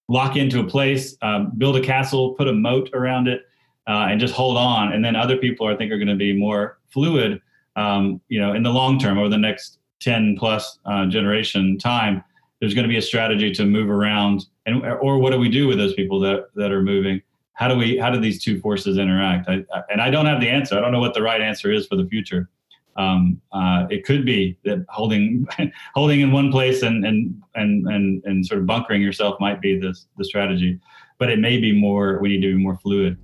lock 0.09 0.37
into 0.37 0.61
a 0.61 0.65
place, 0.65 1.17
um, 1.23 1.53
build 1.57 1.77
a 1.77 1.81
castle, 1.81 2.35
put 2.35 2.49
a 2.49 2.53
moat 2.53 2.91
around 2.93 3.29
it, 3.29 3.47
uh, 3.87 4.09
and 4.11 4.21
just 4.21 4.35
hold 4.35 4.57
on. 4.57 4.93
And 4.93 5.05
then 5.05 5.17
other 5.17 5.37
people, 5.37 5.67
I 5.67 5.77
think, 5.77 5.93
are 5.93 5.99
going 5.99 6.09
to 6.09 6.17
be 6.17 6.37
more 6.37 6.79
fluid. 6.89 7.41
Um, 7.77 8.21
you 8.29 8.41
know, 8.41 8.55
in 8.55 8.63
the 8.63 8.71
long 8.71 8.99
term, 8.99 9.19
over 9.19 9.29
the 9.29 9.39
next 9.39 9.79
ten 10.01 10.37
plus 10.39 10.79
uh, 10.87 11.07
generation 11.07 11.79
time, 11.79 12.23
there's 12.61 12.75
going 12.75 12.85
to 12.85 12.89
be 12.89 12.99
a 12.99 13.03
strategy 13.03 13.53
to 13.53 13.65
move 13.65 13.91
around. 13.91 14.47
And 14.67 14.85
or 14.85 15.19
what 15.19 15.33
do 15.33 15.39
we 15.39 15.49
do 15.49 15.67
with 15.67 15.79
those 15.79 15.95
people 15.95 16.21
that 16.21 16.47
that 16.55 16.71
are 16.71 16.83
moving? 16.83 17.21
How 17.55 17.69
do 17.69 17.77
we? 17.77 17.99
How 17.99 18.11
do 18.11 18.21
these 18.21 18.43
two 18.43 18.61
forces 18.61 18.99
interact? 18.99 19.49
I, 19.49 19.65
I, 19.75 19.83
and 19.91 20.01
I 20.01 20.11
don't 20.11 20.27
have 20.27 20.41
the 20.41 20.49
answer. 20.49 20.77
I 20.77 20.81
don't 20.81 20.93
know 20.93 21.01
what 21.01 21.15
the 21.15 21.23
right 21.23 21.41
answer 21.41 21.73
is 21.73 21.87
for 21.87 21.97
the 21.97 22.07
future 22.07 22.49
um, 22.97 23.41
uh, 23.53 23.87
it 23.91 24.05
could 24.05 24.25
be 24.25 24.57
that 24.65 24.85
holding 24.89 25.47
holding 25.95 26.21
in 26.21 26.33
one 26.33 26.51
place 26.51 26.83
and 26.83 27.05
and 27.05 27.43
and 27.55 27.87
and 27.89 28.23
and 28.25 28.47
sort 28.47 28.61
of 28.61 28.67
bunkering 28.67 29.03
yourself 29.03 29.39
might 29.41 29.61
be 29.61 29.79
the 29.79 29.95
the 30.17 30.25
strategy, 30.25 30.79
but 31.19 31.31
it 31.31 31.39
may 31.39 31.59
be 31.59 31.73
more. 31.73 32.19
We 32.21 32.29
need 32.29 32.43
to 32.43 32.57
be 32.57 32.63
more 32.63 32.77
fluid. 32.77 33.19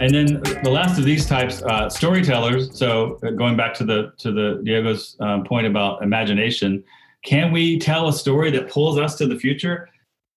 And 0.00 0.14
then 0.14 0.42
the 0.62 0.70
last 0.70 0.98
of 0.98 1.04
these 1.04 1.26
types, 1.26 1.62
uh, 1.62 1.88
storytellers. 1.88 2.76
So 2.78 3.18
uh, 3.22 3.30
going 3.30 3.56
back 3.56 3.72
to 3.74 3.84
the 3.84 4.12
to 4.18 4.30
the 4.30 4.60
Diego's 4.62 5.16
um, 5.20 5.44
point 5.44 5.66
about 5.66 6.02
imagination, 6.02 6.84
can 7.24 7.50
we 7.50 7.78
tell 7.78 8.08
a 8.08 8.12
story 8.12 8.50
that 8.50 8.68
pulls 8.68 8.98
us 8.98 9.16
to 9.16 9.26
the 9.26 9.36
future? 9.36 9.88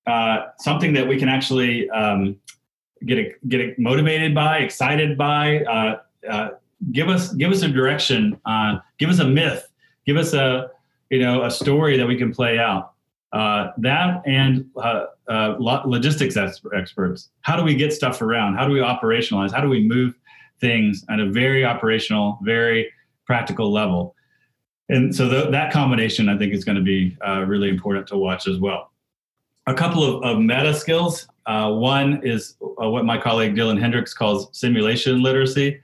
Uh, 0.08 0.48
something 0.60 0.94
that 0.94 1.08
we 1.08 1.20
can 1.20 1.28
actually 1.28 1.90
um, 1.90 2.38
get 3.06 3.18
a, 3.18 3.34
get 3.48 3.78
motivated 3.78 4.34
by, 4.34 4.60
excited 4.60 5.18
by. 5.18 5.60
Uh, 5.64 6.00
uh 6.30 6.50
give 6.94 7.10
us 7.10 7.34
give 7.34 7.52
us 7.52 7.62
a 7.62 7.68
direction. 7.68 8.40
give 8.98 9.10
us 9.10 9.20
a 9.20 9.28
myth. 9.28 9.68
Give 10.06 10.16
us 10.16 10.34
a 10.34 10.72
you 11.10 11.20
know 11.20 11.44
a 11.44 11.52
story 11.52 11.98
that 11.98 12.08
we 12.08 12.18
can 12.18 12.34
play 12.34 12.60
out. 12.60 12.94
Uh, 13.32 13.72
that 13.78 14.24
and 14.26 14.66
uh, 14.78 15.06
uh, 15.28 15.56
logistics 15.60 16.36
experts. 16.36 17.30
How 17.42 17.56
do 17.56 17.64
we 17.64 17.76
get 17.76 17.94
stuff 17.94 18.22
around? 18.22 18.56
How 18.56 18.68
do 18.68 18.74
we 18.74 18.80
operationalize? 18.80 19.52
How 19.52 19.62
do 19.62 19.70
we 19.70 19.88
move 19.88 20.16
things 20.60 21.06
at 21.10 21.20
a 21.20 21.30
very 21.30 21.64
operational, 21.64 22.40
very 22.42 22.92
practical 23.26 23.72
level? 23.72 24.16
And 24.90 25.16
so 25.16 25.30
th- 25.30 25.52
that 25.52 25.72
combination, 25.72 26.28
I 26.28 26.38
think, 26.38 26.54
is 26.54 26.66
going 26.66 26.78
to 26.78 26.84
be 26.84 27.16
uh, 27.26 27.46
really 27.46 27.70
important 27.70 28.08
to 28.08 28.18
watch 28.18 28.48
as 28.48 28.58
well. 28.58 28.92
A 29.68 29.76
couple 29.76 30.04
of, 30.04 30.24
of 30.24 30.42
meta 30.42 30.74
skills. 30.74 31.28
Uh, 31.46 31.72
one 31.74 32.22
is 32.24 32.56
what 32.60 33.06
my 33.06 33.20
colleague 33.20 33.56
Dylan 33.56 33.80
Hendricks 33.80 34.14
calls 34.16 34.50
simulation 34.58 35.22
literacy. 35.22 35.80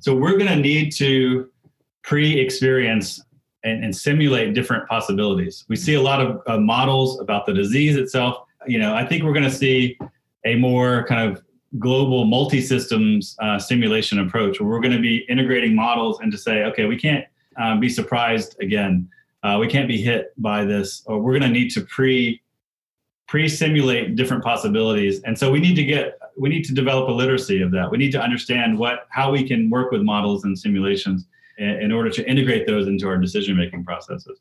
So 0.00 0.16
we're 0.16 0.36
going 0.36 0.48
to 0.48 0.56
need 0.56 0.90
to 0.94 1.48
pre-experience 2.02 3.22
and, 3.64 3.84
and 3.84 3.94
simulate 3.94 4.54
different 4.54 4.88
possibilities. 4.88 5.64
We 5.68 5.76
see 5.76 5.94
a 5.94 6.02
lot 6.02 6.20
of 6.20 6.40
uh, 6.46 6.58
models 6.58 7.20
about 7.20 7.46
the 7.46 7.54
disease 7.54 7.96
itself. 7.96 8.44
You 8.66 8.78
know, 8.78 8.94
I 8.94 9.06
think 9.06 9.22
we're 9.22 9.32
going 9.32 9.44
to 9.44 9.50
see 9.50 9.98
a 10.44 10.56
more 10.56 11.04
kind 11.06 11.30
of 11.30 11.42
global 11.78 12.24
multi-systems 12.24 13.36
uh, 13.40 13.58
simulation 13.58 14.18
approach 14.18 14.60
where 14.60 14.68
we're 14.68 14.80
going 14.80 14.92
to 14.92 15.00
be 15.00 15.18
integrating 15.28 15.74
models 15.74 16.20
and 16.20 16.30
to 16.32 16.38
say, 16.38 16.64
okay, 16.64 16.84
we 16.84 16.96
can't 16.96 17.24
um, 17.56 17.80
be 17.80 17.88
surprised 17.88 18.56
again. 18.60 19.08
Uh, 19.42 19.58
we 19.60 19.66
can't 19.66 19.88
be 19.88 20.00
hit 20.00 20.32
by 20.38 20.64
this, 20.64 21.02
or 21.06 21.20
we're 21.20 21.32
going 21.38 21.42
to 21.42 21.48
need 21.48 21.70
to 21.70 21.80
pre 21.82 22.40
pre-simulate 23.28 24.14
different 24.14 24.44
possibilities. 24.44 25.22
And 25.22 25.38
so 25.38 25.50
we 25.50 25.58
need 25.58 25.74
to 25.76 25.84
get 25.84 26.18
we 26.36 26.48
need 26.48 26.64
to 26.64 26.74
develop 26.74 27.08
a 27.08 27.12
literacy 27.12 27.62
of 27.62 27.70
that. 27.72 27.90
We 27.90 27.98
need 27.98 28.12
to 28.12 28.20
understand 28.20 28.78
what 28.78 29.06
how 29.10 29.32
we 29.32 29.46
can 29.46 29.70
work 29.70 29.90
with 29.90 30.02
models 30.02 30.44
and 30.44 30.58
simulations 30.58 31.26
in 31.58 31.92
order 31.92 32.10
to 32.10 32.28
integrate 32.28 32.66
those 32.66 32.86
into 32.86 33.06
our 33.08 33.18
decision 33.18 33.56
making 33.56 33.84
processes. 33.84 34.40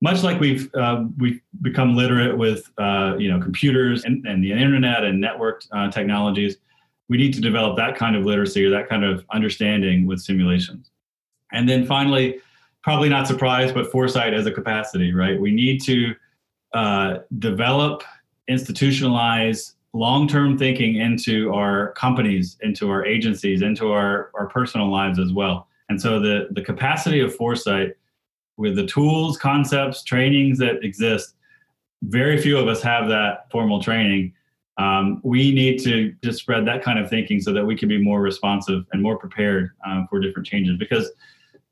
Much 0.00 0.22
like 0.22 0.40
we've 0.40 0.72
uh, 0.74 1.04
we've 1.18 1.40
become 1.62 1.96
literate 1.96 2.36
with 2.36 2.70
uh, 2.78 3.16
you 3.18 3.30
know 3.30 3.40
computers 3.40 4.04
and, 4.04 4.26
and, 4.26 4.42
the 4.44 4.52
internet 4.52 5.04
and 5.04 5.22
networked 5.22 5.66
uh, 5.72 5.90
technologies, 5.90 6.56
we 7.08 7.16
need 7.16 7.32
to 7.34 7.40
develop 7.40 7.76
that 7.76 7.96
kind 7.96 8.16
of 8.16 8.24
literacy 8.24 8.64
or 8.64 8.70
that 8.70 8.88
kind 8.88 9.04
of 9.04 9.24
understanding 9.32 10.06
with 10.06 10.20
simulations. 10.20 10.90
And 11.52 11.68
then 11.68 11.86
finally, 11.86 12.40
probably 12.82 13.08
not 13.08 13.26
surprised, 13.26 13.74
but 13.74 13.90
foresight 13.90 14.34
as 14.34 14.46
a 14.46 14.52
capacity, 14.52 15.14
right? 15.14 15.40
We 15.40 15.52
need 15.52 15.82
to 15.84 16.14
uh, 16.74 17.18
develop, 17.38 18.02
institutionalize 18.50 19.74
long-term 19.94 20.58
thinking 20.58 20.96
into 20.96 21.54
our 21.54 21.92
companies, 21.92 22.58
into 22.60 22.90
our 22.90 23.06
agencies, 23.06 23.62
into 23.62 23.92
our, 23.92 24.30
our 24.34 24.46
personal 24.48 24.90
lives 24.90 25.18
as 25.18 25.32
well. 25.32 25.68
And 25.88 26.00
so 26.00 26.18
the, 26.18 26.48
the 26.52 26.62
capacity 26.62 27.20
of 27.20 27.34
foresight 27.34 27.94
with 28.56 28.76
the 28.76 28.86
tools, 28.86 29.36
concepts, 29.36 30.02
trainings 30.02 30.58
that 30.58 30.84
exist, 30.84 31.34
very 32.02 32.40
few 32.40 32.58
of 32.58 32.68
us 32.68 32.82
have 32.82 33.08
that 33.08 33.50
formal 33.50 33.82
training. 33.82 34.32
Um, 34.76 35.20
we 35.22 35.52
need 35.52 35.82
to 35.84 36.14
just 36.22 36.40
spread 36.40 36.66
that 36.66 36.82
kind 36.82 36.98
of 36.98 37.08
thinking 37.08 37.40
so 37.40 37.52
that 37.52 37.64
we 37.64 37.76
can 37.76 37.88
be 37.88 37.98
more 37.98 38.20
responsive 38.20 38.84
and 38.92 39.02
more 39.02 39.18
prepared 39.18 39.70
um, 39.86 40.06
for 40.08 40.20
different 40.20 40.46
changes. 40.46 40.76
Because 40.78 41.10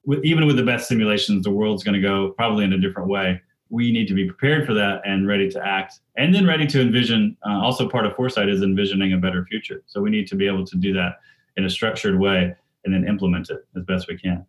with, 0.04 0.24
even 0.24 0.46
with 0.46 0.56
the 0.56 0.62
best 0.62 0.88
simulations, 0.88 1.44
the 1.44 1.50
world's 1.50 1.84
going 1.84 2.00
to 2.00 2.00
go 2.00 2.30
probably 2.30 2.64
in 2.64 2.72
a 2.72 2.78
different 2.78 3.08
way. 3.08 3.40
We 3.70 3.90
need 3.90 4.06
to 4.08 4.14
be 4.14 4.26
prepared 4.26 4.66
for 4.66 4.74
that 4.74 5.00
and 5.06 5.26
ready 5.26 5.50
to 5.50 5.66
act, 5.66 6.00
and 6.16 6.34
then 6.34 6.46
ready 6.46 6.66
to 6.66 6.80
envision. 6.80 7.36
Uh, 7.46 7.60
also, 7.60 7.88
part 7.88 8.04
of 8.04 8.14
foresight 8.14 8.48
is 8.48 8.62
envisioning 8.62 9.14
a 9.14 9.16
better 9.16 9.46
future. 9.46 9.82
So 9.86 10.00
we 10.00 10.10
need 10.10 10.26
to 10.28 10.36
be 10.36 10.46
able 10.46 10.66
to 10.66 10.76
do 10.76 10.92
that 10.92 11.20
in 11.56 11.64
a 11.64 11.70
structured 11.70 12.18
way 12.18 12.54
and 12.84 12.92
then 12.92 13.06
implement 13.06 13.50
it 13.50 13.64
as 13.76 13.84
best 13.84 14.08
we 14.08 14.16
can. 14.16 14.44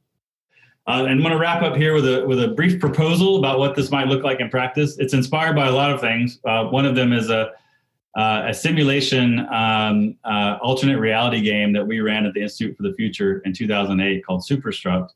Uh, 0.86 1.06
and 1.06 1.12
I'm 1.12 1.20
going 1.20 1.32
to 1.32 1.38
wrap 1.38 1.64
up 1.64 1.78
here 1.78 1.94
with 1.94 2.06
a 2.06 2.26
with 2.28 2.44
a 2.44 2.50
brief 2.50 2.80
proposal 2.80 3.38
about 3.38 3.58
what 3.58 3.74
this 3.74 3.90
might 3.90 4.08
look 4.08 4.24
like 4.24 4.42
in 4.42 4.50
practice. 4.50 4.98
It's 4.98 5.14
inspired 5.14 5.56
by 5.56 5.68
a 5.68 5.72
lot 5.72 5.92
of 5.92 6.02
things. 6.02 6.40
Uh, 6.46 6.66
one 6.66 6.86
of 6.86 6.94
them 6.94 7.14
is 7.14 7.30
a 7.30 7.52
uh, 8.16 8.48
a 8.50 8.54
simulation 8.54 9.40
um, 9.52 10.16
uh, 10.24 10.58
alternate 10.62 11.00
reality 11.00 11.42
game 11.42 11.74
that 11.74 11.86
we 11.86 12.00
ran 12.00 12.26
at 12.26 12.34
the 12.34 12.42
Institute 12.42 12.78
for 12.78 12.84
the 12.84 12.94
Future 12.94 13.40
in 13.40 13.54
2008 13.54 14.24
called 14.24 14.44
Superstruct. 14.46 15.14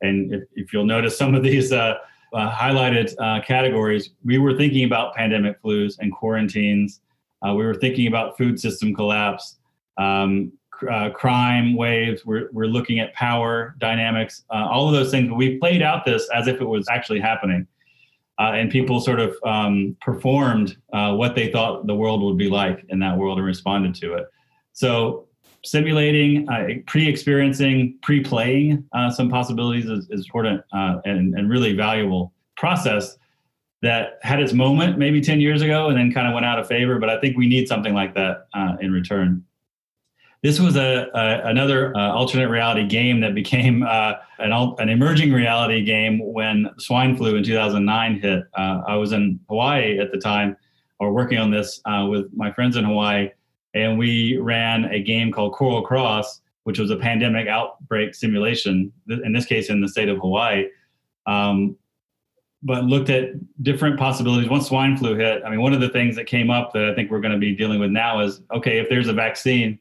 And 0.00 0.34
if, 0.34 0.42
if 0.54 0.72
you'll 0.72 0.84
notice 0.84 1.16
some 1.16 1.36
of 1.36 1.44
these 1.44 1.72
uh, 1.72 1.98
uh, 2.32 2.50
highlighted 2.50 3.14
categories, 3.46 4.10
we 4.24 4.38
were 4.38 4.56
thinking 4.56 4.84
about 4.84 5.14
pandemic 5.14 5.62
flus 5.62 5.98
and 6.00 6.12
quarantines. 6.12 7.00
we 7.44 7.64
were 7.64 7.74
thinking 7.74 8.08
about 8.08 8.36
food 8.36 8.58
system 8.58 8.92
collapse. 8.92 9.58
Um, 9.98 10.52
uh, 10.90 11.10
crime 11.10 11.74
waves. 11.76 12.24
We're, 12.24 12.48
we're 12.52 12.66
looking 12.66 12.98
at 13.00 13.14
power 13.14 13.74
dynamics, 13.78 14.44
uh, 14.50 14.68
all 14.70 14.86
of 14.88 14.94
those 14.94 15.10
things. 15.10 15.30
We 15.32 15.58
played 15.58 15.82
out 15.82 16.04
this 16.04 16.28
as 16.34 16.46
if 16.48 16.60
it 16.60 16.64
was 16.64 16.86
actually 16.90 17.20
happening. 17.20 17.66
Uh, 18.38 18.52
and 18.54 18.70
people 18.70 19.00
sort 19.00 19.20
of 19.20 19.36
um, 19.44 19.96
performed 20.00 20.76
uh, 20.92 21.14
what 21.14 21.34
they 21.34 21.52
thought 21.52 21.86
the 21.86 21.94
world 21.94 22.22
would 22.22 22.38
be 22.38 22.48
like 22.48 22.84
in 22.88 22.98
that 22.98 23.16
world 23.16 23.38
and 23.38 23.46
responded 23.46 23.94
to 23.94 24.14
it. 24.14 24.26
So, 24.72 25.28
simulating, 25.64 26.48
uh, 26.48 26.66
pre 26.86 27.06
experiencing, 27.06 27.98
pre 28.02 28.20
playing 28.20 28.84
uh, 28.92 29.10
some 29.10 29.28
possibilities 29.28 29.84
is, 29.84 30.08
is 30.10 30.24
important 30.26 30.62
and, 30.72 31.34
and 31.38 31.50
really 31.50 31.74
valuable 31.74 32.32
process 32.56 33.16
that 33.82 34.18
had 34.22 34.40
its 34.40 34.52
moment 34.52 34.98
maybe 34.98 35.20
10 35.20 35.40
years 35.40 35.60
ago 35.60 35.88
and 35.88 35.96
then 35.96 36.12
kind 36.12 36.26
of 36.26 36.34
went 36.34 36.46
out 36.46 36.58
of 36.58 36.66
favor. 36.66 36.98
But 36.98 37.10
I 37.10 37.20
think 37.20 37.36
we 37.36 37.46
need 37.46 37.68
something 37.68 37.94
like 37.94 38.14
that 38.14 38.46
in 38.80 38.92
return. 38.92 39.44
This 40.42 40.58
was 40.58 40.76
a, 40.76 41.08
a 41.14 41.48
another 41.48 41.96
uh, 41.96 42.12
alternate 42.12 42.48
reality 42.48 42.84
game 42.84 43.20
that 43.20 43.32
became 43.32 43.84
uh, 43.84 44.14
an, 44.40 44.52
an 44.52 44.88
emerging 44.88 45.32
reality 45.32 45.84
game 45.84 46.20
when 46.32 46.68
swine 46.78 47.16
flu 47.16 47.36
in 47.36 47.44
2009 47.44 48.20
hit. 48.20 48.44
Uh, 48.54 48.82
I 48.86 48.96
was 48.96 49.12
in 49.12 49.38
Hawaii 49.48 50.00
at 50.00 50.10
the 50.10 50.18
time, 50.18 50.56
or 50.98 51.12
working 51.12 51.38
on 51.38 51.52
this 51.52 51.80
uh, 51.84 52.06
with 52.10 52.26
my 52.34 52.52
friends 52.52 52.76
in 52.76 52.84
Hawaii, 52.84 53.30
and 53.74 53.96
we 53.96 54.36
ran 54.38 54.86
a 54.86 55.00
game 55.00 55.30
called 55.30 55.52
Coral 55.52 55.82
Cross, 55.82 56.40
which 56.64 56.80
was 56.80 56.90
a 56.90 56.96
pandemic 56.96 57.46
outbreak 57.46 58.12
simulation. 58.12 58.92
In 59.08 59.32
this 59.32 59.46
case, 59.46 59.70
in 59.70 59.80
the 59.80 59.88
state 59.88 60.08
of 60.08 60.18
Hawaii. 60.18 60.66
Um, 61.26 61.76
but 62.64 62.84
looked 62.84 63.10
at 63.10 63.30
different 63.62 63.98
possibilities. 63.98 64.48
Once 64.48 64.68
swine 64.68 64.96
flu 64.96 65.16
hit, 65.16 65.42
I 65.44 65.50
mean, 65.50 65.60
one 65.60 65.72
of 65.72 65.80
the 65.80 65.88
things 65.88 66.14
that 66.16 66.26
came 66.26 66.50
up 66.50 66.72
that 66.74 66.88
I 66.88 66.94
think 66.94 67.10
we're 67.10 67.20
going 67.20 67.32
to 67.32 67.38
be 67.38 67.54
dealing 67.54 67.80
with 67.80 67.90
now 67.90 68.20
is 68.20 68.40
okay, 68.54 68.78
if 68.78 68.88
there's 68.88 69.08
a 69.08 69.12
vaccine, 69.12 69.78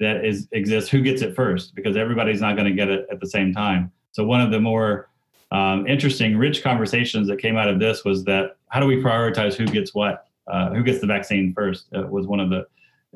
that 0.00 0.24
is 0.24 0.48
exists 0.52 0.90
who 0.90 1.00
gets 1.02 1.22
it 1.22 1.34
first? 1.34 1.74
Because 1.74 1.96
everybody's 1.96 2.40
not 2.40 2.56
going 2.56 2.66
to 2.66 2.74
get 2.74 2.88
it 2.88 3.06
at 3.10 3.20
the 3.20 3.28
same 3.28 3.52
time. 3.52 3.92
So 4.12 4.24
one 4.24 4.40
of 4.40 4.50
the 4.50 4.60
more 4.60 5.08
um, 5.50 5.86
interesting 5.86 6.36
rich 6.36 6.62
conversations 6.62 7.28
that 7.28 7.38
came 7.38 7.56
out 7.56 7.68
of 7.68 7.78
this 7.78 8.04
was 8.04 8.24
that 8.24 8.56
how 8.68 8.80
do 8.80 8.86
we 8.86 8.96
prioritize 8.96 9.54
who 9.54 9.66
gets 9.66 9.94
what? 9.94 10.26
Uh, 10.46 10.70
who 10.70 10.82
gets 10.82 11.00
the 11.00 11.06
vaccine 11.06 11.54
first? 11.54 11.86
Uh, 11.96 12.02
was 12.02 12.26
one 12.26 12.40
of 12.40 12.50
the 12.50 12.66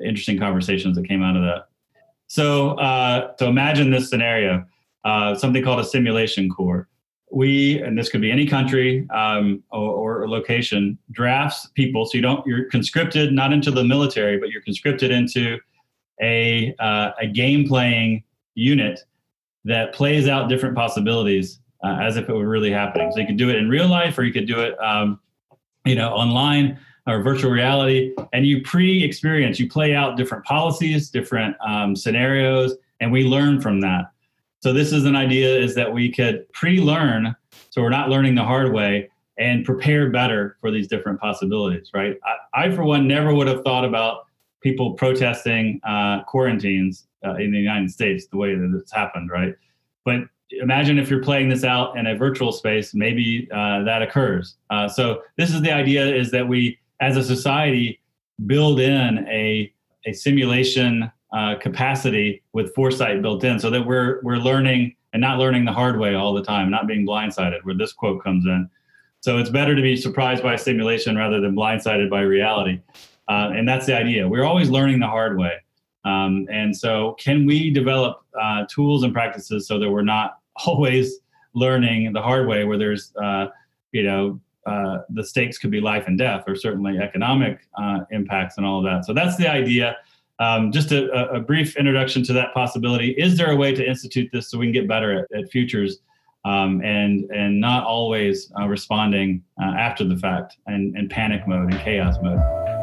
interesting 0.04 0.38
conversations 0.38 0.96
that 0.96 1.06
came 1.06 1.22
out 1.22 1.36
of 1.36 1.42
that. 1.42 1.68
So 2.28 2.70
uh, 2.78 3.32
so 3.38 3.48
imagine 3.48 3.90
this 3.90 4.08
scenario 4.08 4.64
uh, 5.04 5.34
something 5.34 5.62
called 5.62 5.80
a 5.80 5.84
simulation 5.84 6.50
corps. 6.50 6.88
We 7.30 7.80
and 7.82 7.96
this 7.96 8.08
could 8.08 8.20
be 8.20 8.30
any 8.30 8.46
country 8.46 9.06
um, 9.10 9.62
or, 9.70 10.22
or, 10.22 10.28
location 10.28 10.96
drafts 11.10 11.68
people 11.74 12.06
so 12.06 12.16
you 12.16 12.22
don't 12.22 12.46
you're 12.46 12.70
conscripted 12.70 13.32
not 13.34 13.52
into 13.52 13.70
the 13.70 13.84
military 13.84 14.38
but 14.38 14.48
you're 14.48 14.62
conscripted 14.62 15.10
into 15.10 15.58
a 16.20 16.74
uh, 16.78 17.10
a 17.20 17.26
game 17.26 17.66
playing 17.66 18.24
unit 18.54 19.00
that 19.64 19.92
plays 19.92 20.28
out 20.28 20.48
different 20.48 20.74
possibilities 20.74 21.60
uh, 21.84 21.98
as 22.00 22.16
if 22.16 22.28
it 22.28 22.32
were 22.32 22.48
really 22.48 22.70
happening. 22.70 23.10
So 23.12 23.20
you 23.20 23.26
could 23.26 23.36
do 23.36 23.50
it 23.50 23.56
in 23.56 23.68
real 23.68 23.88
life, 23.88 24.18
or 24.18 24.24
you 24.24 24.32
could 24.32 24.46
do 24.46 24.60
it, 24.60 24.78
um, 24.82 25.20
you 25.84 25.94
know, 25.94 26.10
online 26.10 26.78
or 27.06 27.22
virtual 27.22 27.50
reality, 27.50 28.14
and 28.34 28.46
you 28.46 28.60
pre-experience, 28.62 29.58
you 29.58 29.68
play 29.68 29.94
out 29.94 30.16
different 30.16 30.44
policies, 30.44 31.08
different 31.08 31.56
um, 31.66 31.96
scenarios, 31.96 32.76
and 33.00 33.10
we 33.10 33.24
learn 33.24 33.60
from 33.60 33.80
that. 33.80 34.10
So 34.60 34.72
this 34.72 34.92
is 34.92 35.04
an 35.04 35.16
idea: 35.16 35.56
is 35.58 35.74
that 35.74 35.92
we 35.92 36.10
could 36.12 36.50
pre-learn, 36.52 37.34
so 37.70 37.80
we're 37.80 37.88
not 37.90 38.10
learning 38.10 38.34
the 38.34 38.44
hard 38.44 38.72
way, 38.72 39.08
and 39.38 39.64
prepare 39.64 40.10
better 40.10 40.56
for 40.60 40.70
these 40.70 40.88
different 40.88 41.20
possibilities. 41.20 41.90
Right? 41.94 42.16
I, 42.54 42.64
I 42.66 42.74
for 42.74 42.84
one, 42.84 43.06
never 43.06 43.32
would 43.32 43.46
have 43.46 43.62
thought 43.62 43.84
about 43.84 44.26
people 44.60 44.94
protesting 44.94 45.80
uh, 45.84 46.22
quarantines 46.24 47.06
uh, 47.24 47.34
in 47.34 47.52
the 47.52 47.58
United 47.58 47.90
States 47.90 48.26
the 48.26 48.36
way 48.36 48.54
that 48.54 48.78
it's 48.80 48.92
happened, 48.92 49.30
right? 49.30 49.54
But 50.04 50.22
imagine 50.50 50.98
if 50.98 51.10
you're 51.10 51.22
playing 51.22 51.48
this 51.48 51.64
out 51.64 51.96
in 51.96 52.06
a 52.06 52.16
virtual 52.16 52.52
space, 52.52 52.94
maybe 52.94 53.48
uh, 53.52 53.82
that 53.84 54.02
occurs. 54.02 54.56
Uh, 54.70 54.88
so 54.88 55.22
this 55.36 55.52
is 55.52 55.60
the 55.62 55.72
idea: 55.72 56.06
is 56.06 56.30
that 56.30 56.46
we, 56.46 56.78
as 57.00 57.16
a 57.16 57.24
society, 57.24 58.00
build 58.46 58.80
in 58.80 59.26
a 59.28 59.72
a 60.06 60.12
simulation 60.12 61.10
uh, 61.32 61.56
capacity 61.56 62.42
with 62.52 62.74
foresight 62.74 63.20
built 63.20 63.44
in, 63.44 63.58
so 63.58 63.70
that 63.70 63.84
we're 63.84 64.20
we're 64.22 64.36
learning 64.36 64.94
and 65.12 65.20
not 65.20 65.38
learning 65.38 65.64
the 65.64 65.72
hard 65.72 65.98
way 65.98 66.14
all 66.14 66.34
the 66.34 66.42
time, 66.42 66.70
not 66.70 66.86
being 66.86 67.06
blindsided. 67.06 67.58
Where 67.64 67.74
this 67.74 67.92
quote 67.92 68.22
comes 68.22 68.46
in. 68.46 68.68
So 69.20 69.38
it's 69.38 69.50
better 69.50 69.74
to 69.74 69.82
be 69.82 69.96
surprised 69.96 70.44
by 70.44 70.54
simulation 70.54 71.16
rather 71.16 71.40
than 71.40 71.56
blindsided 71.56 72.08
by 72.08 72.20
reality. 72.20 72.80
Uh, 73.28 73.50
and 73.54 73.68
that's 73.68 73.86
the 73.86 73.94
idea. 73.94 74.26
We're 74.26 74.44
always 74.44 74.70
learning 74.70 75.00
the 75.00 75.06
hard 75.06 75.38
way. 75.38 75.54
Um, 76.04 76.46
and 76.50 76.74
so, 76.74 77.14
can 77.18 77.44
we 77.44 77.70
develop 77.70 78.22
uh, 78.40 78.64
tools 78.70 79.02
and 79.02 79.12
practices 79.12 79.66
so 79.66 79.78
that 79.78 79.90
we're 79.90 80.02
not 80.02 80.38
always 80.66 81.18
learning 81.54 82.12
the 82.12 82.22
hard 82.22 82.46
way, 82.46 82.64
where 82.64 82.78
there's, 82.78 83.12
uh, 83.22 83.48
you 83.92 84.02
know, 84.02 84.40
uh, 84.66 84.98
the 85.10 85.24
stakes 85.24 85.58
could 85.58 85.70
be 85.70 85.80
life 85.80 86.04
and 86.06 86.18
death, 86.18 86.44
or 86.46 86.54
certainly 86.54 86.98
economic 86.98 87.66
uh, 87.78 88.00
impacts 88.10 88.58
and 88.58 88.66
all 88.66 88.78
of 88.78 88.84
that. 88.84 89.04
So 89.04 89.12
that's 89.12 89.36
the 89.36 89.50
idea. 89.50 89.96
Um, 90.40 90.70
just 90.70 90.92
a, 90.92 91.10
a, 91.32 91.40
brief 91.40 91.76
introduction 91.76 92.22
to 92.24 92.32
that 92.34 92.54
possibility. 92.54 93.10
Is 93.12 93.36
there 93.36 93.50
a 93.50 93.56
way 93.56 93.74
to 93.74 93.84
institute 93.84 94.30
this 94.32 94.48
so 94.50 94.58
we 94.58 94.66
can 94.66 94.72
get 94.72 94.86
better 94.86 95.26
at, 95.32 95.36
at 95.36 95.50
futures 95.50 95.98
um, 96.44 96.80
and 96.84 97.28
and 97.32 97.60
not 97.60 97.84
always 97.84 98.52
uh, 98.60 98.68
responding 98.68 99.42
after 99.60 100.04
the 100.04 100.16
fact 100.16 100.58
and, 100.66 100.96
and 100.96 101.10
panic 101.10 101.48
mode 101.48 101.72
and 101.72 101.82
chaos 101.82 102.18
mode? 102.22 102.77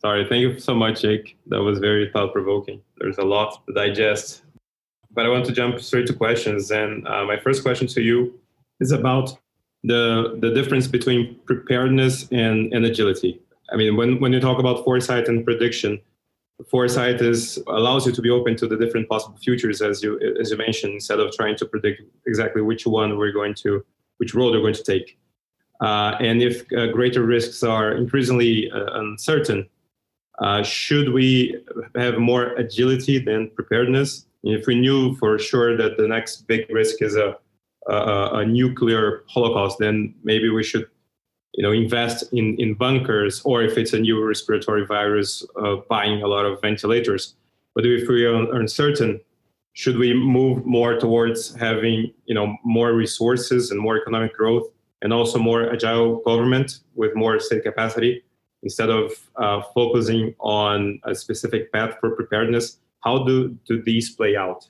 Sorry, 0.00 0.24
thank 0.28 0.42
you 0.42 0.58
so 0.60 0.74
much, 0.74 1.02
Jake. 1.02 1.36
That 1.46 1.62
was 1.62 1.80
very 1.80 2.08
thought 2.12 2.32
provoking. 2.32 2.80
There's 2.98 3.18
a 3.18 3.24
lot 3.24 3.66
to 3.66 3.74
digest. 3.74 4.42
But 5.12 5.26
I 5.26 5.28
want 5.28 5.44
to 5.46 5.52
jump 5.52 5.80
straight 5.80 6.06
to 6.06 6.12
questions. 6.12 6.70
And 6.70 7.06
uh, 7.08 7.24
my 7.24 7.36
first 7.36 7.62
question 7.62 7.88
to 7.88 8.00
you 8.00 8.38
is 8.78 8.92
about 8.92 9.36
the, 9.82 10.38
the 10.40 10.50
difference 10.54 10.86
between 10.86 11.36
preparedness 11.46 12.28
and, 12.30 12.72
and 12.72 12.84
agility. 12.84 13.40
I 13.72 13.76
mean, 13.76 13.96
when, 13.96 14.20
when 14.20 14.32
you 14.32 14.40
talk 14.40 14.60
about 14.60 14.84
foresight 14.84 15.26
and 15.26 15.44
prediction, 15.44 16.00
foresight 16.70 17.20
is 17.20 17.58
allows 17.66 18.06
you 18.06 18.12
to 18.12 18.22
be 18.22 18.30
open 18.30 18.56
to 18.56 18.66
the 18.66 18.76
different 18.76 19.08
possible 19.08 19.36
futures, 19.38 19.82
as 19.82 20.02
you 20.02 20.18
as 20.40 20.50
you 20.50 20.56
mentioned, 20.56 20.94
instead 20.94 21.20
of 21.20 21.32
trying 21.32 21.56
to 21.56 21.66
predict 21.66 22.02
exactly 22.26 22.62
which 22.62 22.86
one 22.86 23.16
we're 23.16 23.32
going 23.32 23.54
to, 23.54 23.84
which 24.16 24.34
road 24.34 24.54
we're 24.54 24.60
going 24.60 24.74
to 24.74 24.82
take. 24.82 25.18
Uh, 25.80 26.16
and 26.20 26.42
if 26.42 26.64
uh, 26.72 26.88
greater 26.88 27.22
risks 27.22 27.62
are 27.62 27.92
increasingly 27.92 28.70
uh, 28.72 28.98
uncertain, 29.00 29.68
uh, 30.40 30.62
should 30.62 31.12
we 31.12 31.56
have 31.96 32.18
more 32.18 32.54
agility 32.54 33.18
than 33.18 33.50
preparedness? 33.50 34.26
If 34.44 34.66
we 34.66 34.76
knew 34.76 35.16
for 35.16 35.38
sure 35.38 35.76
that 35.76 35.96
the 35.96 36.06
next 36.06 36.46
big 36.46 36.70
risk 36.70 37.02
is 37.02 37.16
a, 37.16 37.36
a, 37.88 38.30
a 38.34 38.44
nuclear 38.46 39.24
holocaust, 39.28 39.78
then 39.78 40.14
maybe 40.22 40.48
we 40.48 40.62
should, 40.62 40.86
you 41.54 41.62
know, 41.64 41.72
invest 41.72 42.32
in, 42.32 42.54
in 42.60 42.74
bunkers, 42.74 43.42
or 43.44 43.62
if 43.62 43.76
it's 43.76 43.92
a 43.92 43.98
new 43.98 44.24
respiratory 44.24 44.86
virus, 44.86 45.44
uh, 45.60 45.76
buying 45.88 46.22
a 46.22 46.28
lot 46.28 46.44
of 46.44 46.60
ventilators. 46.60 47.34
But 47.74 47.84
if 47.84 48.08
we 48.08 48.24
are 48.24 48.54
uncertain, 48.54 49.20
should 49.72 49.98
we 49.98 50.14
move 50.14 50.64
more 50.64 50.98
towards 50.98 51.54
having, 51.54 52.12
you 52.26 52.34
know, 52.34 52.56
more 52.64 52.92
resources 52.92 53.70
and 53.70 53.80
more 53.80 53.96
economic 53.96 54.34
growth, 54.34 54.68
and 55.02 55.12
also 55.12 55.38
more 55.38 55.72
agile 55.72 56.16
government 56.22 56.80
with 56.94 57.14
more 57.14 57.38
state 57.40 57.64
capacity? 57.64 58.22
Instead 58.62 58.90
of 58.90 59.12
uh, 59.36 59.62
focusing 59.74 60.34
on 60.40 61.00
a 61.04 61.14
specific 61.14 61.72
path 61.72 61.96
for 62.00 62.10
preparedness 62.10 62.78
how 63.00 63.24
do, 63.24 63.56
do 63.66 63.82
these 63.82 64.14
play 64.14 64.36
out? 64.36 64.68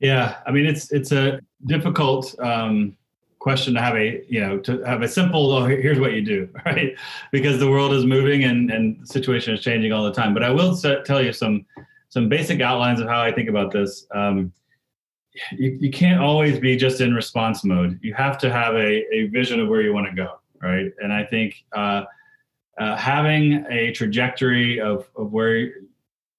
Yeah 0.00 0.36
i 0.46 0.50
mean 0.50 0.66
it's 0.66 0.92
it's 0.92 1.12
a 1.12 1.40
difficult 1.64 2.38
um, 2.40 2.96
question 3.38 3.74
to 3.74 3.80
have 3.80 3.96
a 3.96 4.22
you 4.28 4.40
know 4.40 4.58
to 4.58 4.82
have 4.82 5.02
a 5.02 5.08
simple 5.08 5.52
oh, 5.52 5.64
here's 5.64 5.98
what 5.98 6.12
you 6.12 6.20
do 6.20 6.48
right? 6.66 6.94
Because 7.32 7.58
the 7.58 7.70
world 7.70 7.92
is 7.92 8.04
moving 8.04 8.44
and 8.44 8.70
and 8.70 9.00
the 9.00 9.06
situation 9.06 9.54
is 9.54 9.62
changing 9.62 9.92
all 9.92 10.04
the 10.04 10.12
time. 10.12 10.34
But 10.34 10.42
i 10.42 10.50
will 10.50 10.74
set, 10.74 11.04
tell 11.04 11.22
you 11.22 11.32
some 11.32 11.64
some 12.10 12.28
basic 12.28 12.60
outlines 12.60 13.00
of 13.00 13.08
how 13.08 13.22
i 13.22 13.32
think 13.32 13.48
about 13.48 13.72
this. 13.72 14.06
Um, 14.14 14.52
you, 15.52 15.78
you 15.80 15.90
can't 15.90 16.20
always 16.20 16.58
be 16.58 16.76
just 16.76 17.00
in 17.00 17.14
response 17.14 17.62
mode. 17.62 17.98
You 18.02 18.14
have 18.14 18.38
to 18.38 18.50
have 18.50 18.74
a, 18.74 19.14
a 19.14 19.26
vision 19.28 19.60
of 19.60 19.68
where 19.68 19.82
you 19.82 19.92
want 19.94 20.08
to 20.08 20.14
go 20.14 20.40
right? 20.62 20.90
And 21.00 21.12
i 21.12 21.24
think 21.24 21.64
uh, 21.72 22.04
uh, 22.78 22.96
having 22.96 23.64
a 23.70 23.92
trajectory 23.92 24.80
of, 24.80 25.08
of 25.16 25.32
where 25.32 25.70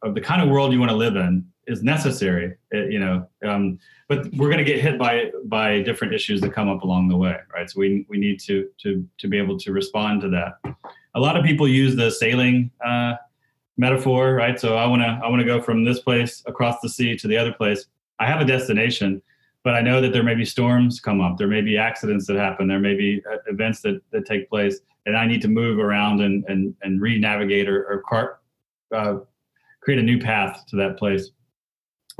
of 0.03 0.13
the 0.13 0.21
kind 0.21 0.41
of 0.41 0.49
world 0.49 0.71
you 0.71 0.79
want 0.79 0.91
to 0.91 0.97
live 0.97 1.15
in 1.15 1.45
is 1.65 1.81
necessary 1.83 2.55
it, 2.71 2.85
uh, 2.85 2.87
you 2.87 2.99
know 2.99 3.27
um, 3.45 3.79
but 4.07 4.31
we're 4.35 4.49
going 4.49 4.63
to 4.63 4.63
get 4.63 4.79
hit 4.79 4.97
by 4.97 5.31
by 5.45 5.81
different 5.81 6.13
issues 6.13 6.39
that 6.41 6.53
come 6.53 6.69
up 6.69 6.83
along 6.83 7.07
the 7.07 7.17
way 7.17 7.37
right? 7.53 7.69
So 7.69 7.79
we 7.79 8.05
we 8.09 8.17
need 8.17 8.39
to 8.41 8.69
to 8.83 9.07
to 9.17 9.27
be 9.27 9.37
able 9.37 9.57
to 9.59 9.71
respond 9.71 10.21
to 10.21 10.29
that. 10.29 10.75
A 11.15 11.19
lot 11.19 11.35
of 11.35 11.43
people 11.43 11.67
use 11.67 11.95
the 11.95 12.11
sailing 12.11 12.71
uh, 12.85 13.15
metaphor 13.77 14.33
right? 14.33 14.59
So 14.59 14.75
i 14.75 14.85
want 14.85 15.01
to 15.01 15.19
i 15.23 15.27
want 15.27 15.39
to 15.39 15.45
go 15.45 15.61
from 15.61 15.83
this 15.83 15.99
place 15.99 16.43
across 16.45 16.79
the 16.81 16.89
sea 16.89 17.17
to 17.17 17.27
the 17.27 17.37
other 17.37 17.53
place. 17.53 17.85
I 18.19 18.27
have 18.27 18.41
a 18.41 18.45
destination 18.45 19.21
but 19.67 19.75
i 19.75 19.81
know 19.81 19.99
that 20.01 20.13
there 20.13 20.23
may 20.23 20.35
be 20.35 20.45
storms 20.45 20.99
come 20.99 21.19
up 21.21 21.37
there 21.37 21.51
may 21.55 21.61
be 21.61 21.77
accidents 21.77 22.25
that 22.27 22.37
happen 22.37 22.67
there 22.67 22.79
may 22.79 22.95
be 22.95 23.21
uh, 23.31 23.37
events 23.47 23.81
that 23.81 24.01
that 24.11 24.25
take 24.25 24.49
place 24.49 24.79
and 25.07 25.17
I 25.17 25.25
need 25.25 25.41
to 25.41 25.47
move 25.47 25.79
around 25.79 26.21
and 26.21 26.43
and 26.47 26.75
and 26.83 27.01
re-navigate 27.01 27.67
or, 27.67 28.03
or 28.11 28.39
uh, 28.93 29.19
create 29.81 29.99
a 29.99 30.03
new 30.03 30.19
path 30.19 30.65
to 30.67 30.75
that 30.75 30.99
place. 30.99 31.31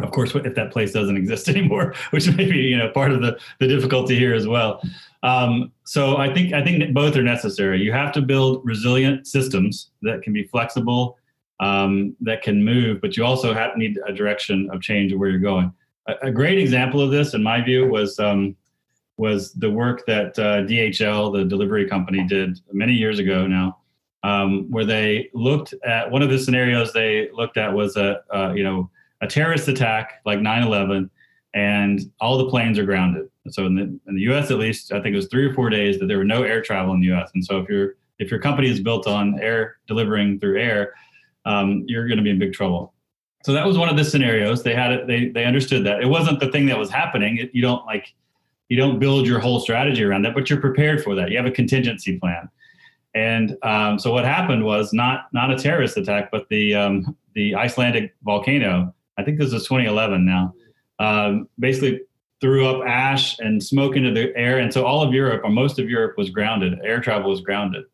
Of 0.02 0.12
course, 0.12 0.34
if 0.36 0.56
that 0.56 0.72
place 0.72 0.94
doesn't 0.94 1.18
exist 1.24 1.50
anymore, 1.50 1.94
which 2.10 2.28
may 2.32 2.50
be 2.50 2.60
you 2.60 2.78
know 2.78 2.90
part 2.90 3.12
of 3.12 3.22
the 3.22 3.38
the 3.60 3.68
difficulty 3.68 4.18
here 4.18 4.34
as 4.34 4.48
well. 4.48 4.82
Um, 5.22 5.72
so 5.84 6.18
I 6.18 6.34
think 6.34 6.54
I 6.54 6.64
think 6.64 6.94
both 6.94 7.16
are 7.18 7.24
necessary. 7.24 7.82
You 7.82 7.92
have 7.92 8.14
to 8.14 8.22
build 8.22 8.66
resilient 8.66 9.28
systems 9.28 9.92
that 10.02 10.22
can 10.22 10.32
be 10.32 10.44
flexible, 10.44 11.18
um, 11.60 12.16
that 12.22 12.42
can 12.42 12.64
move, 12.64 13.02
but 13.02 13.18
you 13.18 13.26
also 13.26 13.54
have, 13.54 13.76
need 13.76 14.00
a 14.08 14.14
direction 14.14 14.70
of 14.72 14.82
change 14.82 15.12
of 15.12 15.20
where 15.20 15.30
you're 15.30 15.40
going. 15.40 15.74
A, 16.08 16.32
great 16.32 16.58
example 16.58 17.02
of 17.02 17.12
this, 17.12 17.34
in 17.34 17.44
my 17.44 17.62
view, 17.62 17.88
was 17.88 18.20
um, 18.20 18.56
was 19.18 19.52
the 19.54 19.70
work 19.70 20.06
that 20.06 20.38
uh, 20.40 20.62
DHL, 20.64 21.34
the 21.34 21.44
delivery 21.44 21.88
company, 21.88 22.24
did 22.26 22.60
many 22.72 22.94
years 22.94 23.20
ago 23.20 23.48
now, 23.48 23.80
um, 24.24 24.70
where 24.70 24.86
they 24.86 25.30
looked 25.34 25.74
at 25.86 26.10
one 26.10 26.22
of 26.22 26.30
the 26.30 26.40
scenarios 26.40 26.94
they 26.94 27.30
looked 27.32 27.58
at 27.58 27.74
was 27.74 27.98
a, 27.98 28.22
a 28.32 28.56
you 28.56 28.64
know 28.64 28.90
a 29.22 29.28
terrorist 29.28 29.68
attack 29.68 30.22
like 30.26 30.40
9/11, 30.40 31.10
and 31.54 32.00
all 32.22 32.38
the 32.38 32.50
planes 32.50 32.78
are 32.80 32.86
grounded. 32.86 33.30
So 33.50 33.66
in 33.66 33.76
the, 33.76 33.84
in 33.84 34.16
the 34.16 34.22
U.S. 34.22 34.52
at 34.52 34.60
least, 34.60 34.92
I 34.92 35.02
think 35.02 35.14
it 35.14 35.18
was 35.18 35.28
three 35.28 35.46
or 35.46 35.54
four 35.54 35.70
days 35.70 36.00
that 36.00 36.08
there 36.08 36.18
were 36.18 36.26
no 36.26 36.44
air 36.44 36.62
travel 36.62 36.94
in 36.94 37.00
the 37.00 37.08
U.S. 37.08 37.32
And 37.34 37.44
so 37.44 37.60
if 37.60 37.70
your 37.70 37.96
if 38.20 38.32
your 38.32 38.40
company 38.40 38.70
is 38.70 38.80
built 38.80 39.08
on 39.08 39.40
air 39.40 39.78
delivering 39.88 40.40
through 40.40 40.60
air, 40.60 40.94
um, 41.46 41.84
you're 41.88 42.08
going 42.08 42.18
to 42.18 42.24
be 42.24 42.30
in 42.30 42.40
big 42.40 42.54
trouble. 42.54 42.94
So 43.48 43.54
that 43.54 43.66
was 43.66 43.78
one 43.78 43.88
of 43.88 43.96
the 43.96 44.04
scenarios. 44.04 44.62
They 44.62 44.76
had 44.76 44.92
it. 44.92 45.08
They 45.08 45.30
they 45.30 45.46
understood 45.46 45.86
that 45.86 46.02
it 46.02 46.06
wasn't 46.06 46.42
the 46.42 46.52
thing 46.52 46.66
that 46.66 46.78
was 46.78 46.90
happening. 46.90 47.38
It, 47.38 47.52
you 47.54 47.62
don't 47.62 47.86
like 47.86 48.14
you 48.68 48.76
don't 48.76 49.00
build 49.00 49.26
your 49.26 49.40
whole 49.40 49.62
strategy 49.62 50.04
around 50.04 50.24
that, 50.24 50.34
but 50.34 50.50
you're 50.50 50.60
prepared 50.60 51.02
for 51.02 51.16
that. 51.16 51.32
You 51.32 51.38
have 51.38 51.46
a 51.46 51.52
contingency 51.52 52.20
plan. 52.20 52.50
And 53.16 53.56
um, 53.64 54.00
so 54.00 54.12
what 54.12 54.26
happened 54.26 54.66
was 54.66 54.92
not 54.92 55.28
not 55.32 55.50
a 55.50 55.56
terrorist 55.56 55.96
attack, 55.96 56.30
but 56.30 56.50
the 56.50 56.76
um, 56.76 57.16
the 57.36 57.56
Icelandic 57.56 58.14
volcano. 58.24 58.94
I 59.18 59.24
think 59.24 59.40
this 59.40 59.54
is 59.54 59.64
2011 59.64 60.26
now. 60.26 60.54
Um, 61.00 61.48
basically 61.58 62.02
threw 62.42 62.68
up 62.68 62.86
ash 62.86 63.40
and 63.40 63.64
smoke 63.64 63.96
into 63.96 64.12
the 64.12 64.36
air, 64.36 64.60
and 64.60 64.74
so 64.74 64.86
all 64.86 65.02
of 65.02 65.14
Europe 65.14 65.44
or 65.46 65.52
most 65.52 65.80
of 65.80 65.90
Europe 65.90 66.18
was 66.18 66.32
grounded. 66.32 66.80
Air 66.84 67.00
travel 67.00 67.30
was 67.30 67.40
grounded, 67.40 67.86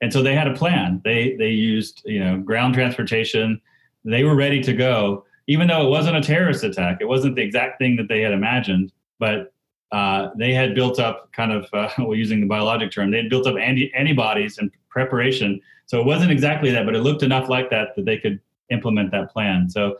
and 0.00 0.10
so 0.10 0.22
they 0.22 0.34
had 0.34 0.48
a 0.48 0.54
plan. 0.54 1.02
They 1.04 1.36
they 1.36 1.50
used 1.50 2.00
you 2.06 2.24
know 2.24 2.38
ground 2.38 2.72
transportation 2.72 3.60
they 4.06 4.24
were 4.24 4.34
ready 4.36 4.62
to 4.62 4.72
go, 4.72 5.24
even 5.48 5.68
though 5.68 5.86
it 5.86 5.90
wasn't 5.90 6.16
a 6.16 6.20
terrorist 6.20 6.64
attack. 6.64 6.98
It 7.00 7.06
wasn't 7.06 7.36
the 7.36 7.42
exact 7.42 7.78
thing 7.78 7.96
that 7.96 8.08
they 8.08 8.20
had 8.20 8.32
imagined, 8.32 8.92
but 9.18 9.52
uh, 9.92 10.30
they 10.36 10.52
had 10.52 10.74
built 10.74 10.98
up 10.98 11.32
kind 11.32 11.52
of, 11.52 11.66
uh, 11.72 11.88
well, 11.98 12.14
using 12.14 12.40
the 12.40 12.46
biologic 12.46 12.90
term, 12.90 13.10
they 13.10 13.18
had 13.18 13.30
built 13.30 13.46
up 13.46 13.56
anti- 13.56 13.92
antibodies 13.94 14.58
in 14.58 14.70
preparation. 14.88 15.60
So 15.86 16.00
it 16.00 16.06
wasn't 16.06 16.32
exactly 16.32 16.70
that, 16.70 16.84
but 16.84 16.94
it 16.94 17.00
looked 17.00 17.22
enough 17.22 17.48
like 17.48 17.70
that 17.70 17.94
that 17.96 18.04
they 18.04 18.18
could 18.18 18.40
implement 18.70 19.12
that 19.12 19.30
plan. 19.30 19.68
So 19.68 19.96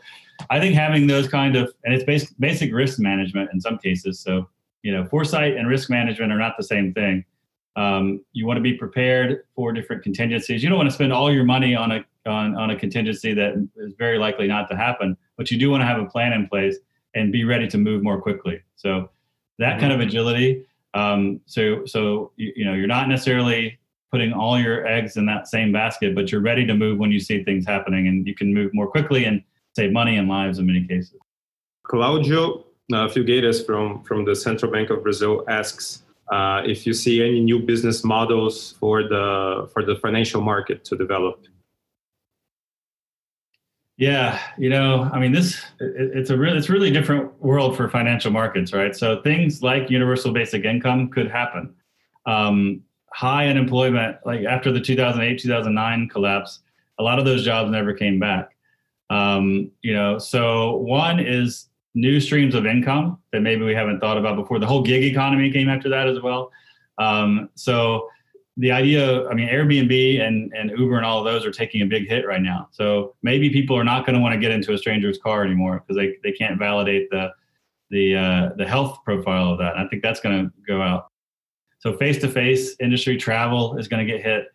I 0.49 0.59
think 0.59 0.75
having 0.75 1.07
those 1.07 1.27
kind 1.27 1.55
of, 1.55 1.73
and 1.85 1.93
it's 1.93 2.03
basic, 2.03 2.29
basic 2.39 2.73
risk 2.73 2.99
management 2.99 3.49
in 3.53 3.61
some 3.61 3.77
cases. 3.77 4.19
So, 4.19 4.49
you 4.83 4.91
know, 4.91 5.05
foresight 5.05 5.55
and 5.55 5.67
risk 5.67 5.89
management 5.89 6.31
are 6.31 6.37
not 6.37 6.55
the 6.57 6.63
same 6.63 6.93
thing. 6.93 7.23
Um, 7.75 8.25
you 8.33 8.45
want 8.45 8.57
to 8.57 8.61
be 8.61 8.73
prepared 8.73 9.43
for 9.55 9.71
different 9.71 10.03
contingencies. 10.03 10.63
You 10.63 10.69
don't 10.69 10.77
want 10.77 10.89
to 10.89 10.95
spend 10.95 11.13
all 11.13 11.31
your 11.31 11.43
money 11.43 11.75
on 11.75 11.91
a 11.91 12.03
on, 12.27 12.55
on 12.55 12.69
a 12.71 12.75
contingency 12.75 13.33
that 13.33 13.53
is 13.77 13.93
very 13.97 14.17
likely 14.17 14.47
not 14.47 14.69
to 14.69 14.77
happen. 14.77 15.17
But 15.37 15.51
you 15.51 15.57
do 15.57 15.69
want 15.71 15.81
to 15.81 15.85
have 15.85 15.99
a 16.01 16.05
plan 16.05 16.33
in 16.33 16.47
place 16.47 16.77
and 17.15 17.31
be 17.31 17.43
ready 17.43 17.67
to 17.67 17.77
move 17.77 18.03
more 18.03 18.21
quickly. 18.21 18.61
So 18.75 19.09
that 19.59 19.71
mm-hmm. 19.71 19.79
kind 19.79 19.93
of 19.93 19.99
agility. 19.99 20.65
Um, 20.93 21.41
so 21.45 21.85
so 21.85 22.31
you, 22.37 22.53
you 22.55 22.65
know 22.65 22.73
you're 22.73 22.87
not 22.87 23.07
necessarily 23.09 23.79
putting 24.11 24.31
all 24.31 24.57
your 24.59 24.87
eggs 24.87 25.17
in 25.17 25.25
that 25.25 25.47
same 25.47 25.71
basket, 25.71 26.15
but 26.15 26.31
you're 26.31 26.41
ready 26.41 26.65
to 26.65 26.73
move 26.73 26.97
when 26.97 27.11
you 27.11 27.19
see 27.19 27.43
things 27.43 27.65
happening, 27.65 28.07
and 28.07 28.25
you 28.25 28.33
can 28.33 28.53
move 28.53 28.73
more 28.73 28.87
quickly 28.87 29.25
and 29.25 29.43
save 29.75 29.91
money 29.91 30.17
and 30.17 30.27
lives 30.29 30.59
in 30.59 30.65
many 30.65 30.85
cases. 30.87 31.19
Claudio 31.83 32.65
uh, 32.93 33.07
Filgueiras 33.07 33.65
from 33.65 34.03
from 34.03 34.25
the 34.25 34.35
Central 34.35 34.71
Bank 34.71 34.89
of 34.89 35.03
Brazil 35.03 35.43
asks. 35.47 36.03
Uh, 36.29 36.61
if 36.65 36.85
you 36.85 36.93
see 36.93 37.23
any 37.23 37.39
new 37.39 37.57
business 37.57 38.03
models 38.03 38.73
for 38.81 39.03
the 39.03 39.69
for 39.71 39.81
the 39.81 39.95
financial 39.95 40.41
market 40.41 40.83
to 40.83 40.97
develop 40.97 41.45
yeah, 43.97 44.39
you 44.59 44.69
know, 44.69 45.09
I 45.11 45.19
mean, 45.19 45.31
this 45.31 45.55
it, 45.79 46.11
it's 46.13 46.29
a 46.29 46.37
really 46.37 46.57
it's 46.57 46.69
really 46.69 46.91
different 46.91 47.41
world 47.41 47.75
for 47.75 47.89
financial 47.89 48.31
markets, 48.31 48.71
right? 48.71 48.95
So 48.95 49.21
things 49.23 49.63
like 49.63 49.89
universal 49.89 50.31
basic 50.31 50.65
income 50.65 51.09
could 51.09 51.31
happen. 51.31 51.73
Um, 52.27 52.83
high 53.11 53.47
unemployment, 53.47 54.17
like 54.25 54.45
after 54.45 54.71
the 54.71 54.79
2008 54.79 55.39
2009 55.39 56.09
collapse, 56.09 56.59
a 56.99 57.03
lot 57.03 57.17
of 57.17 57.25
those 57.25 57.43
jobs 57.43 57.71
never 57.71 57.93
came 57.93 58.19
back. 58.19 58.55
Um, 59.09 59.71
you 59.81 59.93
know, 59.93 60.19
so 60.19 60.75
one 60.75 61.19
is 61.19 61.67
new 61.95 62.19
streams 62.19 62.53
of 62.53 62.67
income 62.67 63.17
that 63.31 63.41
maybe 63.41 63.63
we 63.63 63.73
haven't 63.73 63.99
thought 63.99 64.17
about 64.17 64.35
before. 64.35 64.59
The 64.59 64.67
whole 64.67 64.83
gig 64.83 65.03
economy 65.03 65.51
came 65.51 65.69
after 65.69 65.89
that 65.89 66.07
as 66.07 66.21
well. 66.21 66.51
Um, 66.99 67.49
so 67.55 68.09
the 68.57 68.71
idea, 68.71 69.27
I 69.27 69.35
mean, 69.35 69.47
Airbnb 69.47 70.19
and, 70.19 70.51
and 70.53 70.71
Uber 70.71 70.97
and 70.97 71.05
all 71.05 71.19
of 71.19 71.25
those 71.25 71.45
are 71.45 71.51
taking 71.51 71.83
a 71.83 71.85
big 71.85 72.07
hit 72.07 72.25
right 72.25 72.41
now. 72.41 72.67
So 72.71 73.15
maybe 73.21 73.51
people 73.51 73.77
are 73.77 73.83
not 73.83 74.05
going 74.05 74.15
to 74.15 74.21
want 74.21 74.33
to 74.33 74.39
get 74.39 74.51
into 74.51 74.73
a 74.73 74.77
stranger's 74.77 75.19
car 75.19 75.43
anymore 75.45 75.83
because 75.85 75.95
they, 75.95 76.17
they 76.23 76.35
can't 76.35 76.57
validate 76.57 77.09
the 77.11 77.31
the 77.89 78.15
uh, 78.15 78.49
the 78.57 78.67
health 78.67 78.99
profile 79.05 79.53
of 79.53 79.59
that. 79.59 79.75
And 79.75 79.85
I 79.85 79.87
think 79.87 80.01
that's 80.01 80.19
going 80.19 80.45
to 80.45 80.51
go 80.67 80.81
out. 80.81 81.07
So 81.79 81.95
face 81.95 82.17
to 82.19 82.27
face 82.27 82.75
industry 82.79 83.15
travel 83.15 83.77
is 83.77 83.87
going 83.87 84.05
to 84.05 84.11
get 84.11 84.23
hit. 84.23 84.47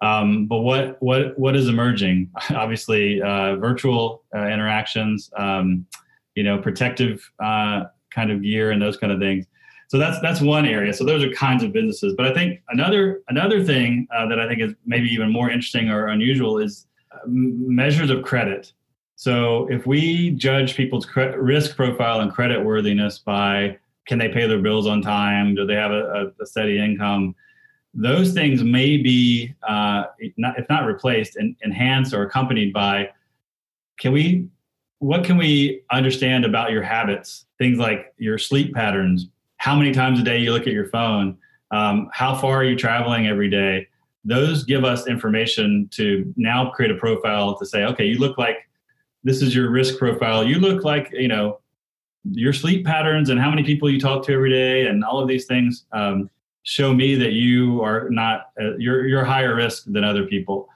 Um, 0.00 0.46
but 0.46 0.58
what 0.58 1.02
what 1.02 1.36
what 1.38 1.56
is 1.56 1.68
emerging? 1.68 2.30
Obviously, 2.50 3.20
uh, 3.22 3.56
virtual 3.56 4.24
uh, 4.36 4.46
interactions, 4.46 5.30
um, 5.36 5.86
you 6.34 6.44
know, 6.44 6.58
protective 6.58 7.28
uh, 7.42 7.84
kind 8.10 8.30
of 8.30 8.42
gear 8.42 8.70
and 8.70 8.80
those 8.80 8.98
kind 8.98 9.12
of 9.12 9.18
things 9.18 9.46
so 9.88 9.96
that's 9.96 10.20
that's 10.20 10.40
one 10.40 10.66
area. 10.66 10.92
So 10.92 11.04
those 11.04 11.24
are 11.24 11.30
kinds 11.30 11.62
of 11.62 11.72
businesses. 11.72 12.14
But 12.16 12.26
I 12.26 12.34
think 12.34 12.60
another 12.68 13.22
another 13.28 13.64
thing 13.64 14.06
uh, 14.14 14.26
that 14.28 14.38
I 14.38 14.46
think 14.46 14.60
is 14.60 14.74
maybe 14.84 15.08
even 15.08 15.32
more 15.32 15.50
interesting 15.50 15.90
or 15.90 16.08
unusual 16.08 16.58
is 16.58 16.86
uh, 17.10 17.18
measures 17.26 18.10
of 18.10 18.22
credit. 18.22 18.72
So 19.16 19.66
if 19.70 19.86
we 19.86 20.30
judge 20.30 20.76
people's 20.76 21.06
cre- 21.06 21.36
risk 21.38 21.74
profile 21.74 22.20
and 22.20 22.32
credit 22.32 22.62
worthiness 22.62 23.18
by 23.18 23.78
can 24.06 24.18
they 24.18 24.28
pay 24.28 24.46
their 24.46 24.60
bills 24.60 24.86
on 24.86 25.02
time, 25.02 25.54
do 25.54 25.66
they 25.66 25.74
have 25.74 25.90
a, 25.90 26.32
a 26.40 26.46
steady 26.46 26.78
income, 26.78 27.34
those 27.92 28.32
things 28.32 28.62
may 28.62 28.96
be, 28.96 29.54
uh, 29.68 30.04
not, 30.36 30.58
if 30.58 30.68
not 30.68 30.86
replaced, 30.86 31.36
and 31.36 31.56
enhanced 31.62 32.14
or 32.14 32.22
accompanied 32.22 32.72
by 32.72 33.10
can 33.98 34.12
we 34.12 34.48
what 35.00 35.24
can 35.24 35.36
we 35.36 35.82
understand 35.90 36.44
about 36.44 36.70
your 36.70 36.82
habits 36.82 37.46
things 37.58 37.78
like 37.78 38.12
your 38.18 38.38
sleep 38.38 38.74
patterns 38.74 39.28
how 39.58 39.76
many 39.76 39.92
times 39.92 40.18
a 40.18 40.22
day 40.22 40.38
you 40.38 40.52
look 40.52 40.66
at 40.66 40.72
your 40.72 40.88
phone, 40.88 41.36
um, 41.70 42.08
how 42.12 42.34
far 42.34 42.56
are 42.56 42.64
you 42.64 42.76
traveling 42.76 43.26
every 43.26 43.50
day. 43.50 43.86
Those 44.24 44.64
give 44.64 44.84
us 44.84 45.06
information 45.06 45.88
to 45.92 46.32
now 46.36 46.70
create 46.70 46.90
a 46.90 46.96
profile 46.96 47.56
to 47.58 47.66
say, 47.66 47.84
okay, 47.84 48.06
you 48.06 48.18
look 48.18 48.38
like 48.38 48.68
this 49.24 49.42
is 49.42 49.54
your 49.54 49.70
risk 49.70 49.98
profile. 49.98 50.44
You 50.44 50.58
look 50.58 50.84
like, 50.84 51.10
you 51.12 51.28
know, 51.28 51.60
your 52.30 52.52
sleep 52.52 52.84
patterns 52.84 53.30
and 53.30 53.40
how 53.40 53.50
many 53.50 53.62
people 53.62 53.90
you 53.90 54.00
talk 54.00 54.24
to 54.26 54.32
every 54.32 54.50
day 54.50 54.86
and 54.86 55.04
all 55.04 55.20
of 55.20 55.28
these 55.28 55.46
things 55.46 55.86
um, 55.92 56.30
show 56.62 56.94
me 56.94 57.14
that 57.16 57.32
you 57.32 57.82
are 57.82 58.08
not, 58.10 58.50
uh, 58.60 58.76
you're, 58.76 59.06
you're 59.06 59.24
higher 59.24 59.54
risk 59.54 59.84
than 59.86 60.04
other 60.04 60.24
people. 60.24 60.68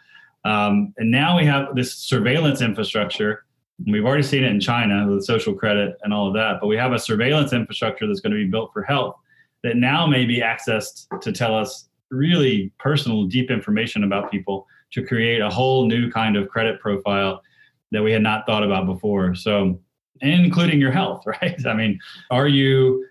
Um, 0.44 0.92
and 0.96 1.10
now 1.10 1.36
we 1.36 1.44
have 1.46 1.74
this 1.74 1.94
surveillance 1.94 2.62
infrastructure 2.62 3.44
We've 3.86 4.04
already 4.04 4.22
seen 4.22 4.44
it 4.44 4.50
in 4.50 4.60
China 4.60 5.08
with 5.08 5.24
social 5.24 5.54
credit 5.54 5.96
and 6.02 6.12
all 6.12 6.28
of 6.28 6.34
that, 6.34 6.58
but 6.60 6.66
we 6.66 6.76
have 6.76 6.92
a 6.92 6.98
surveillance 6.98 7.52
infrastructure 7.52 8.06
that's 8.06 8.20
going 8.20 8.32
to 8.32 8.38
be 8.38 8.48
built 8.48 8.72
for 8.72 8.82
health 8.82 9.16
that 9.62 9.76
now 9.76 10.06
may 10.06 10.24
be 10.24 10.40
accessed 10.40 11.06
to 11.20 11.32
tell 11.32 11.56
us 11.56 11.88
really 12.10 12.72
personal, 12.78 13.24
deep 13.24 13.50
information 13.50 14.04
about 14.04 14.30
people 14.30 14.66
to 14.92 15.04
create 15.04 15.40
a 15.40 15.48
whole 15.48 15.86
new 15.86 16.10
kind 16.10 16.36
of 16.36 16.48
credit 16.48 16.80
profile 16.80 17.42
that 17.90 18.02
we 18.02 18.12
had 18.12 18.22
not 18.22 18.44
thought 18.46 18.62
about 18.62 18.86
before. 18.86 19.34
So, 19.34 19.80
including 20.20 20.80
your 20.80 20.92
health, 20.92 21.24
right? 21.26 21.66
I 21.66 21.74
mean, 21.74 21.98
are 22.30 22.48
you 22.48 23.06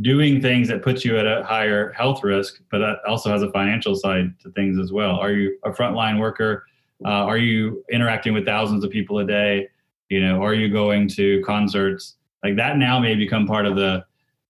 doing 0.00 0.40
things 0.40 0.68
that 0.68 0.82
puts 0.82 1.04
you 1.04 1.18
at 1.18 1.26
a 1.26 1.44
higher 1.44 1.92
health 1.92 2.24
risk, 2.24 2.60
but 2.70 2.78
that 2.78 2.98
also 3.06 3.30
has 3.30 3.42
a 3.42 3.50
financial 3.52 3.94
side 3.94 4.32
to 4.40 4.50
things 4.52 4.78
as 4.78 4.92
well? 4.92 5.16
Are 5.16 5.32
you 5.32 5.58
a 5.64 5.70
frontline 5.70 6.18
worker? 6.18 6.64
Uh, 7.04 7.08
are 7.08 7.38
you 7.38 7.84
interacting 7.90 8.32
with 8.32 8.44
thousands 8.44 8.84
of 8.84 8.90
people 8.90 9.18
a 9.18 9.26
day? 9.26 9.68
You 10.08 10.20
know, 10.20 10.42
are 10.42 10.54
you 10.54 10.68
going 10.68 11.08
to 11.08 11.42
concerts? 11.44 12.16
Like 12.44 12.56
that 12.56 12.76
now 12.76 12.98
may 12.98 13.14
become 13.14 13.46
part 13.46 13.66
of 13.66 13.76
the 13.76 14.04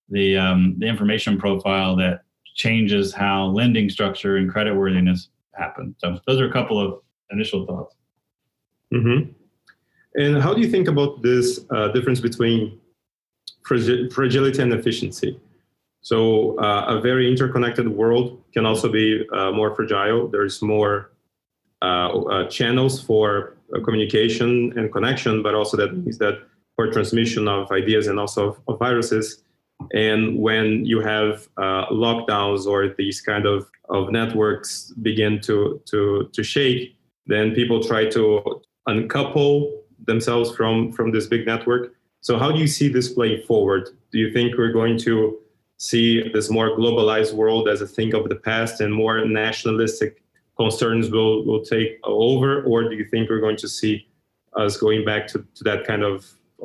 the 0.08 0.36
um, 0.36 0.74
the 0.78 0.86
information 0.86 1.38
profile 1.38 1.96
that 1.96 2.22
changes 2.54 3.12
how 3.14 3.46
lending 3.46 3.88
structure 3.88 4.36
and 4.36 4.50
credit 4.50 4.74
worthiness 4.74 5.28
happen. 5.52 5.94
So 5.98 6.18
those 6.26 6.40
are 6.40 6.48
a 6.48 6.52
couple 6.52 6.78
of 6.80 7.00
initial 7.30 7.66
thoughts. 7.66 7.94
Mm-hmm. 8.92 9.30
And 10.14 10.42
how 10.42 10.52
do 10.52 10.60
you 10.60 10.68
think 10.68 10.88
about 10.88 11.22
this 11.22 11.60
uh, 11.70 11.88
difference 11.88 12.20
between 12.20 12.78
fragility 13.64 14.60
and 14.60 14.72
efficiency? 14.72 15.40
So 16.02 16.58
uh, 16.58 16.84
a 16.88 17.00
very 17.00 17.30
interconnected 17.30 17.88
world 17.88 18.42
can 18.52 18.66
also 18.66 18.90
be 18.90 19.24
uh, 19.32 19.52
more 19.52 19.74
fragile. 19.74 20.28
There's 20.28 20.60
more 20.60 21.11
channels 22.48 23.00
for 23.02 23.56
uh, 23.74 23.80
communication 23.80 24.72
and 24.78 24.92
connection, 24.92 25.42
but 25.42 25.54
also 25.54 25.76
that 25.76 25.96
means 25.96 26.18
that 26.18 26.34
for 26.76 26.90
transmission 26.90 27.48
of 27.48 27.70
ideas 27.72 28.06
and 28.06 28.18
also 28.18 28.50
of, 28.50 28.60
of 28.68 28.78
viruses. 28.78 29.42
And 29.92 30.38
when 30.38 30.84
you 30.84 31.00
have 31.00 31.48
uh, 31.56 31.86
lockdowns 31.90 32.66
or 32.66 32.94
these 32.96 33.20
kind 33.20 33.46
of, 33.46 33.68
of 33.88 34.10
networks 34.10 34.92
begin 35.02 35.40
to, 35.42 35.80
to, 35.86 36.30
to 36.32 36.42
shake, 36.42 36.96
then 37.26 37.54
people 37.54 37.82
try 37.82 38.08
to 38.10 38.62
uncouple 38.86 39.82
themselves 40.06 40.54
from, 40.54 40.92
from 40.92 41.10
this 41.12 41.26
big 41.26 41.46
network. 41.46 41.94
So, 42.20 42.38
how 42.38 42.52
do 42.52 42.60
you 42.60 42.68
see 42.68 42.88
this 42.88 43.12
playing 43.12 43.42
forward? 43.42 43.88
Do 44.12 44.18
you 44.18 44.32
think 44.32 44.56
we're 44.56 44.72
going 44.72 44.98
to 44.98 45.38
see 45.78 46.28
this 46.28 46.48
more 46.48 46.70
globalized 46.76 47.32
world 47.34 47.68
as 47.68 47.80
a 47.80 47.86
thing 47.86 48.14
of 48.14 48.28
the 48.28 48.36
past 48.36 48.80
and 48.80 48.94
more 48.94 49.24
nationalistic 49.24 50.21
concerns 50.62 51.04
will, 51.14 51.34
will 51.48 51.64
take 51.74 51.90
over, 52.04 52.50
or 52.70 52.78
do 52.88 52.94
you 53.00 53.06
think 53.12 53.22
we're 53.28 53.44
going 53.48 53.60
to 53.64 53.68
see 53.78 53.94
us 54.62 54.72
going 54.84 55.02
back 55.10 55.22
to, 55.32 55.36
to 55.56 55.62
that 55.68 55.80
kind 55.90 56.02
of, 56.10 56.16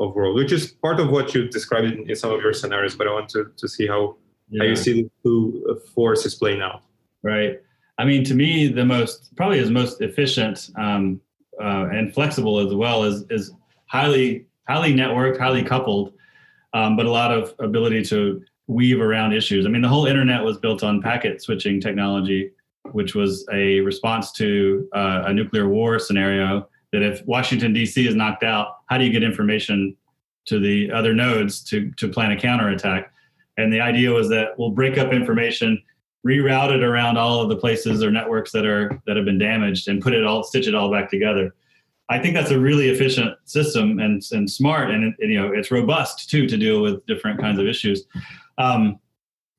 of 0.02 0.08
world, 0.16 0.34
which 0.42 0.54
is 0.58 0.64
part 0.86 1.00
of 1.04 1.08
what 1.16 1.26
you 1.34 1.40
described 1.58 1.88
in, 1.92 1.98
in 2.10 2.16
some 2.22 2.32
of 2.36 2.40
your 2.46 2.54
scenarios, 2.62 2.96
but 3.00 3.06
I 3.10 3.12
want 3.18 3.30
to, 3.36 3.42
to 3.62 3.68
see 3.76 3.88
how, 3.94 4.02
yeah. 4.50 4.60
how 4.60 4.66
you 4.72 4.76
see 4.76 4.94
the 5.04 5.10
two 5.24 5.36
forces 5.96 6.32
playing 6.42 6.62
out. 6.62 6.82
Right. 7.24 7.54
I 8.02 8.04
mean, 8.10 8.22
to 8.30 8.36
me, 8.44 8.50
the 8.80 8.86
most, 8.86 9.36
probably 9.36 9.60
is 9.64 9.70
most 9.72 9.96
efficient 10.10 10.58
um, 10.86 11.20
uh, 11.68 11.86
and 11.98 12.14
flexible 12.14 12.56
as 12.66 12.72
well 12.82 13.00
is, 13.10 13.26
is 13.38 13.44
highly 13.88 14.46
highly 14.68 14.94
networked, 14.94 15.40
highly 15.40 15.64
coupled, 15.64 16.14
um, 16.74 16.96
but 16.98 17.06
a 17.06 17.12
lot 17.12 17.32
of 17.32 17.56
ability 17.60 18.04
to 18.04 18.44
weave 18.68 19.00
around 19.00 19.34
issues. 19.34 19.66
I 19.66 19.70
mean, 19.70 19.82
the 19.82 19.88
whole 19.88 20.06
internet 20.06 20.44
was 20.44 20.58
built 20.58 20.84
on 20.84 21.02
packet 21.02 21.42
switching 21.42 21.80
technology, 21.80 22.52
which 22.94 23.16
was 23.16 23.46
a 23.52 23.80
response 23.82 24.32
to 24.34 24.88
uh, 24.94 25.24
a 25.26 25.34
nuclear 25.34 25.68
war 25.68 26.00
scenario. 26.00 26.68
That 26.94 27.02
if 27.02 27.26
Washington 27.26 27.74
D.C. 27.74 28.08
is 28.08 28.16
knocked 28.16 28.44
out, 28.44 28.78
how 28.88 28.98
do 28.98 29.04
you 29.04 29.12
get 29.12 29.24
information 29.24 29.96
to 30.46 30.60
the 30.60 30.92
other 30.92 31.14
nodes 31.14 31.64
to 31.66 31.92
to 31.98 32.08
plan 32.08 32.32
a 32.32 32.40
counterattack? 32.40 33.12
And 33.58 33.74
the 33.74 33.82
idea 33.82 34.12
was 34.12 34.30
that 34.30 34.58
we'll 34.58 34.72
break 34.72 34.98
up 34.98 35.12
information, 35.12 35.82
reroute 36.26 36.72
it 36.72 36.84
around 36.84 37.18
all 37.18 37.42
of 37.42 37.50
the 37.50 37.56
places 37.56 38.04
or 38.04 38.12
networks 38.12 38.52
that 38.52 38.66
are 38.66 39.02
that 39.06 39.16
have 39.16 39.26
been 39.26 39.40
damaged, 39.40 39.88
and 39.88 40.02
put 40.02 40.14
it 40.14 40.24
all, 40.24 40.44
stitch 40.44 40.68
it 40.68 40.76
all 40.76 40.92
back 40.92 41.10
together. 41.10 41.54
I 42.10 42.20
think 42.20 42.36
that's 42.36 42.52
a 42.52 42.60
really 42.60 42.90
efficient 42.90 43.36
system 43.46 44.00
and 44.00 44.22
and 44.32 44.50
smart, 44.50 44.92
and, 44.92 45.14
and 45.20 45.32
you 45.32 45.42
know 45.42 45.52
it's 45.52 45.72
robust 45.72 46.30
too 46.30 46.48
to 46.48 46.58
deal 46.58 46.82
with 46.82 47.06
different 47.06 47.40
kinds 47.40 47.60
of 47.60 47.68
issues. 47.68 48.06
Um, 48.58 49.00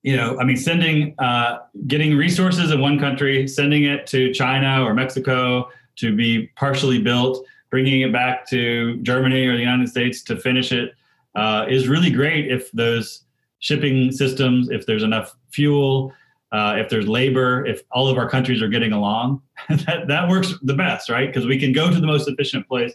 you 0.02 0.16
know, 0.16 0.38
I 0.38 0.44
mean, 0.44 0.56
sending, 0.56 1.14
uh, 1.18 1.58
getting 1.86 2.16
resources 2.16 2.70
in 2.70 2.80
one 2.80 2.98
country, 2.98 3.48
sending 3.48 3.84
it 3.84 4.06
to 4.08 4.32
China 4.32 4.84
or 4.84 4.94
Mexico 4.94 5.68
to 5.96 6.14
be 6.14 6.48
partially 6.56 7.02
built, 7.02 7.44
bringing 7.70 8.02
it 8.02 8.12
back 8.12 8.48
to 8.50 8.96
Germany 8.98 9.46
or 9.46 9.54
the 9.54 9.60
United 9.60 9.88
States 9.88 10.22
to 10.24 10.36
finish 10.36 10.72
it 10.72 10.94
uh, 11.34 11.66
is 11.68 11.88
really 11.88 12.10
great 12.10 12.50
if 12.50 12.70
those 12.72 13.24
shipping 13.58 14.12
systems, 14.12 14.70
if 14.70 14.86
there's 14.86 15.02
enough 15.02 15.34
fuel, 15.50 16.12
uh, 16.52 16.76
if 16.78 16.88
there's 16.88 17.06
labor, 17.06 17.66
if 17.66 17.82
all 17.90 18.08
of 18.08 18.16
our 18.16 18.28
countries 18.28 18.62
are 18.62 18.68
getting 18.68 18.92
along, 18.92 19.42
that, 19.68 20.06
that 20.08 20.28
works 20.28 20.54
the 20.62 20.74
best, 20.74 21.10
right? 21.10 21.26
Because 21.26 21.46
we 21.46 21.58
can 21.58 21.72
go 21.72 21.90
to 21.90 22.00
the 22.00 22.06
most 22.06 22.28
efficient 22.28 22.66
place, 22.66 22.94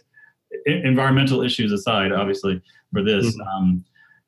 environmental 0.66 1.42
issues 1.42 1.70
aside, 1.70 2.12
obviously, 2.12 2.60
for 2.92 3.02
this. 3.02 3.26
Mm-hmm. 3.26 3.40
Um, 3.42 3.84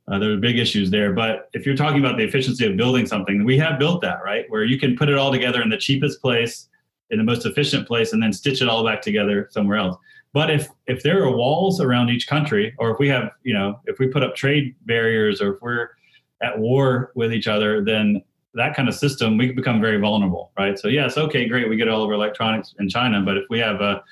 uh, 0.09 0.19
there 0.19 0.33
are 0.33 0.37
big 0.37 0.59
issues 0.59 0.91
there. 0.91 1.13
But 1.13 1.49
if 1.53 1.67
you're 1.67 1.77
talking 1.77 2.01
about 2.01 2.17
the 2.17 2.25
efficiency 2.25 2.67
of 2.67 2.77
building 2.77 3.07
something, 3.07 3.45
we 3.45 3.59
have 3.59 3.79
built 3.79 4.01
that, 4.03 4.19
right? 4.25 4.45
Where 4.49 4.65
you 4.65 4.79
can 4.79 4.97
put 4.97 5.09
it 5.09 5.19
all 5.19 5.33
together 5.33 5.63
in 5.63 5.69
the 5.69 5.77
cheapest 5.77 6.21
place, 6.21 6.69
in 7.11 7.19
the 7.19 7.25
most 7.25 7.47
efficient 7.47 7.87
place, 7.87 8.13
and 8.13 8.23
then 8.23 8.33
stitch 8.33 8.63
it 8.63 8.69
all 8.69 8.85
back 8.85 9.03
together 9.03 9.49
somewhere 9.51 9.79
else. 9.79 9.97
But 10.33 10.51
if 10.51 10.69
if 10.87 11.03
there 11.03 11.25
are 11.25 11.35
walls 11.35 11.81
around 11.81 12.11
each 12.11 12.29
country, 12.29 12.75
or 12.79 12.91
if 12.91 12.99
we 12.99 13.09
have, 13.09 13.31
you 13.43 13.55
know, 13.55 13.81
if 13.87 13.99
we 13.99 14.07
put 14.07 14.23
up 14.23 14.37
trade 14.37 14.75
barriers, 14.85 15.41
or 15.41 15.55
if 15.55 15.63
we're 15.63 15.89
at 16.43 16.59
war 16.59 17.13
with 17.15 17.33
each 17.33 17.49
other, 17.49 17.83
then 17.85 18.23
that 18.55 18.75
kind 18.75 18.89
of 18.89 18.95
system, 18.95 19.37
we 19.37 19.53
become 19.53 19.81
very 19.81 19.99
vulnerable, 19.99 20.53
right? 20.59 20.79
So 20.79 20.89
yes, 20.89 21.17
okay, 21.17 21.47
great, 21.49 21.69
we 21.69 21.77
get 21.77 21.89
all 21.89 22.03
of 22.03 22.09
our 22.09 22.15
electronics 22.15 22.75
in 22.79 22.89
China, 22.89 23.21
but 23.23 23.37
if 23.37 23.45
we 23.51 23.59
have 23.59 23.81
a, 23.81 24.03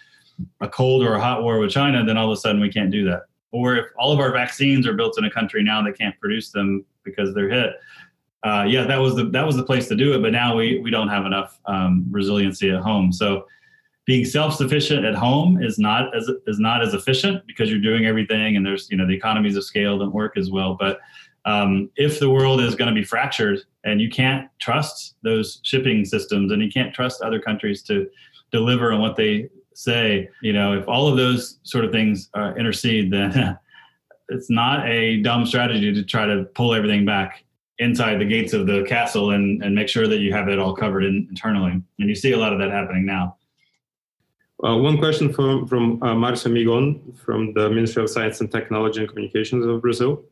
a 0.61 0.69
cold 0.69 1.03
or 1.03 1.15
a 1.15 1.21
hot 1.21 1.43
war 1.43 1.59
with 1.59 1.71
China, 1.71 2.05
then 2.05 2.17
all 2.17 2.31
of 2.31 2.37
a 2.37 2.41
sudden 2.41 2.61
we 2.61 2.71
can't 2.71 2.91
do 2.91 3.05
that. 3.07 3.23
Or 3.55 3.77
if 3.77 3.87
all 3.97 4.11
of 4.13 4.19
our 4.19 4.33
vaccines 4.33 4.85
are 4.85 4.95
built 4.95 5.17
in 5.17 5.25
a 5.27 5.31
country 5.31 5.63
now 5.63 5.81
that 5.85 5.97
can't 5.97 6.19
produce 6.19 6.51
them 6.51 6.85
because 7.05 7.33
they're 7.35 7.49
hit, 7.49 7.75
uh, 8.43 8.65
yeah, 8.69 8.85
that 8.85 8.97
was 8.97 9.15
the 9.15 9.27
that 9.31 9.47
was 9.47 9.57
the 9.57 9.63
place 9.63 9.87
to 9.89 9.95
do 9.95 10.13
it. 10.13 10.21
But 10.21 10.33
now 10.33 10.57
we 10.57 10.81
we 10.81 10.91
don't 10.91 11.09
have 11.09 11.25
enough 11.25 11.61
um, 11.67 12.05
resiliency 12.11 12.71
at 12.71 12.81
home. 12.81 13.13
So 13.13 13.47
being 14.07 14.25
self-sufficient 14.25 15.05
at 15.05 15.15
home 15.15 15.63
is 15.63 15.79
not 15.79 16.15
as 16.17 16.29
is 16.49 16.59
not 16.59 16.83
as 16.83 16.95
efficient 16.95 17.47
because 17.47 17.71
you're 17.71 17.81
doing 17.81 18.07
everything 18.07 18.57
and 18.57 18.67
there's 18.67 18.91
you 18.91 18.97
know 18.97 19.07
the 19.07 19.15
economies 19.15 19.57
of 19.57 19.63
scale 19.63 19.99
don't 19.99 20.13
work 20.13 20.37
as 20.37 20.51
well. 20.51 20.75
But 20.75 20.99
um, 21.45 21.91
if 21.95 22.19
the 22.19 22.31
world 22.31 22.61
is 22.61 22.75
going 22.75 22.93
to 22.93 23.01
be 23.01 23.05
fractured 23.05 23.61
and 23.85 24.01
you 24.01 24.11
can't 24.11 24.49
trust 24.59 25.15
those 25.23 25.61
shipping 25.63 26.05
systems 26.05 26.51
and 26.51 26.61
you 26.61 26.71
can't 26.71 26.93
trust 26.93 27.23
other 27.23 27.39
countries 27.39 27.83
to 27.85 28.09
deliver 28.51 28.93
on 28.93 29.01
what 29.01 29.15
they 29.15 29.49
say, 29.75 30.29
you 30.43 30.53
know, 30.53 30.79
if 30.79 30.89
all 30.89 31.09
of 31.09 31.17
those 31.17 31.59
sort 31.63 31.85
of 31.85 31.93
things 31.93 32.31
uh, 32.35 32.55
intercede, 32.57 33.13
then 33.13 33.59
it's 34.29 34.51
not 34.51 34.87
a 34.89 35.21
dumb 35.23 35.47
strategy 35.47 35.93
to 35.93 36.03
try 36.03 36.27
to 36.27 36.45
pull 36.55 36.75
everything 36.75 37.05
back 37.05 37.45
inside 37.79 38.19
the 38.19 38.25
gates 38.25 38.53
of 38.53 38.67
the 38.67 38.85
castle 38.85 39.31
and, 39.31 39.63
and 39.63 39.75
make 39.75 39.89
sure 39.89 40.07
that 40.07 40.19
you 40.19 40.33
have 40.33 40.49
it 40.49 40.59
all 40.59 40.75
covered 40.75 41.05
in, 41.05 41.27
internally. 41.29 41.73
And 41.99 42.09
you 42.09 42.15
see 42.15 42.33
a 42.33 42.39
lot 42.39 42.53
of 42.53 42.59
that 42.61 42.71
happening 42.71 43.05
now. 43.05 43.37
Uh, 44.65 44.77
one 44.77 44.97
question 44.97 45.33
from, 45.33 45.67
from 45.67 46.03
uh, 46.03 46.15
Marcio 46.15 46.51
Migon 46.51 47.19
from 47.19 47.53
the 47.55 47.69
Ministry 47.69 48.03
of 48.03 48.09
Science 48.09 48.41
and 48.41 48.51
Technology 48.51 49.01
and 49.01 49.09
Communications 49.09 49.67
of 49.67 49.83
Brazil. 49.83 50.23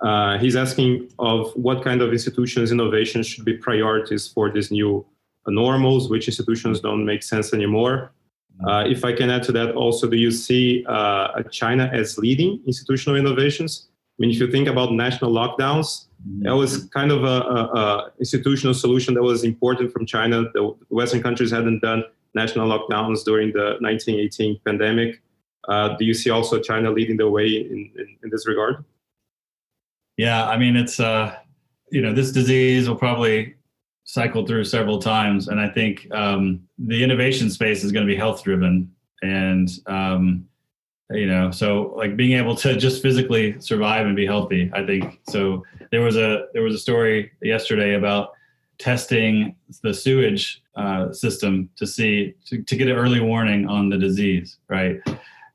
Uh, 0.00 0.38
he's 0.38 0.56
asking 0.56 1.10
of 1.18 1.52
what 1.54 1.84
kind 1.84 2.00
of 2.00 2.12
institutions 2.12 2.72
innovations 2.72 3.26
should 3.26 3.44
be 3.44 3.54
priorities 3.54 4.26
for 4.26 4.50
these 4.50 4.70
new 4.70 5.04
normals, 5.46 6.08
which 6.08 6.28
institutions 6.28 6.80
don't 6.80 7.04
make 7.04 7.22
sense 7.22 7.52
anymore. 7.52 8.12
Uh, 8.66 8.84
if 8.86 9.04
I 9.04 9.12
can 9.12 9.30
add 9.30 9.42
to 9.44 9.52
that 9.52 9.74
also, 9.74 10.08
do 10.08 10.16
you 10.16 10.30
see 10.30 10.84
uh, 10.88 11.42
China 11.50 11.90
as 11.92 12.18
leading 12.18 12.60
institutional 12.66 13.16
innovations? 13.18 13.88
I 13.88 14.22
mean, 14.22 14.30
if 14.30 14.40
you 14.40 14.50
think 14.50 14.66
about 14.66 14.92
national 14.92 15.32
lockdowns, 15.32 16.06
that 16.40 16.56
was 16.56 16.84
kind 16.86 17.12
of 17.12 17.22
a, 17.22 17.26
a, 17.26 17.64
a, 17.80 18.12
institutional 18.18 18.74
solution 18.74 19.14
that 19.14 19.22
was 19.22 19.44
important 19.44 19.92
from 19.92 20.04
China. 20.04 20.42
The 20.52 20.74
Western 20.88 21.22
countries 21.22 21.52
hadn't 21.52 21.80
done 21.80 22.02
national 22.34 22.68
lockdowns 22.68 23.24
during 23.24 23.52
the 23.52 23.76
1918 23.80 24.60
pandemic. 24.64 25.22
Uh, 25.68 25.96
do 25.96 26.04
you 26.04 26.14
see 26.14 26.30
also 26.30 26.58
China 26.58 26.90
leading 26.90 27.16
the 27.16 27.30
way 27.30 27.46
in, 27.46 27.90
in, 27.96 28.16
in 28.24 28.30
this 28.30 28.48
regard? 28.48 28.84
Yeah, 30.16 30.48
I 30.48 30.58
mean, 30.58 30.74
it's 30.74 30.98
uh, 30.98 31.36
you 31.90 32.02
know, 32.02 32.12
this 32.12 32.32
disease 32.32 32.88
will 32.88 32.96
probably 32.96 33.54
cycle 34.08 34.46
through 34.46 34.64
several 34.64 34.98
times, 34.98 35.48
and 35.48 35.60
I 35.60 35.68
think 35.68 36.08
um, 36.12 36.62
the 36.78 37.04
innovation 37.04 37.50
space 37.50 37.84
is 37.84 37.92
going 37.92 38.06
to 38.06 38.10
be 38.10 38.16
health 38.16 38.42
driven, 38.42 38.90
and 39.20 39.68
um, 39.86 40.46
you 41.10 41.26
know, 41.26 41.50
so 41.50 41.92
like 41.94 42.16
being 42.16 42.38
able 42.38 42.54
to 42.56 42.74
just 42.76 43.02
physically 43.02 43.60
survive 43.60 44.06
and 44.06 44.16
be 44.16 44.24
healthy. 44.24 44.70
I 44.72 44.86
think 44.86 45.20
so. 45.28 45.62
There 45.92 46.00
was 46.00 46.16
a 46.16 46.46
there 46.54 46.62
was 46.62 46.74
a 46.74 46.78
story 46.78 47.32
yesterday 47.42 47.96
about 47.96 48.32
testing 48.78 49.54
the 49.82 49.92
sewage 49.92 50.62
uh, 50.74 51.12
system 51.12 51.68
to 51.76 51.86
see 51.86 52.34
to, 52.46 52.62
to 52.62 52.76
get 52.76 52.88
an 52.88 52.96
early 52.96 53.20
warning 53.20 53.68
on 53.68 53.90
the 53.90 53.98
disease, 53.98 54.56
right? 54.68 55.00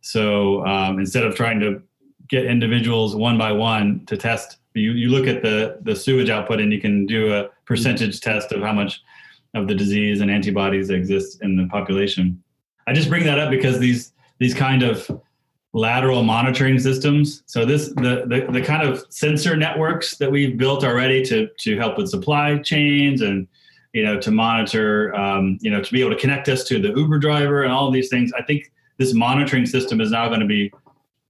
So 0.02 0.64
um, 0.68 1.00
instead 1.00 1.24
of 1.24 1.34
trying 1.34 1.60
to 1.62 1.82
get 2.28 2.46
individuals 2.46 3.16
one 3.16 3.38
by 3.38 3.52
one 3.52 4.06
to 4.06 4.16
test. 4.16 4.58
You, 4.74 4.92
you 4.92 5.10
look 5.10 5.28
at 5.28 5.44
the, 5.44 5.80
the 5.82 5.96
sewage 5.96 6.30
output 6.30 6.60
and 6.60 6.72
you 6.72 6.82
can 6.82 7.06
do 7.06 7.34
a 7.34 7.50
percentage 7.66 8.20
test 8.22 8.52
of 8.52 8.62
how 8.62 8.74
much 8.74 9.02
of 9.54 9.68
the 9.68 9.76
disease 9.76 10.22
and 10.22 10.32
antibodies 10.32 10.90
exist 10.90 11.42
in 11.42 11.56
the 11.56 11.68
population. 11.68 12.42
I 12.88 12.94
just 12.94 13.10
bring 13.10 13.24
that 13.26 13.40
up 13.40 13.50
because 13.50 13.80
these 13.80 14.14
these 14.40 14.54
kind 14.54 14.84
of 14.84 15.10
lateral 15.74 16.24
monitoring 16.24 16.80
systems. 16.80 17.44
So 17.46 17.66
this 17.66 17.90
the, 17.90 18.26
the 18.28 18.52
the 18.52 18.62
kind 18.62 18.88
of 18.88 19.06
sensor 19.10 19.56
networks 19.56 20.18
that 20.18 20.32
we've 20.32 20.58
built 20.58 20.84
already 20.84 21.24
to 21.26 21.50
to 21.60 21.78
help 21.78 21.98
with 21.98 22.10
supply 22.10 22.58
chains 22.60 23.22
and 23.22 23.48
you 23.94 24.04
know 24.04 24.20
to 24.20 24.32
monitor 24.32 25.16
um, 25.16 25.58
you 25.62 25.72
know 25.72 25.82
to 25.82 25.92
be 25.92 26.02
able 26.02 26.12
to 26.12 26.20
connect 26.20 26.50
us 26.50 26.64
to 26.66 26.80
the 26.80 26.90
Uber 26.90 27.20
driver 27.20 27.64
and 27.64 27.72
all 27.72 27.92
these 27.92 28.10
things. 28.10 28.32
I 28.38 28.44
think 28.44 28.72
this 28.98 29.14
monitoring 29.14 29.66
system 29.66 30.02
is 30.02 30.12
now 30.12 30.28
going 30.28 30.40
to 30.40 30.46
be 30.46 30.72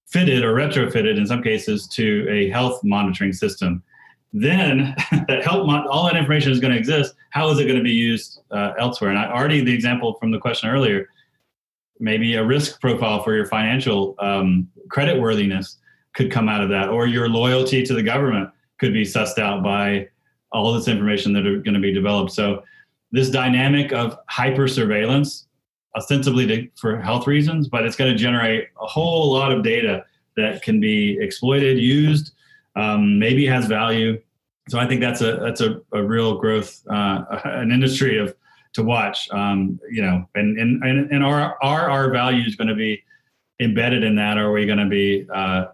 fitted 0.08 0.44
or 0.44 0.54
retrofitted 0.54 1.18
in 1.18 1.26
some 1.26 1.42
cases 1.42 1.88
to 1.88 2.28
a 2.30 2.50
health 2.50 2.84
monitoring 2.84 3.34
system. 3.34 3.82
Then 4.34 4.96
that 5.28 5.44
help 5.44 5.68
mon- 5.68 5.88
all 5.88 6.06
that 6.06 6.16
information 6.16 6.52
is 6.52 6.60
going 6.60 6.74
to 6.74 6.80
exist. 6.80 7.16
How 7.30 7.50
is 7.50 7.60
it 7.60 7.66
going 7.66 7.78
to 7.78 7.84
be 7.84 7.92
used 7.92 8.42
uh, 8.52 8.74
elsewhere? 8.80 9.12
And 9.12 9.20
I 9.20 9.32
already 9.32 9.64
the 9.64 9.74
example 9.74 10.16
from 10.20 10.32
the 10.32 10.40
question 10.40 10.70
earlier, 10.70 11.08
maybe 12.00 12.36
a 12.36 12.44
risk 12.44 12.82
profile 12.82 13.24
for 13.24 13.36
your 13.36 13.46
financial 13.46 14.16
um, 14.20 14.68
credit 14.90 15.22
worthiness 15.22 15.78
could 16.14 16.32
come 16.32 16.50
out 16.50 16.62
of 16.62 16.70
that, 16.70 16.90
or 16.90 17.08
your 17.08 17.30
loyalty 17.30 17.84
to 17.84 17.94
the 17.94 18.04
government 18.04 18.50
could 18.80 18.94
be 18.94 19.04
sussed 19.04 19.40
out 19.40 19.64
by 19.64 20.08
all 20.52 20.74
this 20.74 20.88
information 20.88 21.34
that 21.34 21.48
are 21.48 21.60
going 21.60 21.74
to 21.74 21.80
be 21.80 21.94
developed. 21.94 22.32
So 22.32 22.64
this 23.12 23.30
dynamic 23.30 23.94
of 23.94 24.18
hyper 24.28 24.68
surveillance 24.68 25.48
ostensibly 25.96 26.46
to, 26.48 26.68
for 26.80 27.00
health 27.00 27.28
reasons, 27.28 27.68
but 27.68 27.86
it's 27.86 27.96
going 27.96 28.12
to 28.12 28.18
generate 28.18 28.68
a 28.82 28.86
whole 28.86 29.32
lot 29.32 29.52
of 29.52 29.64
data 29.64 30.06
that 30.36 30.62
can 30.64 30.80
be 30.80 31.18
exploited, 31.20 31.78
used, 31.78 32.33
um, 32.76 33.20
maybe 33.20 33.46
has 33.46 33.66
value. 33.66 34.22
So 34.70 34.80
I 34.80 34.88
think 34.88 35.02
that's 35.02 35.22
a 35.22 35.38
that's 35.38 35.62
a, 35.62 35.82
a 35.92 36.04
real 36.04 36.40
growth, 36.40 36.82
uh, 36.90 37.24
an 37.46 37.72
industry 37.72 38.18
of 38.18 38.36
to 38.74 38.84
watch. 38.84 39.30
Um, 39.32 39.80
you 39.90 40.02
know, 40.02 40.28
and 40.36 40.58
and 40.58 40.84
and, 40.84 41.12
and 41.12 41.24
are 41.24 41.58
are 41.62 41.90
our 41.90 42.12
values 42.12 42.56
going 42.56 42.70
to 42.70 42.76
be 42.76 43.04
embedded 43.60 44.04
in 44.04 44.16
that? 44.16 44.38
Or 44.38 44.48
are 44.48 44.52
we 44.52 44.66
going 44.66 44.80
to 44.80 44.90
be 44.90 45.28
uh, 45.34 45.66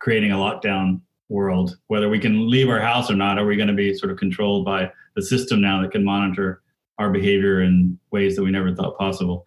creating 0.00 0.32
a 0.32 0.36
lockdown 0.36 1.00
world? 1.28 1.76
Whether 1.88 2.08
we 2.08 2.18
can 2.18 2.48
leave 2.48 2.68
our 2.68 2.80
house 2.80 3.10
or 3.10 3.16
not, 3.16 3.38
are 3.38 3.46
we 3.46 3.56
going 3.56 3.68
to 3.68 3.74
be 3.74 3.94
sort 3.94 4.12
of 4.12 4.18
controlled 4.18 4.64
by 4.64 4.90
the 5.16 5.22
system 5.22 5.60
now 5.60 5.82
that 5.82 5.90
can 5.90 6.04
monitor 6.04 6.62
our 7.00 7.10
behavior 7.10 7.62
in 7.62 7.98
ways 8.10 8.36
that 8.36 8.42
we 8.42 8.50
never 8.50 8.74
thought 8.74 8.96
possible. 8.98 9.46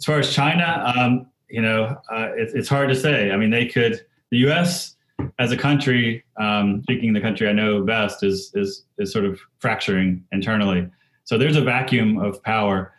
As 0.00 0.06
far 0.06 0.18
as 0.18 0.32
China, 0.32 0.94
um, 0.96 1.26
you 1.48 1.60
know, 1.60 2.00
uh, 2.10 2.30
it, 2.34 2.50
it's 2.54 2.68
hard 2.68 2.88
to 2.88 2.94
say. 2.94 3.30
I 3.30 3.36
mean, 3.36 3.50
they 3.50 3.66
could. 3.66 4.04
The 4.30 4.38
U.S. 4.38 4.96
as 5.38 5.52
a 5.52 5.56
country, 5.56 6.24
um, 6.40 6.82
speaking 6.82 7.12
the 7.12 7.20
country 7.20 7.48
I 7.48 7.52
know 7.52 7.82
best, 7.82 8.22
is 8.22 8.52
is 8.54 8.84
is 8.98 9.12
sort 9.12 9.24
of 9.24 9.40
fracturing 9.58 10.24
internally. 10.32 10.88
So 11.24 11.38
there's 11.38 11.56
a 11.56 11.62
vacuum 11.62 12.18
of 12.18 12.42
power, 12.42 12.92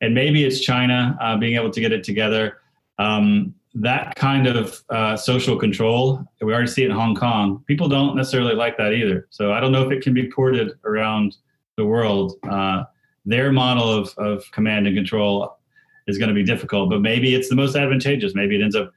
and 0.00 0.14
maybe 0.14 0.44
it's 0.44 0.60
China 0.60 1.16
uh, 1.20 1.36
being 1.36 1.56
able 1.56 1.70
to 1.70 1.80
get 1.80 1.92
it 1.92 2.04
together. 2.04 2.58
Um, 2.98 3.54
that 3.74 4.14
kind 4.16 4.46
of 4.46 4.82
uh, 4.90 5.16
social 5.16 5.58
control, 5.58 6.22
we 6.40 6.52
already 6.52 6.68
see 6.68 6.82
it 6.82 6.90
in 6.90 6.96
Hong 6.96 7.14
Kong. 7.14 7.64
People 7.66 7.88
don't 7.88 8.14
necessarily 8.14 8.54
like 8.54 8.76
that 8.76 8.92
either. 8.92 9.26
So 9.30 9.52
I 9.52 9.60
don't 9.60 9.72
know 9.72 9.82
if 9.84 9.90
it 9.90 10.02
can 10.02 10.12
be 10.12 10.30
ported 10.30 10.72
around 10.84 11.36
the 11.76 11.86
world. 11.86 12.34
Uh, 12.48 12.84
their 13.24 13.50
model 13.50 13.90
of, 13.90 14.12
of 14.18 14.44
command 14.50 14.86
and 14.86 14.94
control 14.94 15.56
is 16.06 16.18
going 16.18 16.28
to 16.28 16.34
be 16.34 16.44
difficult, 16.44 16.90
but 16.90 17.00
maybe 17.00 17.34
it's 17.34 17.48
the 17.48 17.54
most 17.54 17.74
advantageous. 17.74 18.34
Maybe 18.34 18.56
it 18.56 18.62
ends 18.62 18.76
up 18.76 18.92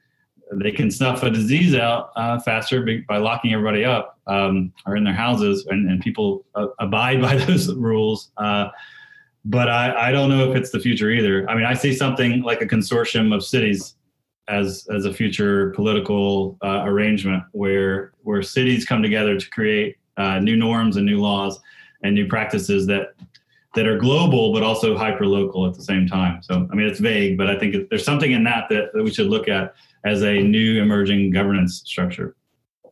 they 0.52 0.70
can 0.70 0.90
snuff 0.90 1.22
a 1.22 1.30
disease 1.30 1.74
out 1.74 2.10
uh, 2.16 2.38
faster 2.40 2.86
by 3.08 3.16
locking 3.16 3.52
everybody 3.52 3.84
up 3.84 4.18
um, 4.26 4.72
or 4.86 4.96
in 4.96 5.04
their 5.04 5.14
houses, 5.14 5.66
and, 5.66 5.90
and 5.90 6.00
people 6.00 6.44
uh, 6.54 6.68
abide 6.78 7.20
by 7.28 7.36
those 7.36 7.72
rules. 7.74 8.30
Uh, 8.36 8.68
but 9.44 9.68
I, 9.68 10.08
I 10.08 10.12
don't 10.12 10.28
know 10.28 10.50
if 10.50 10.56
it's 10.56 10.70
the 10.70 10.80
future 10.80 11.10
either. 11.10 11.48
I 11.48 11.54
mean, 11.54 11.64
I 11.64 11.74
see 11.74 11.94
something 11.94 12.42
like 12.42 12.62
a 12.62 12.66
consortium 12.66 13.34
of 13.34 13.44
cities 13.44 13.94
as 14.48 14.86
as 14.94 15.04
a 15.06 15.12
future 15.12 15.70
political 15.70 16.56
uh, 16.62 16.82
arrangement 16.84 17.42
where 17.52 18.12
where 18.22 18.42
cities 18.42 18.84
come 18.84 19.02
together 19.02 19.38
to 19.38 19.50
create 19.50 19.96
uh, 20.16 20.38
new 20.38 20.56
norms 20.56 20.96
and 20.96 21.04
new 21.04 21.20
laws 21.20 21.58
and 22.02 22.14
new 22.14 22.26
practices 22.26 22.86
that 22.86 23.14
that 23.76 23.86
are 23.86 23.96
global 23.96 24.52
but 24.52 24.62
also 24.62 24.96
hyper 24.96 25.26
local 25.26 25.66
at 25.66 25.74
the 25.74 25.82
same 25.82 26.06
time. 26.06 26.42
So 26.42 26.66
I 26.70 26.74
mean, 26.74 26.86
it's 26.86 26.98
vague, 26.98 27.38
but 27.38 27.48
I 27.48 27.58
think 27.58 27.88
there's 27.90 28.04
something 28.04 28.32
in 28.32 28.42
that, 28.44 28.68
that 28.70 28.92
that 28.92 29.02
we 29.02 29.12
should 29.12 29.28
look 29.28 29.48
at 29.48 29.74
as 30.04 30.22
a 30.22 30.40
new 30.40 30.82
emerging 30.82 31.30
governance 31.30 31.82
structure. 31.84 32.34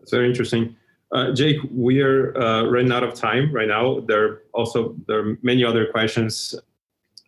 It's 0.00 0.12
very 0.12 0.28
interesting. 0.28 0.76
Uh, 1.12 1.32
Jake, 1.32 1.58
we 1.70 2.00
are 2.00 2.36
uh, 2.36 2.64
running 2.64 2.92
out 2.92 3.02
of 3.02 3.14
time 3.14 3.52
right 3.52 3.68
now. 3.68 4.00
There 4.00 4.24
are 4.24 4.42
also 4.52 4.94
there 5.06 5.20
are 5.20 5.38
many 5.42 5.64
other 5.64 5.86
questions 5.86 6.54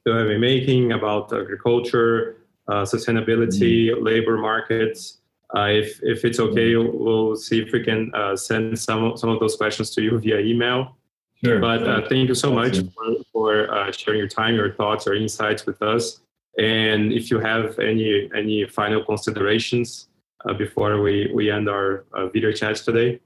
that 0.05 0.15
I've 0.15 0.29
been 0.29 0.41
making 0.41 0.93
about 0.93 1.33
agriculture, 1.33 2.37
uh, 2.69 2.83
sustainability, 2.83 3.91
mm-hmm. 3.91 4.05
labor 4.05 4.39
markets. 4.39 5.19
Uh, 5.57 5.69
if 5.71 6.01
if 6.03 6.25
it's 6.25 6.41
okay, 6.41 6.73
mm-hmm. 6.73 7.05
we'll 7.05 7.37
see 7.37 7.61
if 7.61 7.73
we 7.73 7.83
can 7.83 8.13
uh, 8.15 8.37
send 8.37 8.79
some 8.79 9.17
some 9.17 9.31
of 9.31 9.41
those 9.41 9.57
questions 9.57 9.91
to 9.95 10.03
you 10.03 10.19
via 10.19 10.41
email. 10.41 10.97
Sure. 11.45 11.61
But 11.61 11.87
uh, 11.87 12.09
thank 12.09 12.29
you 12.29 12.35
so 12.35 12.53
much 12.53 12.79
for, 12.95 13.17
for 13.33 13.93
sharing 13.93 14.19
your 14.19 14.29
time, 14.29 14.55
your 14.55 14.73
thoughts, 14.73 15.07
or 15.07 15.15
insights 15.15 15.67
with 15.67 15.83
us. 15.83 16.21
And 16.59 17.13
if 17.13 17.31
you 17.31 17.39
have 17.39 17.79
any 17.79 18.31
any 18.35 18.67
final 18.67 19.05
considerations 19.05 20.09
uh, 20.49 20.55
before 20.55 21.01
we 21.01 21.31
we 21.35 21.51
end 21.51 21.69
our 21.69 22.05
uh, 22.13 22.29
video 22.29 22.53
chat 22.53 22.77
today. 22.77 23.21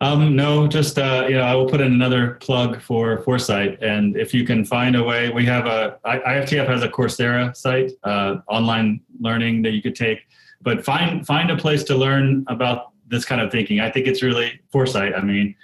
Um, 0.00 0.36
no, 0.36 0.68
just 0.68 0.98
uh, 0.98 1.26
you 1.28 1.34
know, 1.34 1.42
I 1.42 1.54
will 1.54 1.68
put 1.68 1.80
in 1.80 1.92
another 1.92 2.34
plug 2.34 2.80
for 2.80 3.18
Foresight, 3.22 3.82
and 3.82 4.16
if 4.16 4.32
you 4.32 4.44
can 4.44 4.64
find 4.64 4.94
a 4.94 5.02
way, 5.02 5.30
we 5.30 5.44
have 5.46 5.66
a 5.66 5.98
IFTF 6.04 6.68
has 6.68 6.82
a 6.82 6.88
Coursera 6.88 7.56
site, 7.56 7.92
uh, 8.04 8.36
online 8.46 9.00
learning 9.20 9.62
that 9.62 9.72
you 9.72 9.82
could 9.82 9.96
take, 9.96 10.20
but 10.62 10.84
find 10.84 11.26
find 11.26 11.50
a 11.50 11.56
place 11.56 11.82
to 11.84 11.96
learn 11.96 12.44
about 12.46 12.92
this 13.08 13.24
kind 13.24 13.40
of 13.40 13.50
thinking. 13.50 13.80
I 13.80 13.90
think 13.90 14.06
it's 14.06 14.22
really 14.22 14.60
Foresight. 14.70 15.16
I 15.16 15.20
mean, 15.20 15.56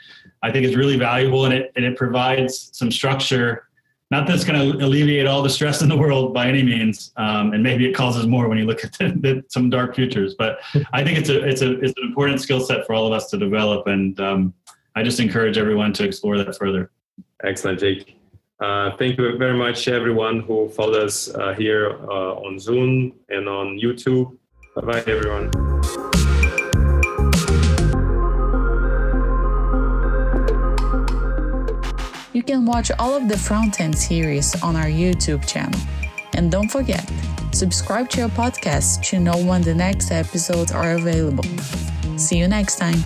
I 0.45 0.53
think 0.53 0.65
it's 0.67 0.77
really 0.77 0.99
valuable, 0.99 1.47
and 1.47 1.55
it 1.55 1.73
and 1.77 1.85
it 1.85 1.97
provides 1.97 2.71
some 2.73 2.91
structure 2.91 3.69
not 4.11 4.27
that 4.27 4.35
it's 4.37 4.45
going 4.45 4.79
to 4.79 4.85
alleviate 4.85 5.27
all 5.27 5.43
the 5.43 5.51
stress 5.51 5.83
in 5.83 5.89
the 5.89 5.97
world 5.97 6.35
by 6.35 6.47
any 6.47 6.63
means, 6.63 7.13
um, 7.17 7.53
and 7.53 7.63
maybe 7.63 7.85
it 7.85 7.95
causes 7.95 8.27
more 8.27 8.49
when 8.49 8.59
you 8.59 8.65
look 8.65 8.85
at 8.85 8.93
the, 8.93 9.09
the, 9.09 9.45
some 9.49 9.71
dark 9.71 9.95
futures. 9.95 10.35
But 10.35 10.61
I 10.93 11.03
think 11.03 11.19
it's 11.19 11.31
a 11.31 11.43
it's 11.43 11.63
a 11.63 11.81
it's 11.81 11.95
an 11.97 12.05
important 12.07 12.41
skill 12.41 12.61
set 12.61 12.87
for 12.87 12.95
all 12.95 13.07
of 13.07 13.13
us 13.13 13.29
to 13.31 13.39
develop, 13.39 13.87
and 13.87 14.19
um, 14.21 14.55
I 14.95 15.03
just 15.03 15.21
encourage 15.21 15.59
everyone 15.59 15.93
to 15.95 16.05
explore 16.05 16.37
that 16.39 16.57
further. 16.57 16.91
Excellent, 17.43 17.81
Jake. 17.81 18.17
Uh, 18.61 18.97
thank 18.97 19.19
you 19.19 19.37
very 19.37 19.59
much, 19.59 19.89
everyone 19.89 20.41
who 20.41 20.69
followed 20.69 21.03
us 21.03 21.35
uh, 21.35 21.53
here 21.55 21.99
uh, 22.09 22.35
on 22.47 22.59
Zoom 22.59 23.15
and 23.31 23.49
on 23.49 23.79
YouTube. 23.79 24.37
Bye 24.77 24.83
bye, 24.83 25.05
everyone. 25.07 25.51
Can 32.45 32.65
watch 32.65 32.91
all 32.99 33.15
of 33.17 33.29
the 33.29 33.39
front 33.39 33.81
end 33.81 33.97
series 33.97 34.61
on 34.63 34.77
our 34.77 34.87
YouTube 34.87 35.47
channel. 35.47 35.81
And 36.35 36.51
don't 36.51 36.69
forget, 36.69 37.11
subscribe 37.53 38.09
to 38.11 38.23
our 38.23 38.29
podcast 38.29 39.03
to 39.09 39.21
know 39.21 39.37
when 39.37 39.63
the 39.63 39.75
next 39.75 40.11
episodes 40.11 40.73
are 40.73 40.95
available. 40.95 41.45
See 42.17 42.39
you 42.39 42.49
next 42.49 42.77
time. 42.77 43.03